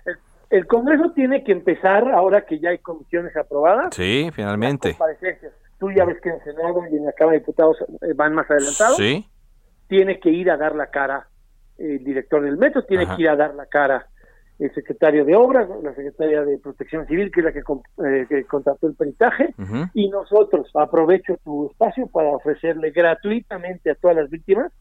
El, 0.49 0.65
Congreso 0.67 1.11
tiene 1.11 1.43
que 1.43 1.51
empezar, 1.51 2.09
ahora 2.09 2.45
que 2.45 2.59
ya 2.59 2.69
hay 2.69 2.77
comisiones 2.77 3.35
aprobadas. 3.35 3.93
Sí, 3.93 4.29
finalmente. 4.33 4.95
Tú 5.79 5.91
ya 5.91 6.05
ves 6.05 6.19
que 6.21 6.29
en 6.29 6.43
Senado 6.43 6.81
y 6.89 6.95
en 6.95 7.05
la 7.05 7.11
Cámara 7.11 7.33
de 7.33 7.39
Diputados 7.39 7.77
van 8.15 8.33
más 8.33 8.49
adelantados. 8.49 8.97
Sí. 8.97 9.27
Tiene 9.87 10.19
que 10.19 10.29
ir 10.29 10.49
a 10.49 10.57
dar 10.57 10.75
la 10.75 10.87
cara 10.87 11.27
el 11.77 12.03
director 12.03 12.41
del 12.41 12.57
metro, 12.57 12.83
tiene 12.83 13.05
que 13.15 13.21
ir 13.21 13.29
a 13.29 13.35
dar 13.35 13.53
la 13.53 13.65
cara 13.65 14.07
el 14.59 14.73
secretario 14.73 15.23
de 15.23 15.35
Obras, 15.35 15.69
la 15.83 15.93
secretaria 15.93 16.43
de 16.43 16.57
Protección 16.57 17.05
Civil, 17.05 17.31
que 17.31 17.41
es 17.41 17.45
la 17.45 17.53
que, 17.53 17.59
eh, 17.59 18.45
contrató 18.45 18.87
el 18.87 18.95
peritaje, 18.95 19.53
y 19.93 20.09
nosotros, 20.09 20.69
aprovecho 20.73 21.37
tu 21.43 21.69
espacio 21.69 22.07
para 22.07 22.29
ofrecerle 22.29 22.91
gratuitamente 22.91 23.91
a 23.91 23.95
todas 23.95 24.17
las 24.17 24.29
víctimas 24.29 24.71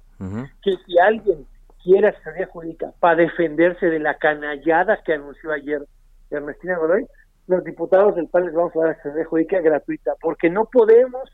que 0.62 0.72
si 0.86 0.98
alguien 0.98 1.44
quiere 1.82 2.08
asesoría 2.08 2.46
jurídica 2.46 2.92
para 3.00 3.16
defenderse 3.16 3.86
de 3.86 3.98
la 3.98 4.16
canallada 4.16 4.98
que 5.04 5.12
anunció 5.12 5.52
ayer 5.52 5.82
Ernestina 6.30 6.78
Godoy, 6.78 7.06
los 7.46 7.62
diputados 7.62 8.16
del 8.16 8.28
PAN 8.28 8.46
les 8.46 8.54
vamos 8.54 8.74
a 8.76 8.80
dar 8.80 8.90
asesoría 8.90 9.26
jurídica 9.26 9.60
gratuita, 9.60 10.14
porque 10.20 10.48
no 10.48 10.64
podemos 10.64 11.30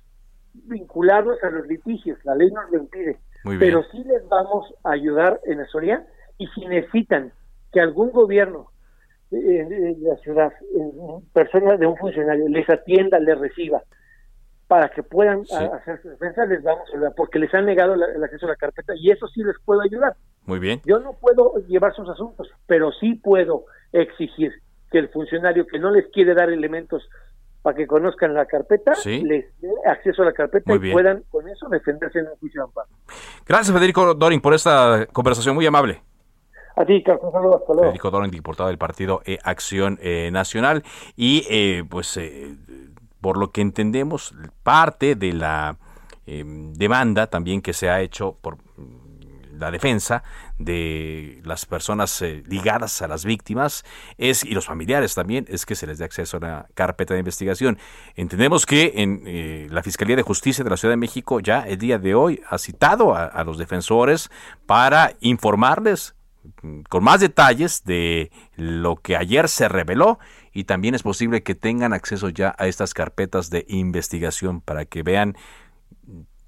vincularnos 0.52 1.42
a 1.44 1.50
los 1.50 1.66
litigios, 1.68 2.18
la 2.24 2.34
ley 2.34 2.50
nos 2.50 2.70
lo 2.70 2.78
impide, 2.78 3.18
pero 3.58 3.84
sí 3.92 4.02
les 4.04 4.28
vamos 4.28 4.74
a 4.82 4.90
ayudar 4.90 5.40
en 5.44 5.60
asesoría 5.60 6.04
y 6.38 6.48
si 6.48 6.66
necesitan 6.66 7.32
que 7.72 7.80
algún 7.80 8.10
gobierno 8.10 8.70
de 9.30 9.96
la 10.00 10.16
ciudad, 10.16 10.52
personas 11.32 11.80
de 11.80 11.86
un 11.86 11.96
funcionario, 11.96 12.48
les 12.48 12.68
atienda, 12.68 13.18
les 13.18 13.38
reciba, 13.38 13.82
para 14.68 14.88
que 14.90 15.02
puedan 15.02 15.42
hacer 15.42 16.00
su 16.02 16.08
defensa, 16.10 16.44
les 16.46 16.62
vamos 16.62 16.88
a 16.88 16.96
ayudar, 16.96 17.12
porque 17.16 17.38
les 17.38 17.52
han 17.54 17.66
negado 17.66 17.94
el 17.94 18.24
acceso 18.24 18.46
a 18.46 18.50
la 18.50 18.56
carpeta 18.56 18.94
y 18.96 19.10
eso 19.10 19.26
sí 19.28 19.42
les 19.42 19.56
puedo 19.64 19.80
ayudar. 19.80 20.16
Muy 20.44 20.58
bien. 20.58 20.80
Yo 20.84 20.98
no 20.98 21.14
puedo 21.14 21.54
llevar 21.66 21.94
sus 21.94 22.08
asuntos, 22.08 22.50
pero 22.66 22.92
sí 22.92 23.14
puedo 23.14 23.64
exigir 23.92 24.52
que 24.90 24.98
el 24.98 25.08
funcionario 25.08 25.66
que 25.66 25.78
no 25.78 25.90
les 25.90 26.06
quiere 26.08 26.34
dar 26.34 26.50
elementos 26.50 27.08
para 27.62 27.76
que 27.76 27.86
conozcan 27.86 28.34
la 28.34 28.44
carpeta, 28.46 28.92
les 29.04 29.60
dé 29.60 29.70
acceso 29.86 30.22
a 30.22 30.26
la 30.26 30.32
carpeta 30.32 30.74
y 30.74 30.92
puedan 30.92 31.22
con 31.30 31.48
eso 31.48 31.68
defenderse 31.68 32.18
en 32.18 32.26
un 32.26 32.36
juicio 32.36 32.60
de 32.60 32.64
amparo. 32.64 32.88
Gracias, 33.46 33.74
Federico 33.74 34.14
Dorin, 34.14 34.40
por 34.40 34.52
esta 34.52 35.06
conversación 35.12 35.54
muy 35.54 35.64
amable. 35.64 36.02
A 36.76 36.84
ti, 36.84 37.02
Carlos, 37.02 37.24
un 37.24 37.32
saludo, 37.32 37.56
hasta 37.56 37.72
luego. 37.72 37.82
Federico 37.82 38.10
Dorin, 38.10 38.30
diputado 38.30 38.68
del 38.68 38.78
partido 38.78 39.22
e 39.24 39.38
Acción 39.42 39.98
eh, 40.00 40.30
Nacional. 40.32 40.82
Y, 41.16 41.46
eh, 41.50 41.84
pues, 41.88 42.16
eh, 42.16 42.54
por 43.20 43.36
lo 43.36 43.50
que 43.50 43.60
entendemos, 43.60 44.34
parte 44.62 45.14
de 45.14 45.32
la 45.32 45.76
demanda 46.24 47.26
también 47.26 47.60
que 47.60 47.72
se 47.72 47.90
ha 47.90 48.00
hecho 48.00 48.36
por 48.40 48.56
la 49.62 49.70
defensa 49.70 50.22
de 50.58 51.40
las 51.44 51.66
personas 51.66 52.20
eh, 52.20 52.42
ligadas 52.46 53.00
a 53.00 53.08
las 53.08 53.24
víctimas 53.24 53.84
es 54.18 54.44
y 54.44 54.50
los 54.50 54.66
familiares 54.66 55.14
también 55.14 55.46
es 55.48 55.64
que 55.64 55.74
se 55.74 55.86
les 55.86 55.98
dé 55.98 56.04
acceso 56.04 56.36
a 56.36 56.38
una 56.38 56.66
carpeta 56.74 57.14
de 57.14 57.20
investigación. 57.20 57.78
Entendemos 58.14 58.66
que 58.66 58.92
en 58.96 59.22
eh, 59.26 59.68
la 59.70 59.82
Fiscalía 59.82 60.16
de 60.16 60.22
Justicia 60.22 60.64
de 60.64 60.70
la 60.70 60.76
Ciudad 60.76 60.92
de 60.92 60.98
México 60.98 61.40
ya 61.40 61.60
el 61.60 61.78
día 61.78 61.98
de 61.98 62.14
hoy 62.14 62.42
ha 62.48 62.58
citado 62.58 63.14
a, 63.14 63.42
los 63.44 63.58
defensores 63.58 64.30
para 64.66 65.12
informarles 65.20 66.14
mm, 66.14 66.21
con 66.88 67.04
más 67.04 67.20
detalles 67.20 67.84
de 67.84 68.30
lo 68.56 68.96
que 68.96 69.16
ayer 69.16 69.48
se 69.48 69.68
reveló 69.68 70.18
y 70.52 70.64
también 70.64 70.94
es 70.94 71.02
posible 71.02 71.42
que 71.42 71.54
tengan 71.54 71.92
acceso 71.92 72.28
ya 72.28 72.54
a 72.58 72.66
estas 72.66 72.94
carpetas 72.94 73.50
de 73.50 73.64
investigación 73.68 74.60
para 74.60 74.84
que 74.84 75.02
vean 75.02 75.36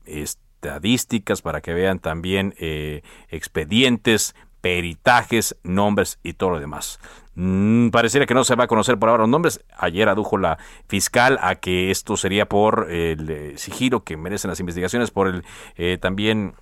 estadísticas 0.04 1.42
para 1.42 1.60
que 1.60 1.74
vean 1.74 1.98
también 1.98 2.54
eh, 2.58 3.02
expedientes, 3.28 4.34
peritajes, 4.60 5.56
nombres 5.62 6.18
y 6.22 6.34
todo 6.34 6.50
lo 6.50 6.60
demás. 6.60 6.98
Mm, 7.34 7.88
pareciera 7.88 8.26
que 8.26 8.34
no 8.34 8.44
se 8.44 8.54
va 8.54 8.64
a 8.64 8.68
conocer 8.68 8.98
por 8.98 9.08
ahora 9.08 9.22
los 9.22 9.30
nombres. 9.30 9.64
Ayer 9.76 10.08
adujo 10.08 10.38
la 10.38 10.58
fiscal 10.88 11.38
a 11.42 11.56
que 11.56 11.90
esto 11.90 12.16
sería 12.16 12.48
por 12.48 12.90
el 12.90 13.28
eh, 13.28 13.54
sigilo 13.56 14.04
que 14.04 14.16
merecen 14.16 14.48
las 14.48 14.60
investigaciones, 14.60 15.10
por 15.10 15.28
el 15.28 15.44
eh, 15.76 15.98
también 16.00 16.54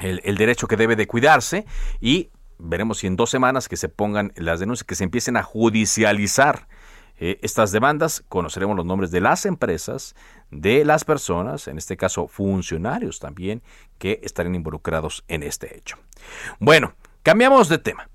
el, 0.00 0.36
derecho 0.36 0.66
que 0.66 0.76
debe 0.76 0.96
de 0.96 1.06
cuidarse 1.06 1.66
y 2.00 2.30
veremos 2.58 2.98
si 2.98 3.06
en 3.06 3.16
dos 3.16 3.30
semanas 3.30 3.68
que 3.68 3.76
se 3.76 3.88
pongan 3.88 4.32
las 4.36 4.60
denuncias, 4.60 4.86
que 4.86 4.94
se 4.94 5.04
empiecen 5.04 5.36
a 5.36 5.42
judicializar 5.42 6.68
eh, 7.20 7.38
estas 7.42 7.72
demandas, 7.72 8.22
conoceremos 8.28 8.76
los 8.76 8.86
nombres 8.86 9.10
de 9.10 9.20
las 9.20 9.44
empresas, 9.44 10.14
de 10.50 10.84
las 10.84 11.04
personas, 11.04 11.66
en 11.66 11.78
este 11.78 11.96
caso 11.96 12.28
funcionarios 12.28 13.18
también, 13.18 13.62
que 13.98 14.20
estarían 14.22 14.54
involucrados 14.54 15.24
en 15.28 15.42
este 15.42 15.76
hecho. 15.76 15.96
Bueno, 16.60 16.94
cambiamos 17.22 17.68
de 17.68 17.78
tema. 17.78 18.08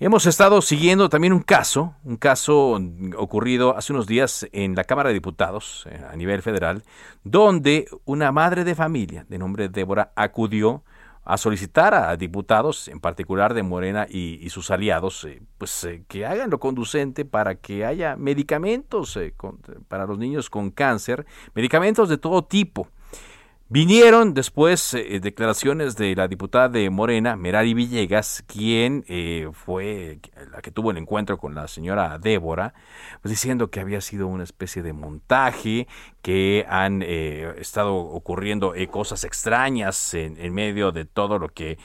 Hemos 0.00 0.26
estado 0.26 0.62
siguiendo 0.62 1.08
también 1.08 1.32
un 1.32 1.42
caso, 1.42 1.92
un 2.04 2.18
caso 2.18 2.80
ocurrido 3.16 3.76
hace 3.76 3.92
unos 3.92 4.06
días 4.06 4.46
en 4.52 4.76
la 4.76 4.84
Cámara 4.84 5.08
de 5.08 5.14
Diputados 5.14 5.88
eh, 5.90 6.00
a 6.08 6.14
nivel 6.14 6.40
federal, 6.40 6.84
donde 7.24 7.88
una 8.04 8.30
madre 8.30 8.62
de 8.62 8.76
familia 8.76 9.26
de 9.28 9.38
nombre 9.38 9.68
Débora 9.68 10.12
acudió 10.14 10.84
a 11.24 11.36
solicitar 11.36 11.94
a 11.94 12.16
diputados, 12.16 12.86
en 12.86 13.00
particular 13.00 13.54
de 13.54 13.64
Morena 13.64 14.06
y, 14.08 14.48
sus 14.50 14.70
aliados, 14.70 15.24
eh, 15.24 15.42
pues 15.58 15.82
eh, 15.82 16.04
que 16.06 16.24
hagan 16.24 16.50
lo 16.50 16.60
conducente 16.60 17.24
para 17.24 17.56
que 17.56 17.84
haya 17.84 18.14
medicamentos 18.14 19.18
para 19.88 20.06
los 20.06 20.16
niños 20.16 20.48
con 20.48 20.70
cáncer, 20.70 21.26
medicamentos 21.54 22.08
de 22.08 22.18
todo 22.18 22.44
tipo. 22.44 22.86
Vinieron 23.70 24.32
después 24.32 24.94
eh, 24.94 25.20
declaraciones 25.20 25.94
de 25.94 26.16
la 26.16 26.26
diputada 26.26 26.70
de 26.70 26.88
Morena, 26.88 27.36
Merari 27.36 27.74
Villegas, 27.74 28.42
quien 28.46 29.04
eh, 29.08 29.50
fue 29.52 30.20
la 30.50 30.62
que 30.62 30.70
tuvo 30.70 30.90
el 30.90 30.96
encuentro 30.96 31.36
con 31.36 31.54
la 31.54 31.68
señora 31.68 32.18
Débora, 32.18 32.72
pues 33.20 33.28
diciendo 33.28 33.68
que 33.70 33.80
había 33.80 34.00
sido 34.00 34.26
una 34.26 34.44
especie 34.44 34.82
de 34.82 34.94
montaje, 34.94 35.86
que 36.22 36.64
han 36.66 37.02
eh, 37.02 37.56
estado 37.58 37.94
ocurriendo 37.94 38.72
cosas 38.90 39.24
extrañas 39.24 40.14
en, 40.14 40.38
en, 40.40 40.54
medio 40.54 40.90
de 40.90 41.04
todo 41.04 41.38
lo 41.38 41.50
que 41.50 41.76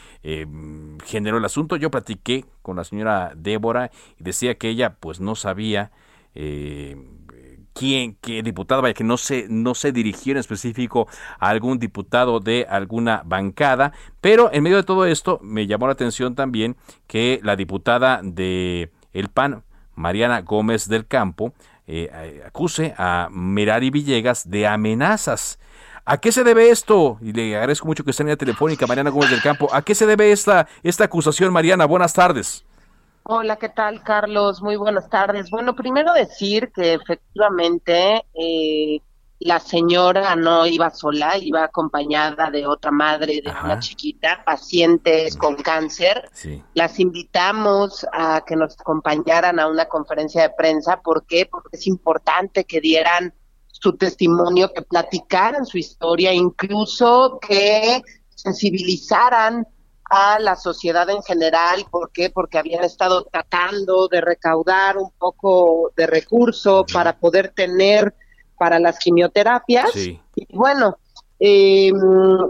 generó 1.04 1.38
el 1.38 1.44
asunto. 1.44 1.76
Yo 1.76 1.92
platiqué 1.92 2.46
con 2.62 2.78
la 2.78 2.86
señora 2.86 3.34
Débora 3.36 3.92
y 4.18 4.24
decía 4.24 4.56
que 4.56 4.70
ella 4.70 4.96
pues 5.02 5.20
no 5.20 5.36
sabía 5.36 5.92
quién, 7.74 8.18
qué 8.22 8.44
diputado, 8.44 8.82
vaya 8.82 8.94
que 8.94 9.04
no 9.04 9.18
se, 9.18 9.48
no 9.50 9.76
se 9.76 9.92
dirigió 9.92 10.32
en 10.32 10.38
específico 10.38 11.08
a 11.40 11.50
algún 11.50 11.80
diputado 11.80 12.40
de 12.40 12.66
alguna 12.70 13.24
bancada, 13.26 13.94
pero 14.22 14.50
en 14.54 14.64
medio 14.64 14.78
de 14.78 14.84
todo 14.84 15.06
esto 15.06 15.40
me 15.42 15.68
llamó 15.68 15.88
la 15.88 15.94
atención 15.94 16.36
también 16.36 16.76
que 17.08 17.40
la 17.44 17.56
diputada 17.56 18.22
de 18.24 18.92
El 19.14 19.30
PAN, 19.30 19.64
Mariana 19.96 20.42
Gómez 20.42 20.88
del 20.88 21.06
Campo, 21.06 21.54
eh, 21.86 22.42
acuse 22.46 22.94
a 22.98 23.28
Merari 23.32 23.90
Villegas 23.90 24.50
de 24.50 24.68
amenazas. 24.68 25.60
¿A 26.06 26.18
qué 26.18 26.32
se 26.32 26.44
debe 26.44 26.70
esto? 26.70 27.18
Y 27.22 27.32
le 27.32 27.56
agradezco 27.56 27.88
mucho 27.88 28.04
que 28.04 28.12
esté 28.12 28.24
en 28.24 28.30
la 28.30 28.36
telefónica, 28.36 28.88
Mariana 28.88 29.10
Gómez 29.10 29.30
del 29.30 29.42
Campo. 29.42 29.70
¿A 29.74 29.82
qué 29.82 29.96
se 29.96 30.06
debe 30.06 30.32
esta, 30.32 30.68
esta 30.84 31.06
acusación, 31.06 31.54
Mariana? 31.54 31.86
Buenas 31.86 32.14
tardes. 32.14 32.66
Hola, 33.26 33.56
¿qué 33.56 33.70
tal, 33.70 34.04
Carlos? 34.04 34.62
Muy 34.62 34.76
buenas 34.76 35.10
tardes. 35.10 35.50
Bueno, 35.50 35.74
primero 35.76 36.12
decir 36.14 36.74
que 36.74 36.96
efectivamente 36.96 38.26
eh, 38.34 39.00
la 39.40 39.62
señora 39.62 40.36
no 40.36 40.66
iba 40.66 40.90
sola, 40.90 41.38
iba 41.38 41.64
acompañada 41.64 42.52
de 42.52 42.68
otra 42.68 42.92
madre 42.92 43.42
de 43.42 43.50
una 43.50 43.80
chiquita, 43.80 44.44
pacientes 44.46 45.38
con 45.38 45.56
cáncer. 45.56 46.30
Las 46.74 47.00
invitamos 47.00 48.06
a 48.12 48.44
que 48.46 48.58
nos 48.58 48.78
acompañaran 48.78 49.58
a 49.58 49.68
una 49.68 49.86
conferencia 49.86 50.42
de 50.42 50.50
prensa. 50.50 51.00
¿Por 51.02 51.26
qué? 51.26 51.46
Porque 51.46 51.78
es 51.78 51.88
importante 51.88 52.66
que 52.66 52.82
dieran 52.82 53.34
su 53.68 53.96
testimonio, 53.96 54.74
que 54.74 54.82
platicaran 54.82 55.66
su 55.66 55.78
historia, 55.78 56.34
incluso 56.34 57.40
que 57.40 58.02
sensibilizaran 58.36 59.66
a 60.14 60.40
la 60.40 60.56
sociedad 60.56 61.10
en 61.10 61.22
general. 61.24 61.86
¿Por 61.90 62.12
qué? 62.12 62.30
Porque 62.30 62.58
habían 62.58 62.84
estado 62.84 63.24
tratando 63.26 64.08
de 64.08 64.22
recaudar 64.22 64.98
un 64.98 65.12
poco 65.18 65.92
de 65.96 66.08
recursos 66.08 66.86
para 66.92 67.18
poder 67.18 67.50
tener 67.50 68.14
para 68.58 68.80
las 68.80 69.00
quimioterapias. 69.00 69.96
Y 69.96 70.20
bueno, 70.54 70.98
eh, 71.40 71.92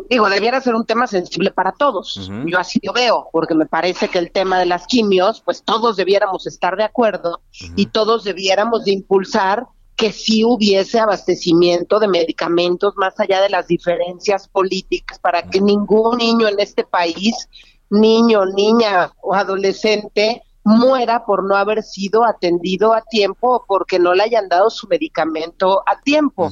digo, 0.09 0.30
debiera 0.30 0.61
ser 0.61 0.76
un 0.76 0.86
tema 0.86 1.07
sensible 1.07 1.51
para 1.51 1.72
todos. 1.72 2.30
Yo 2.45 2.59
así 2.59 2.80
lo 2.84 2.93
veo, 2.93 3.30
porque 3.32 3.55
me 3.55 3.66
parece 3.66 4.09
que 4.09 4.20
el 4.20 4.32
tema 4.32 4.59
de 4.59 4.66
las 4.66 4.86
quimios, 4.86 5.41
pues 5.41 5.64
todos 5.64 5.95
debiéramos 5.95 6.45
estar 6.45 6.76
de 6.76 6.84
acuerdo 6.84 7.41
y 7.76 7.88
todos 7.88 8.24
debiéramos 8.24 8.86
de 8.86 8.91
impulsar 8.91 9.66
que 9.96 10.12
sí 10.12 10.44
hubiese 10.44 11.00
abastecimiento 11.00 12.00
de 12.00 12.08
medicamentos 12.08 12.94
más 12.98 13.20
allá 13.20 13.41
de 13.41 13.50
las 13.50 13.68
diferencias 13.68 14.48
políticas 14.48 15.20
para 15.20 15.44
que 15.44 15.62
ningún 15.62 16.18
niño 16.18 16.48
en 16.48 16.60
este 16.60 16.84
país, 16.84 17.48
niño, 17.89 18.46
niña 18.46 19.12
o 19.22 19.34
adolescente, 19.34 20.41
muera 20.64 21.26
por 21.26 21.44
no 21.44 21.56
haber 21.56 21.84
sido 21.84 22.24
atendido 22.26 22.94
a 22.94 23.02
tiempo 23.02 23.56
o 23.56 23.66
porque 23.68 24.00
no 24.00 24.14
le 24.14 24.24
hayan 24.24 24.50
dado 24.50 24.70
su 24.70 24.88
medicamento 24.88 25.84
a 25.86 26.00
tiempo. 26.02 26.52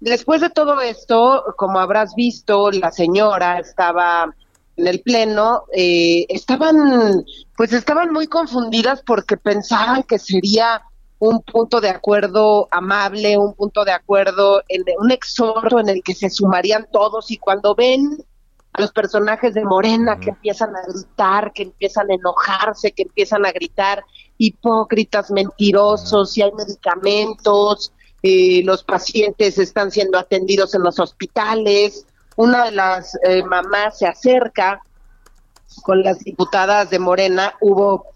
Después 0.00 0.40
de 0.40 0.50
todo 0.50 0.80
esto, 0.80 1.44
como 1.56 1.78
habrás 1.78 2.14
visto, 2.14 2.70
la 2.70 2.90
señora 2.90 3.58
estaba 3.58 4.34
en 4.76 4.86
el 4.86 5.00
pleno, 5.00 5.64
eh, 5.76 6.24
estaban, 6.28 7.24
pues 7.56 7.72
estaban 7.72 8.12
muy 8.12 8.26
confundidas 8.26 9.02
porque 9.06 9.36
pensaban 9.36 10.02
que 10.04 10.18
sería 10.18 10.82
un 11.22 11.40
punto 11.40 11.80
de 11.80 11.88
acuerdo 11.88 12.66
amable, 12.72 13.38
un 13.38 13.54
punto 13.54 13.84
de 13.84 13.92
acuerdo, 13.92 14.60
en, 14.66 14.82
un 14.98 15.12
exhorto 15.12 15.78
en 15.78 15.88
el 15.88 16.02
que 16.02 16.16
se 16.16 16.28
sumarían 16.28 16.88
todos 16.90 17.30
y 17.30 17.36
cuando 17.36 17.76
ven 17.76 18.24
a 18.72 18.80
los 18.80 18.90
personajes 18.90 19.54
de 19.54 19.64
Morena 19.64 20.18
que 20.18 20.30
empiezan 20.30 20.74
a 20.74 20.82
gritar, 20.82 21.52
que 21.52 21.62
empiezan 21.62 22.10
a 22.10 22.14
enojarse, 22.14 22.90
que 22.90 23.04
empiezan 23.04 23.46
a 23.46 23.52
gritar 23.52 24.02
hipócritas, 24.36 25.30
mentirosos, 25.30 26.32
si 26.32 26.42
hay 26.42 26.50
medicamentos, 26.58 27.92
eh, 28.24 28.62
los 28.64 28.82
pacientes 28.82 29.58
están 29.58 29.92
siendo 29.92 30.18
atendidos 30.18 30.74
en 30.74 30.82
los 30.82 30.98
hospitales, 30.98 32.04
una 32.34 32.64
de 32.64 32.72
las 32.72 33.16
eh, 33.22 33.44
mamás 33.44 33.98
se 33.98 34.08
acerca 34.08 34.82
con 35.84 36.02
las 36.02 36.18
diputadas 36.18 36.90
de 36.90 36.98
Morena, 36.98 37.54
hubo 37.60 38.06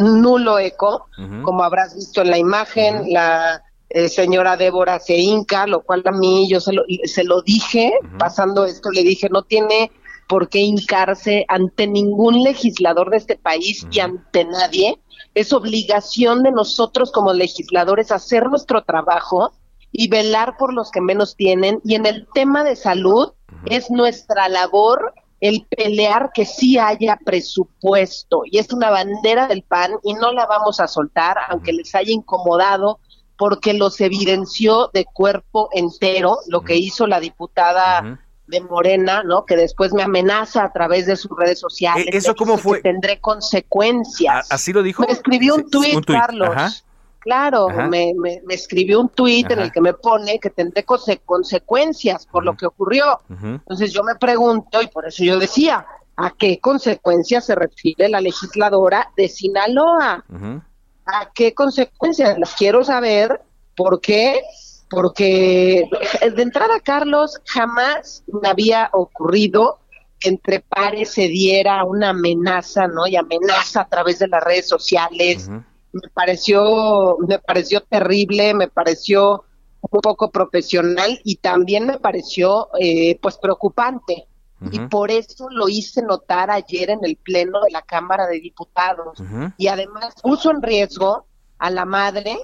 nulo 0.00 0.58
eco, 0.58 1.06
como 1.42 1.62
habrás 1.62 1.94
visto 1.94 2.22
en 2.22 2.30
la 2.30 2.38
imagen, 2.38 3.12
la 3.12 3.62
eh, 3.88 4.08
señora 4.08 4.56
Débora 4.56 5.00
se 5.00 5.16
hinca, 5.16 5.66
lo 5.66 5.82
cual 5.82 6.02
a 6.06 6.12
mí 6.12 6.48
yo 6.48 6.60
se 6.60 6.72
lo, 6.72 6.82
se 7.04 7.24
lo 7.24 7.42
dije, 7.42 7.92
pasando 8.18 8.64
esto 8.64 8.90
le 8.90 9.02
dije, 9.02 9.28
no 9.28 9.42
tiene 9.42 9.90
por 10.28 10.48
qué 10.48 10.60
hincarse 10.60 11.44
ante 11.48 11.88
ningún 11.88 12.44
legislador 12.44 13.10
de 13.10 13.16
este 13.16 13.36
país 13.36 13.84
y 13.90 13.98
ante 13.98 14.44
nadie. 14.44 15.00
Es 15.34 15.52
obligación 15.52 16.44
de 16.44 16.52
nosotros 16.52 17.10
como 17.10 17.32
legisladores 17.32 18.12
hacer 18.12 18.46
nuestro 18.46 18.84
trabajo 18.84 19.52
y 19.90 20.08
velar 20.08 20.56
por 20.56 20.72
los 20.72 20.92
que 20.92 21.00
menos 21.00 21.34
tienen. 21.34 21.80
Y 21.84 21.96
en 21.96 22.06
el 22.06 22.28
tema 22.32 22.62
de 22.62 22.76
salud 22.76 23.32
es 23.66 23.90
nuestra 23.90 24.48
labor 24.48 25.14
el 25.40 25.66
pelear 25.68 26.30
que 26.34 26.44
sí 26.44 26.78
haya 26.78 27.18
presupuesto 27.24 28.42
y 28.44 28.58
es 28.58 28.72
una 28.72 28.90
bandera 28.90 29.46
del 29.46 29.62
PAN 29.62 29.92
y 30.04 30.14
no 30.14 30.32
la 30.32 30.46
vamos 30.46 30.80
a 30.80 30.86
soltar 30.86 31.38
aunque 31.48 31.72
les 31.72 31.94
haya 31.94 32.12
incomodado 32.12 33.00
porque 33.38 33.72
los 33.72 34.00
evidenció 34.02 34.90
de 34.92 35.06
cuerpo 35.06 35.70
entero 35.72 36.38
lo 36.46 36.60
que 36.60 36.76
hizo 36.76 37.06
la 37.06 37.20
diputada 37.20 38.20
de 38.50 38.60
Morena, 38.60 39.22
¿no? 39.22 39.46
Que 39.46 39.56
después 39.56 39.94
me 39.94 40.02
amenaza 40.02 40.64
a 40.64 40.72
través 40.72 41.06
de 41.06 41.16
sus 41.16 41.30
redes 41.38 41.58
sociales. 41.58 42.06
¿E-, 42.12 42.16
¿Eso 42.16 42.34
cómo 42.34 42.58
fue? 42.58 42.82
tendré 42.82 43.18
consecuencias. 43.20 44.48
¿Así 44.50 44.72
lo 44.72 44.82
dijo? 44.82 45.04
Me 45.04 45.12
escribió 45.12 45.54
un 45.54 45.70
tuit, 45.70 46.04
Carlos. 46.04 46.84
Claro, 47.20 47.68
me, 47.68 48.14
me, 48.14 48.40
escribió 48.48 48.98
un 48.98 49.10
tuit 49.10 49.50
en 49.50 49.60
el 49.60 49.70
que 49.70 49.82
me 49.82 49.92
pone 49.92 50.38
que 50.38 50.48
tendré 50.48 50.84
consecuencias 50.84 52.26
por 52.26 52.46
lo 52.46 52.56
que 52.56 52.64
ocurrió. 52.64 53.20
Entonces 53.28 53.92
yo 53.92 54.02
me 54.02 54.14
pregunto, 54.14 54.80
y 54.80 54.86
por 54.86 55.06
eso 55.06 55.22
yo 55.22 55.38
decía, 55.38 55.86
¿a 56.16 56.30
qué 56.30 56.58
consecuencias 56.60 57.44
se 57.44 57.54
refiere 57.54 58.08
la 58.08 58.22
legisladora 58.22 59.12
de 59.18 59.28
Sinaloa? 59.28 60.24
¿A 61.04 61.30
qué 61.34 61.52
consecuencias? 61.52 62.38
Las 62.38 62.54
quiero 62.54 62.82
saber. 62.84 63.42
¿Por 63.76 64.00
qué? 64.00 64.40
Porque 64.88 65.90
de 66.34 66.42
entrada, 66.42 66.80
Carlos, 66.80 67.38
jamás 67.44 68.24
me 68.28 68.48
había 68.48 68.88
ocurrido 68.94 69.78
que 70.18 70.30
entre 70.30 70.60
pares 70.60 71.10
se 71.12 71.28
diera 71.28 71.84
una 71.84 72.10
amenaza, 72.10 72.86
¿no? 72.86 73.06
Y 73.06 73.16
amenaza 73.16 73.82
a 73.82 73.88
través 73.88 74.18
de 74.20 74.28
las 74.28 74.42
redes 74.42 74.66
sociales 74.66 75.50
me 75.92 76.08
pareció, 76.12 77.16
me 77.26 77.38
pareció 77.38 77.80
terrible, 77.82 78.54
me 78.54 78.68
pareció 78.68 79.44
un 79.80 80.00
poco 80.00 80.30
profesional 80.30 81.20
y 81.24 81.36
también 81.36 81.86
me 81.86 81.98
pareció 81.98 82.68
eh, 82.78 83.18
pues 83.20 83.38
preocupante. 83.38 84.26
Y 84.70 84.78
por 84.78 85.10
eso 85.10 85.48
lo 85.48 85.70
hice 85.70 86.02
notar 86.02 86.50
ayer 86.50 86.90
en 86.90 87.02
el 87.02 87.16
Pleno 87.16 87.62
de 87.62 87.70
la 87.70 87.80
Cámara 87.80 88.26
de 88.26 88.40
Diputados. 88.40 89.18
Y 89.56 89.68
además 89.68 90.14
puso 90.22 90.50
en 90.50 90.60
riesgo 90.60 91.24
a 91.58 91.70
la 91.70 91.86
madre, 91.86 92.36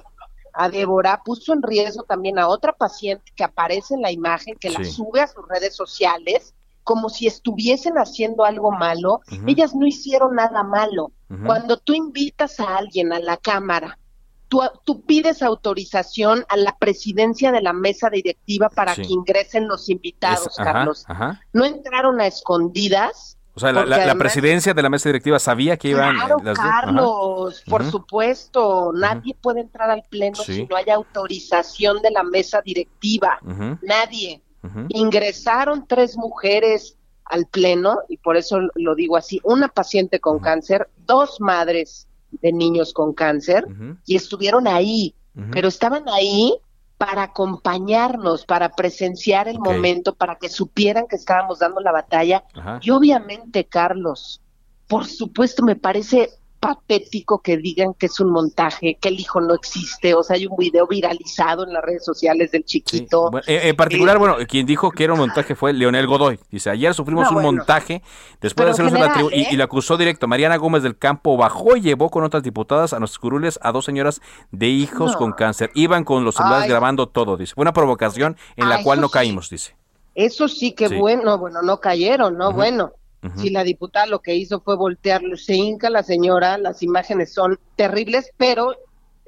a 0.55 0.70
Débora, 0.70 1.20
puso 1.22 1.53
en 1.53 1.62
riesgo 1.62 2.05
también 2.05 2.38
a 2.38 2.49
otra 2.49 2.72
paciente 2.72 3.30
que 3.36 3.44
aparece 3.44 3.94
en 3.94 4.01
la 4.01 4.11
imagen, 4.11 4.57
que 4.59 4.70
la 4.70 4.82
sube 4.82 5.20
a 5.20 5.26
sus 5.26 5.47
redes 5.47 5.76
sociales, 5.76 6.55
como 6.87 7.09
si 7.09 7.26
estuviesen 7.26 7.95
haciendo 7.95 8.45
algo 8.45 8.70
malo. 8.70 9.20
Ellas 9.45 9.74
no 9.74 9.89
hicieron 9.89 10.37
nada 10.37 10.62
malo. 10.62 11.11
Cuando 11.45 11.78
tú 11.78 11.95
invitas 11.95 12.61
a 12.61 12.76
alguien 12.76 13.12
a 13.12 13.18
la 13.18 13.37
Cámara, 13.39 13.99
tú, 14.47 14.61
tú, 14.84 15.05
pides 15.05 15.43
autorización 15.43 16.45
a 16.49 16.57
la 16.57 16.76
presidencia 16.78 17.51
de 17.51 17.61
la 17.61 17.72
mesa 17.72 18.09
directiva 18.09 18.68
para 18.68 18.95
que 18.95 19.03
ingresen 19.03 19.66
los 19.66 19.89
invitados, 19.89 20.55
Carlos. 20.57 21.05
No 21.53 21.64
entraron 21.64 22.20
a 22.20 22.28
escondidas 22.28 23.37
O 23.55 23.59
sea, 23.59 23.72
la, 23.72 24.14
presidencia 24.14 24.72
de 24.72 24.80
la 24.80 24.89
mesa 24.89 25.09
directiva 25.09 25.41
sabía 25.41 25.76
que 25.76 25.89
iban 25.89 26.14
claro, 26.14 26.37
las 26.41 26.57
Carlos, 26.57 27.64
por 27.68 27.82
supuesto, 27.91 28.93
nadie 28.95 29.34
puede 29.34 29.62
entrar 29.62 29.91
al 29.91 30.05
pleno 30.09 30.37
si 30.37 30.66
no 30.66 30.76
hay 30.76 30.89
autorización 30.91 32.01
de 32.01 32.12
la 32.12 32.22
mesa 32.22 32.62
directiva. 32.62 33.41
Nadie. 33.82 34.41
Ingresaron 34.89 35.87
tres 35.87 36.17
mujeres 36.17 36.97
al 37.25 37.47
pleno 37.47 37.99
y 38.09 38.19
por 38.19 38.37
eso 38.37 38.59
lo 38.75 38.95
digo 38.95 39.17
así, 39.17 39.41
una 39.43 39.69
paciente 39.69 40.21
con 40.21 40.39
cáncer, 40.39 40.89
dos 41.07 41.41
madres 41.41 42.07
de 42.31 42.53
niños 42.53 42.93
con 42.93 43.12
cáncer 43.12 43.67
y 44.05 44.17
estuvieron 44.17 44.69
ahí, 44.69 45.14
pero 45.51 45.69
estaban 45.69 46.09
ahí 46.09 46.59
para 46.99 47.25
acompañarnos, 47.25 48.47
para 48.47 48.71
presenciar 48.71 49.49
el 49.49 49.59
momento, 49.59 50.14
para 50.14 50.37
que 50.37 50.49
supieran 50.49 51.07
que 51.07 51.17
estábamos 51.17 51.59
dando 51.59 51.81
la 51.81 51.93
batalla. 51.93 52.45
Y 52.81 52.91
obviamente, 52.91 53.64
Carlos, 53.64 54.41
por 54.89 55.05
supuesto, 55.05 55.62
me 55.62 55.77
parece 55.77 56.31
patético 56.67 57.39
que 57.39 57.57
digan 57.59 57.95
que 57.95 58.07
es 58.07 58.19
un 58.19 58.33
montaje, 58.33 58.99
que 59.01 59.09
el 59.09 59.21
hijo 59.21 59.41
no 59.41 59.55
existe. 59.55 60.14
O 60.14 60.25
sea, 60.25 60.35
hay 60.35 60.47
un 60.47 60.57
video 60.57 60.87
viralizado 60.89 61.64
en 61.64 61.73
las 61.73 61.83
redes 61.85 62.05
sociales 62.05 62.51
del 62.51 62.64
chiquito. 62.64 63.31
en 63.47 63.77
particular, 63.77 64.19
bueno, 64.19 64.37
quien 64.49 64.67
dijo 64.67 64.91
que 64.91 65.05
era 65.05 65.12
un 65.12 65.21
montaje 65.21 65.55
fue 65.55 65.73
Leonel 65.73 66.09
Godoy. 66.09 66.41
Dice, 66.51 66.71
ayer 66.71 66.93
sufrimos 66.93 67.31
un 67.31 67.43
montaje 67.43 68.03
después 68.41 68.67
de 68.67 68.73
hacernos 68.73 68.93
la 68.95 69.12
tribu 69.12 69.31
y, 69.31 69.43
¿eh? 69.43 69.57
la 69.57 69.64
acusó 69.64 69.97
directo. 69.97 70.27
Mariana 70.27 70.57
Gómez 70.57 70.83
del 70.83 70.99
Campo 70.99 71.37
bajó 71.37 71.77
y 71.77 71.83
llevó 71.83 72.11
con 72.11 72.25
otras 72.25 72.43
diputadas 72.43 72.93
a 72.93 72.99
nuestros 72.99 73.21
curules 73.21 73.61
a 73.62 73.71
dos 73.71 73.85
señoras 73.85 74.21
de 74.51 74.67
hijos 74.67 75.14
con 75.14 75.33
cáncer. 75.33 75.71
Iban 75.75 76.03
con 76.03 76.25
los 76.25 76.35
celulares 76.35 76.69
grabando 76.69 77.09
todo, 77.09 77.37
dice. 77.37 77.55
Fue 77.55 77.62
una 77.62 77.73
provocación 77.73 78.37
en 78.57 78.69
la 78.69 78.83
cual 78.83 79.01
no 79.01 79.09
caímos, 79.09 79.51
dice. 79.51 79.77
Eso 80.17 80.49
sí 80.49 80.73
que 80.73 80.89
bueno, 80.89 81.39
bueno, 81.39 81.62
no 81.62 81.79
cayeron, 81.79 82.37
no, 82.37 82.53
bueno. 82.53 82.93
Si 83.37 83.51
la 83.51 83.64
diputada 83.64 84.07
lo 84.07 84.21
que 84.21 84.37
hizo 84.37 84.61
fue 84.61 84.77
voltearlo, 84.77 85.37
se 85.37 85.55
hinca 85.55 85.91
la 85.91 86.05
señora, 86.05 86.59
las 86.59 86.83
imágenes 86.83 87.33
son 87.33 87.59
terribles, 87.75 88.31
pero, 88.37 88.77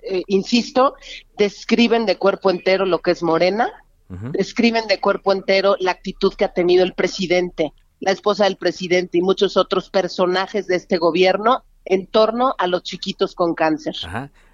eh, 0.02 0.22
insisto, 0.28 0.94
describen 1.36 2.06
de 2.06 2.16
cuerpo 2.16 2.50
entero 2.50 2.86
lo 2.86 3.00
que 3.00 3.10
es 3.10 3.22
Morena, 3.22 3.72
describen 4.08 4.86
de 4.86 5.00
cuerpo 5.00 5.32
entero 5.32 5.76
la 5.80 5.90
actitud 5.90 6.32
que 6.34 6.44
ha 6.44 6.52
tenido 6.52 6.84
el 6.84 6.94
presidente, 6.94 7.72
la 8.00 8.12
esposa 8.12 8.44
del 8.44 8.56
presidente 8.56 9.18
y 9.18 9.22
muchos 9.22 9.56
otros 9.56 9.90
personajes 9.90 10.66
de 10.66 10.76
este 10.76 10.98
gobierno 10.98 11.64
en 11.84 12.06
torno 12.06 12.54
a 12.58 12.66
los 12.66 12.82
chiquitos 12.84 13.34
con 13.34 13.54
cáncer. 13.54 13.96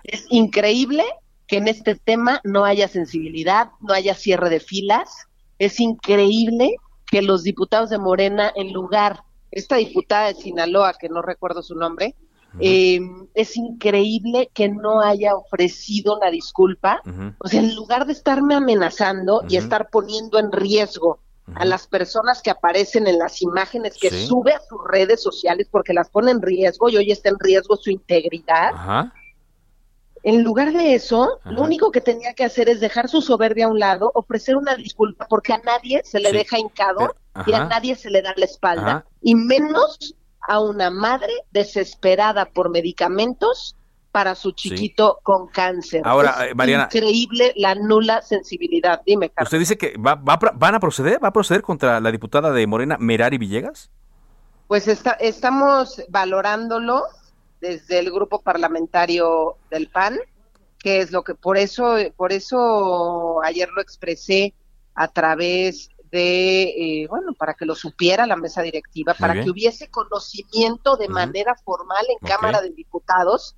Es 0.04 0.26
increíble 0.30 1.04
que 1.46 1.58
en 1.58 1.68
este 1.68 1.94
tema 1.94 2.40
no 2.44 2.64
haya 2.64 2.88
sensibilidad, 2.88 3.68
no 3.80 3.92
haya 3.92 4.14
cierre 4.14 4.48
de 4.48 4.60
filas. 4.60 5.10
Es 5.58 5.80
increíble 5.80 6.76
que 7.14 7.22
los 7.22 7.44
diputados 7.44 7.90
de 7.90 7.98
Morena, 7.98 8.50
en 8.56 8.72
lugar 8.72 9.22
esta 9.52 9.76
diputada 9.76 10.26
de 10.26 10.34
Sinaloa, 10.34 10.94
que 10.94 11.08
no 11.08 11.22
recuerdo 11.22 11.62
su 11.62 11.76
nombre, 11.76 12.16
eh, 12.58 12.98
es 13.34 13.56
increíble 13.56 14.50
que 14.52 14.68
no 14.68 15.00
haya 15.00 15.36
ofrecido 15.36 16.16
una 16.16 16.32
disculpa. 16.32 17.00
O 17.38 17.46
sea, 17.46 17.60
en 17.60 17.72
lugar 17.76 18.06
de 18.06 18.14
estarme 18.14 18.56
amenazando 18.56 19.44
y 19.48 19.58
estar 19.58 19.90
poniendo 19.90 20.40
en 20.40 20.50
riesgo 20.50 21.20
a 21.54 21.64
las 21.64 21.86
personas 21.86 22.42
que 22.42 22.50
aparecen 22.50 23.06
en 23.06 23.20
las 23.20 23.42
imágenes 23.42 23.96
que 23.96 24.10
sube 24.10 24.52
a 24.52 24.60
sus 24.68 24.80
redes 24.84 25.22
sociales 25.22 25.68
porque 25.70 25.92
las 25.92 26.10
pone 26.10 26.32
en 26.32 26.42
riesgo 26.42 26.88
y 26.88 26.96
hoy 26.96 27.12
está 27.12 27.28
en 27.28 27.38
riesgo 27.38 27.76
su 27.76 27.90
integridad. 27.90 28.72
En 30.24 30.42
lugar 30.42 30.72
de 30.72 30.94
eso, 30.94 31.38
lo 31.44 31.62
único 31.62 31.90
que 31.90 32.00
tenía 32.00 32.32
que 32.32 32.44
hacer 32.44 32.70
es 32.70 32.80
dejar 32.80 33.10
su 33.10 33.20
soberbia 33.20 33.66
a 33.66 33.68
un 33.68 33.78
lado, 33.78 34.10
ofrecer 34.14 34.56
una 34.56 34.74
disculpa, 34.74 35.26
porque 35.28 35.52
a 35.52 35.58
nadie 35.58 36.00
se 36.02 36.18
le 36.18 36.32
deja 36.32 36.58
hincado 36.58 37.14
y 37.46 37.52
a 37.52 37.64
nadie 37.64 37.94
se 37.94 38.08
le 38.08 38.22
da 38.22 38.32
la 38.34 38.46
espalda, 38.46 39.04
y 39.20 39.34
menos 39.34 40.14
a 40.40 40.60
una 40.60 40.90
madre 40.90 41.32
desesperada 41.50 42.46
por 42.46 42.70
medicamentos 42.70 43.76
para 44.12 44.34
su 44.34 44.52
chiquito 44.52 45.18
con 45.22 45.48
cáncer. 45.48 46.00
Ahora, 46.04 46.46
eh, 46.46 46.54
Mariana. 46.54 46.84
Increíble 46.84 47.52
la 47.56 47.74
nula 47.74 48.22
sensibilidad. 48.22 49.02
Dime, 49.04 49.28
Carlos. 49.28 49.48
¿Usted 49.48 49.58
dice 49.58 49.76
que 49.76 49.94
va, 49.98 50.14
van 50.14 50.74
a 50.74 50.80
proceder? 50.80 51.22
¿Va 51.22 51.28
a 51.28 51.32
proceder 51.32 51.60
contra 51.60 52.00
la 52.00 52.10
diputada 52.10 52.50
de 52.50 52.66
Morena, 52.66 52.96
Merari 52.98 53.36
Villegas? 53.36 53.90
Pues 54.68 54.88
está, 54.88 55.12
estamos 55.12 56.02
valorándolo 56.08 57.02
desde 57.64 57.98
el 57.98 58.10
grupo 58.10 58.42
parlamentario 58.42 59.56
del 59.70 59.88
PAN, 59.88 60.18
que 60.78 61.00
es 61.00 61.12
lo 61.12 61.24
que 61.24 61.34
por 61.34 61.56
eso 61.56 61.96
por 62.14 62.30
eso 62.30 63.42
ayer 63.42 63.70
lo 63.70 63.80
expresé 63.80 64.52
a 64.94 65.08
través 65.08 65.88
de 66.12 66.64
eh, 66.64 67.06
bueno 67.08 67.32
para 67.32 67.54
que 67.54 67.64
lo 67.64 67.74
supiera 67.74 68.26
la 68.26 68.36
mesa 68.36 68.60
directiva 68.60 69.14
para 69.14 69.42
que 69.42 69.48
hubiese 69.48 69.88
conocimiento 69.88 70.96
de 70.96 71.08
manera 71.08 71.54
formal 71.54 72.04
en 72.10 72.28
Cámara 72.28 72.60
de 72.60 72.70
Diputados 72.70 73.56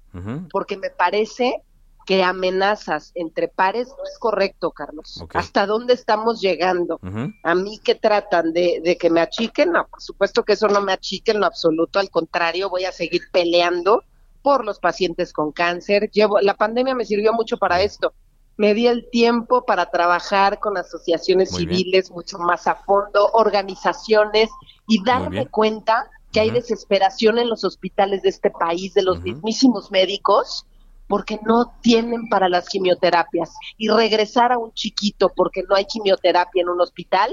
porque 0.52 0.76
me 0.76 0.90
parece 0.90 1.62
que 2.06 2.22
amenazas 2.22 3.10
entre 3.16 3.48
pares 3.48 3.88
no 3.88 4.04
es 4.04 4.16
correcto, 4.18 4.70
Carlos. 4.70 5.24
¿Hasta 5.34 5.66
dónde 5.66 5.92
estamos 5.92 6.40
llegando? 6.40 7.00
A 7.42 7.54
mí 7.56 7.80
que 7.82 7.96
tratan 7.96 8.52
de, 8.52 8.80
de, 8.82 8.96
que 8.96 9.10
me 9.10 9.20
achiquen, 9.20 9.72
no, 9.72 9.88
por 9.88 10.00
supuesto 10.00 10.44
que 10.44 10.52
eso 10.52 10.68
no 10.68 10.80
me 10.80 10.92
achique 10.92 11.32
en 11.32 11.40
lo 11.40 11.46
absoluto, 11.46 11.98
al 11.98 12.08
contrario, 12.08 12.70
voy 12.70 12.84
a 12.84 12.92
seguir 12.92 13.22
peleando 13.32 14.04
por 14.40 14.64
los 14.64 14.78
pacientes 14.78 15.32
con 15.32 15.50
cáncer. 15.50 16.08
Llevo, 16.12 16.38
la 16.40 16.54
pandemia 16.54 16.94
me 16.94 17.04
sirvió 17.04 17.32
mucho 17.32 17.56
para 17.56 17.82
esto. 17.82 18.12
Me 18.56 18.72
di 18.72 18.86
el 18.86 19.10
tiempo 19.10 19.66
para 19.66 19.90
trabajar 19.90 20.60
con 20.60 20.78
asociaciones 20.78 21.50
civiles 21.50 22.12
mucho 22.12 22.38
más 22.38 22.68
a 22.68 22.76
fondo, 22.76 23.28
organizaciones 23.32 24.48
y 24.86 25.02
darme 25.02 25.48
cuenta 25.48 26.08
que 26.32 26.38
hay 26.38 26.50
desesperación 26.50 27.38
en 27.38 27.48
los 27.48 27.64
hospitales 27.64 28.22
de 28.22 28.28
este 28.28 28.50
país, 28.50 28.94
de 28.94 29.02
los 29.02 29.20
mismísimos 29.20 29.90
médicos, 29.90 30.64
porque 31.08 31.38
no 31.44 31.74
tienen 31.80 32.28
para 32.28 32.48
las 32.48 32.68
quimioterapias. 32.68 33.54
Y 33.76 33.88
regresar 33.88 34.52
a 34.52 34.58
un 34.58 34.72
chiquito 34.72 35.32
porque 35.34 35.62
no 35.68 35.76
hay 35.76 35.84
quimioterapia 35.86 36.62
en 36.62 36.68
un 36.68 36.80
hospital 36.80 37.30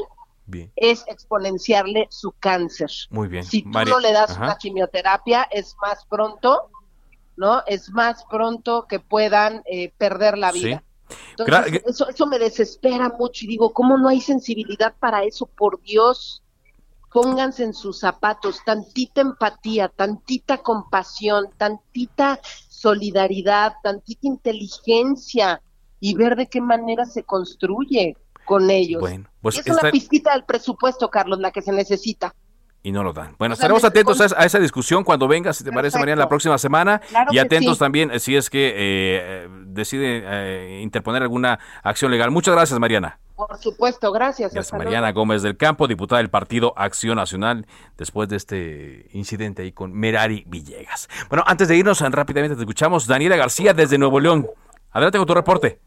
es 0.76 1.04
exponenciarle 1.08 2.08
su 2.10 2.34
cáncer. 2.34 2.90
Muy 3.10 3.28
bien. 3.28 3.44
Si 3.44 3.64
tú 3.64 3.70
no 3.70 4.00
le 4.00 4.12
das 4.12 4.38
una 4.38 4.58
quimioterapia, 4.58 5.48
es 5.52 5.76
más 5.82 6.06
pronto, 6.06 6.70
¿no? 7.38 7.64
Es 7.66 7.90
más 7.92 8.26
pronto 8.30 8.86
que 8.88 9.00
puedan 9.00 9.64
eh, 9.66 9.92
perder 9.98 10.38
la 10.38 10.52
vida. 10.52 10.84
Entonces, 11.38 11.82
eso, 11.86 12.10
eso 12.10 12.26
me 12.26 12.40
desespera 12.40 13.10
mucho 13.18 13.46
y 13.46 13.48
digo, 13.48 13.74
¿cómo 13.74 13.98
no 13.98 14.10
hay 14.10 14.22
sensibilidad 14.22 14.94
para 15.00 15.24
eso? 15.24 15.46
Por 15.46 15.82
Dios, 15.82 16.43
pónganse 17.14 17.64
en 17.64 17.74
sus 17.74 18.00
zapatos, 18.00 18.62
tantita 18.66 19.22
empatía, 19.22 19.88
tantita 19.88 20.58
compasión, 20.58 21.46
tantita 21.58 22.40
solidaridad, 22.44 23.74
tantita 23.84 24.28
inteligencia 24.28 25.62
y 26.00 26.16
ver 26.16 26.36
de 26.36 26.48
qué 26.48 26.60
manera 26.60 27.06
se 27.06 27.24
construye 27.24 28.18
con 28.46 28.70
ellos. 28.70 29.00
Bueno, 29.00 29.30
pues 29.42 29.60
es 29.60 29.68
una 29.68 29.92
pizquita 29.92 30.34
del 30.34 30.44
presupuesto, 30.44 31.10
Carlos, 31.10 31.40
la 31.40 31.52
que 31.52 31.62
se 31.62 31.72
necesita 31.72 32.34
y 32.84 32.92
no 32.92 33.02
lo 33.02 33.14
dan. 33.14 33.36
Bueno, 33.40 33.54
estaremos 33.54 33.84
atentos 33.86 34.20
a, 34.20 34.46
esa 34.46 34.60
discusión 34.60 35.06
cuando 35.06 35.28
venga, 35.28 35.54
si 35.54 35.64
te 35.64 35.72
parece, 35.72 35.98
María, 35.98 36.18
la 36.18 36.28
próxima 36.28 36.58
semana. 36.58 37.02
y 37.32 37.38
atentos 37.38 37.80
también 37.80 38.12
eh, 38.12 38.20
si 38.20 38.36
es 38.36 38.50
que 38.50 38.74
eh, 38.76 39.48
decide 39.68 40.22
eh, 40.26 40.82
interponer 40.82 41.24
alguna 41.24 41.60
acción 41.82 42.12
legal. 42.12 42.30
Muchas 42.30 42.54
gracias, 42.54 42.78
Mariana. 42.78 43.20
Por 43.36 43.58
supuesto, 43.58 44.12
gracias. 44.12 44.54
Gracias, 44.54 44.78
Mariana 44.78 45.12
Gómez 45.12 45.42
del 45.42 45.58
Campo, 45.58 45.88
diputada 45.88 46.20
del 46.20 46.30
Partido 46.30 46.74
Acción 46.78 47.16
Nacional, 47.16 47.66
después 47.98 48.30
de 48.30 48.36
este 48.36 49.08
incidente 49.12 49.64
ahí 49.64 49.72
con 49.72 49.92
Merari 49.92 50.44
Villegas. 50.48 51.10
Bueno, 51.30 51.44
antes 51.48 51.68
de 51.68 51.76
irnos, 51.76 52.00
rápidamente 52.02 52.56
te 52.56 52.62
escuchamos. 52.62 53.08
Daniela 53.08 53.36
García 53.36 53.74
desde 53.74 53.98
Nuevo 53.98 54.20
León. 54.20 54.48
Adelante 54.92 55.18
con 55.18 55.28
tu 55.28 55.34
reporte. 55.34 55.80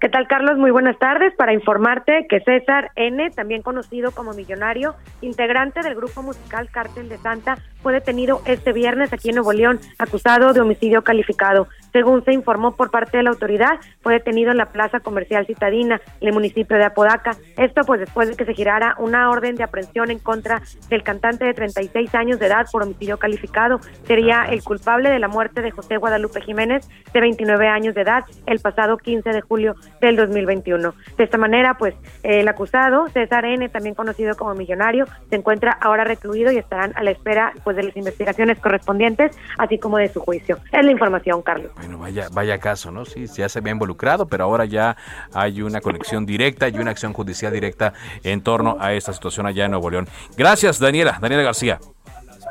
¿Qué 0.00 0.08
tal, 0.08 0.26
Carlos? 0.28 0.56
Muy 0.56 0.70
buenas 0.70 0.98
tardes. 0.98 1.34
Para 1.36 1.52
informarte 1.52 2.26
que 2.28 2.40
César 2.40 2.90
N., 2.96 3.30
también 3.30 3.60
conocido 3.60 4.12
como 4.12 4.32
Millonario, 4.32 4.94
integrante 5.20 5.80
del 5.82 5.94
grupo 5.94 6.22
musical 6.22 6.70
Cártel 6.70 7.10
de 7.10 7.18
Santa, 7.18 7.58
fue 7.82 7.92
detenido 7.92 8.42
este 8.44 8.72
viernes 8.72 9.12
aquí 9.12 9.30
en 9.30 9.36
Nuevo 9.36 9.52
León, 9.52 9.80
acusado 9.98 10.52
de 10.52 10.60
homicidio 10.60 11.02
calificado. 11.02 11.68
Según 11.92 12.24
se 12.24 12.32
informó 12.32 12.76
por 12.76 12.90
parte 12.90 13.16
de 13.16 13.22
la 13.22 13.30
autoridad, 13.30 13.80
fue 14.00 14.14
detenido 14.14 14.50
en 14.50 14.58
la 14.58 14.66
Plaza 14.66 15.00
Comercial 15.00 15.46
Citadina, 15.46 16.00
en 16.20 16.28
el 16.28 16.34
municipio 16.34 16.76
de 16.76 16.84
Apodaca. 16.84 17.36
Esto 17.56 17.82
pues 17.84 18.00
después 18.00 18.28
de 18.28 18.36
que 18.36 18.44
se 18.44 18.54
girara 18.54 18.94
una 18.98 19.30
orden 19.30 19.56
de 19.56 19.64
aprehensión 19.64 20.10
en 20.10 20.18
contra 20.18 20.62
del 20.88 21.02
cantante 21.02 21.44
de 21.44 21.54
36 21.54 22.14
años 22.14 22.38
de 22.38 22.46
edad 22.46 22.66
por 22.70 22.82
homicidio 22.82 23.18
calificado. 23.18 23.80
Sería 24.04 24.44
el 24.44 24.62
culpable 24.62 25.10
de 25.10 25.18
la 25.18 25.28
muerte 25.28 25.62
de 25.62 25.70
José 25.70 25.96
Guadalupe 25.96 26.40
Jiménez, 26.40 26.88
de 27.12 27.20
29 27.20 27.68
años 27.68 27.94
de 27.94 28.02
edad, 28.02 28.24
el 28.46 28.60
pasado 28.60 28.96
15 28.96 29.30
de 29.30 29.40
julio 29.40 29.74
del 30.00 30.16
2021. 30.16 30.94
De 31.16 31.24
esta 31.24 31.38
manera, 31.38 31.74
pues 31.74 31.94
el 32.22 32.46
acusado, 32.48 33.08
César 33.08 33.44
N., 33.44 33.68
también 33.68 33.94
conocido 33.94 34.36
como 34.36 34.54
Millonario, 34.54 35.06
se 35.28 35.36
encuentra 35.36 35.72
ahora 35.72 36.04
recluido 36.04 36.52
y 36.52 36.58
estarán 36.58 36.92
a 36.96 37.02
la 37.02 37.10
espera 37.10 37.52
pues 37.64 37.69
de 37.76 37.84
las 37.84 37.96
investigaciones 37.96 38.58
correspondientes, 38.58 39.36
así 39.58 39.78
como 39.78 39.98
de 39.98 40.08
su 40.08 40.20
juicio. 40.20 40.58
Es 40.72 40.84
la 40.84 40.90
información, 40.90 41.42
Carlos. 41.42 41.72
Bueno, 41.76 41.98
vaya, 41.98 42.28
vaya 42.32 42.58
caso, 42.58 42.90
¿no? 42.90 43.04
Sí, 43.04 43.26
ya 43.26 43.48
se 43.48 43.58
había 43.58 43.72
involucrado, 43.72 44.26
pero 44.26 44.44
ahora 44.44 44.64
ya 44.64 44.96
hay 45.34 45.62
una 45.62 45.80
conexión 45.80 46.26
directa 46.26 46.68
y 46.68 46.78
una 46.78 46.90
acción 46.90 47.12
judicial 47.12 47.52
directa 47.52 47.92
en 48.22 48.42
torno 48.42 48.76
a 48.80 48.92
esta 48.92 49.12
situación 49.12 49.46
allá 49.46 49.64
en 49.64 49.72
Nuevo 49.72 49.90
León. 49.90 50.08
Gracias, 50.36 50.78
Daniela, 50.78 51.18
Daniela 51.20 51.42
García. 51.42 51.78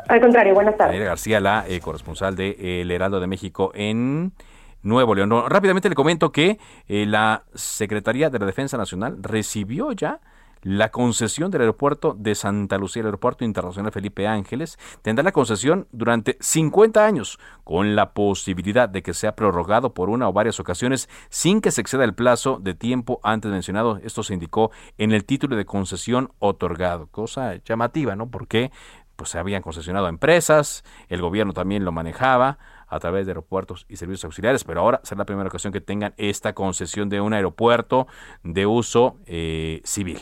Al 0.08 0.22
contrario, 0.22 0.56
buenas 0.56 0.76
tardes. 0.76 1.00
García, 1.04 1.40
la 1.40 1.66
eh, 1.68 1.80
corresponsal 1.80 2.36
de 2.36 2.50
eh, 2.60 2.82
El 2.82 2.90
Heraldo 2.90 3.20
de 3.20 3.28
México 3.28 3.72
en 3.76 4.34
Nuevo 4.82 5.14
León. 5.14 5.32
rápidamente 5.48 5.88
le 5.88 5.96
comento 5.96 6.32
que 6.32 6.58
eh, 6.88 7.06
la 7.06 7.44
Secretaría 7.54 8.30
de 8.30 8.40
la 8.40 8.46
Defensa 8.46 8.78
Nacional 8.78 9.18
recibió 9.22 9.92
ya 9.92 10.20
la 10.62 10.90
concesión 10.90 11.52
del 11.52 11.62
aeropuerto 11.62 12.16
de 12.18 12.36
Santa 12.36 12.78
Lucía, 12.78 13.02
el 13.02 13.08
aeropuerto 13.08 13.46
internacional 13.46 13.92
Felipe 13.92 14.28
Ángeles, 14.28 14.78
tendrá 15.02 15.24
la 15.24 15.32
concesión 15.32 15.88
durante 15.92 16.38
50 16.40 17.06
años, 17.06 17.40
con 17.64 17.96
la 17.96 18.14
posibilidad 18.14 18.90
de 18.90 19.04
que 19.04 19.14
sea 19.14 19.36
prorrogado 19.36 19.94
por 19.94 20.10
una 20.10 20.28
o 20.28 20.34
varias 20.34 20.60
ocasiones 20.60 21.10
sin 21.30 21.62
que 21.62 21.72
se 21.72 21.82
exceda 21.82 22.04
el 22.04 22.14
plazo 22.14 22.60
de 22.62 22.74
tiempo 22.74 23.20
antes 23.24 23.52
mencionado. 23.52 23.98
Esto 24.04 24.24
se 24.24 24.34
indicó 24.34 24.72
en 24.98 25.12
el 25.12 25.26
título 25.26 25.56
de 25.56 25.66
concesión 25.66 26.32
otorgado. 26.40 27.08
Cosa 27.08 27.56
llamativa, 27.64 28.16
¿no? 28.16 28.30
Porque 28.30 28.72
pues 29.16 29.32
se 29.32 29.38
habían 29.38 29.62
concesionado 29.62 30.06
a 30.06 30.10
empresas, 30.10 30.86
el 31.10 31.22
gobierno 31.22 31.52
también 31.52 31.84
lo 31.84 31.92
manejaba 31.92 32.58
a 32.88 33.00
través 33.00 33.26
de 33.26 33.32
aeropuertos 33.32 33.86
y 33.90 33.98
servicios 33.98 34.24
auxiliares, 34.24 34.64
pero 34.64 34.80
ahora 34.80 35.02
será 35.04 35.20
la 35.20 35.26
primera 35.26 35.50
ocasión 35.50 35.74
que 35.74 35.82
tengan 35.82 36.14
esta 36.16 36.54
concesión 36.54 37.10
de 37.10 37.20
un 37.20 37.34
aeropuerto 37.34 38.08
de 38.44 38.66
uso 38.66 39.18
eh, 39.26 39.82
civil. 39.84 40.20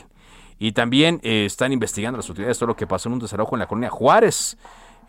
Y 0.60 0.72
también 0.72 1.20
eh, 1.24 1.46
están 1.46 1.72
investigando 1.72 2.18
las 2.18 2.28
autoridades 2.30 2.58
todo 2.58 2.68
lo 2.68 2.76
que 2.76 2.88
pasó 2.88 3.10
en 3.10 3.14
un 3.14 3.20
desalojo 3.20 3.56
en 3.56 3.60
la 3.60 3.68
colonia 3.68 3.90
Juárez. 3.90 4.58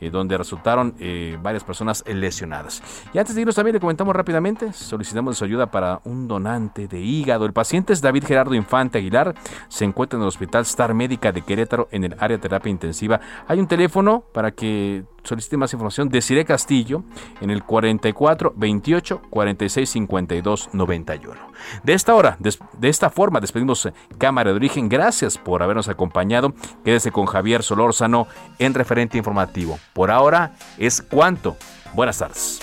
Eh, 0.01 0.11
donde 0.11 0.38
resultaron 0.38 0.94
eh, 1.01 1.36
varias 1.42 1.64
personas 1.64 2.05
lesionadas. 2.07 2.80
Y 3.12 3.18
antes 3.18 3.34
de 3.34 3.40
irnos 3.40 3.57
también 3.57 3.74
le 3.74 3.80
comentamos 3.80 4.14
rápidamente, 4.14 4.72
solicitamos 4.72 5.36
su 5.36 5.44
ayuda 5.44 5.72
para 5.72 6.01
un 6.05 6.28
donante 6.28 6.86
de 6.86 7.01
hígado. 7.01 7.44
El 7.44 7.53
paciente 7.53 7.92
es 7.94 8.01
David 8.01 8.24
Gerardo 8.24 8.55
Infante 8.55 8.99
Aguilar, 8.99 9.34
se 9.66 9.84
encuentra 9.84 10.16
en 10.16 10.22
el 10.22 10.28
Hospital 10.28 10.62
Star 10.62 10.94
Médica 10.94 11.32
de 11.32 11.42
Querétaro 11.42 11.88
en 11.90 12.05
el 12.05 12.12
área 12.20 12.36
de 12.36 12.38
terapia 12.38 12.70
intensiva. 12.70 13.20
Hay 13.49 13.59
un 13.59 13.66
teléfono 13.66 14.22
para 14.32 14.53
que 14.53 15.03
solicite 15.28 15.56
más 15.56 15.72
información 15.72 16.08
de 16.08 16.22
Cire 16.22 16.44
Castillo 16.44 17.02
en 17.40 17.50
el 17.50 17.62
44 17.62 18.54
28 18.56 19.22
46 19.30 19.90
52 19.90 20.70
91. 20.72 21.34
De 21.82 21.92
esta 21.92 22.14
hora, 22.14 22.36
de 22.38 22.88
esta 22.88 23.10
forma, 23.10 23.40
despedimos 23.40 23.86
eh, 23.86 23.92
Cámara 24.16 24.50
de 24.50 24.56
Origen. 24.56 24.88
Gracias 24.88 25.38
por 25.38 25.62
habernos 25.62 25.88
acompañado. 25.88 26.54
Quédese 26.84 27.12
con 27.12 27.26
Javier 27.26 27.62
Solórzano 27.62 28.26
en 28.58 28.74
referente 28.74 29.18
informativo. 29.18 29.78
Por 29.92 30.10
ahora 30.10 30.54
es 30.78 31.02
cuanto. 31.02 31.56
Buenas 31.94 32.18
tardes. 32.18 32.60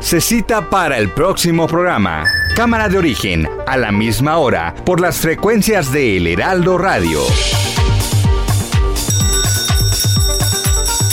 Se 0.00 0.20
cita 0.20 0.68
para 0.68 0.98
el 0.98 1.10
próximo 1.10 1.66
programa. 1.66 2.24
Cámara 2.56 2.88
de 2.88 2.98
Origen, 2.98 3.48
a 3.66 3.76
la 3.76 3.92
misma 3.92 4.36
hora, 4.36 4.74
por 4.84 5.00
las 5.00 5.18
frecuencias 5.18 5.90
de 5.90 6.18
El 6.18 6.26
Heraldo 6.26 6.76
Radio. 6.76 7.20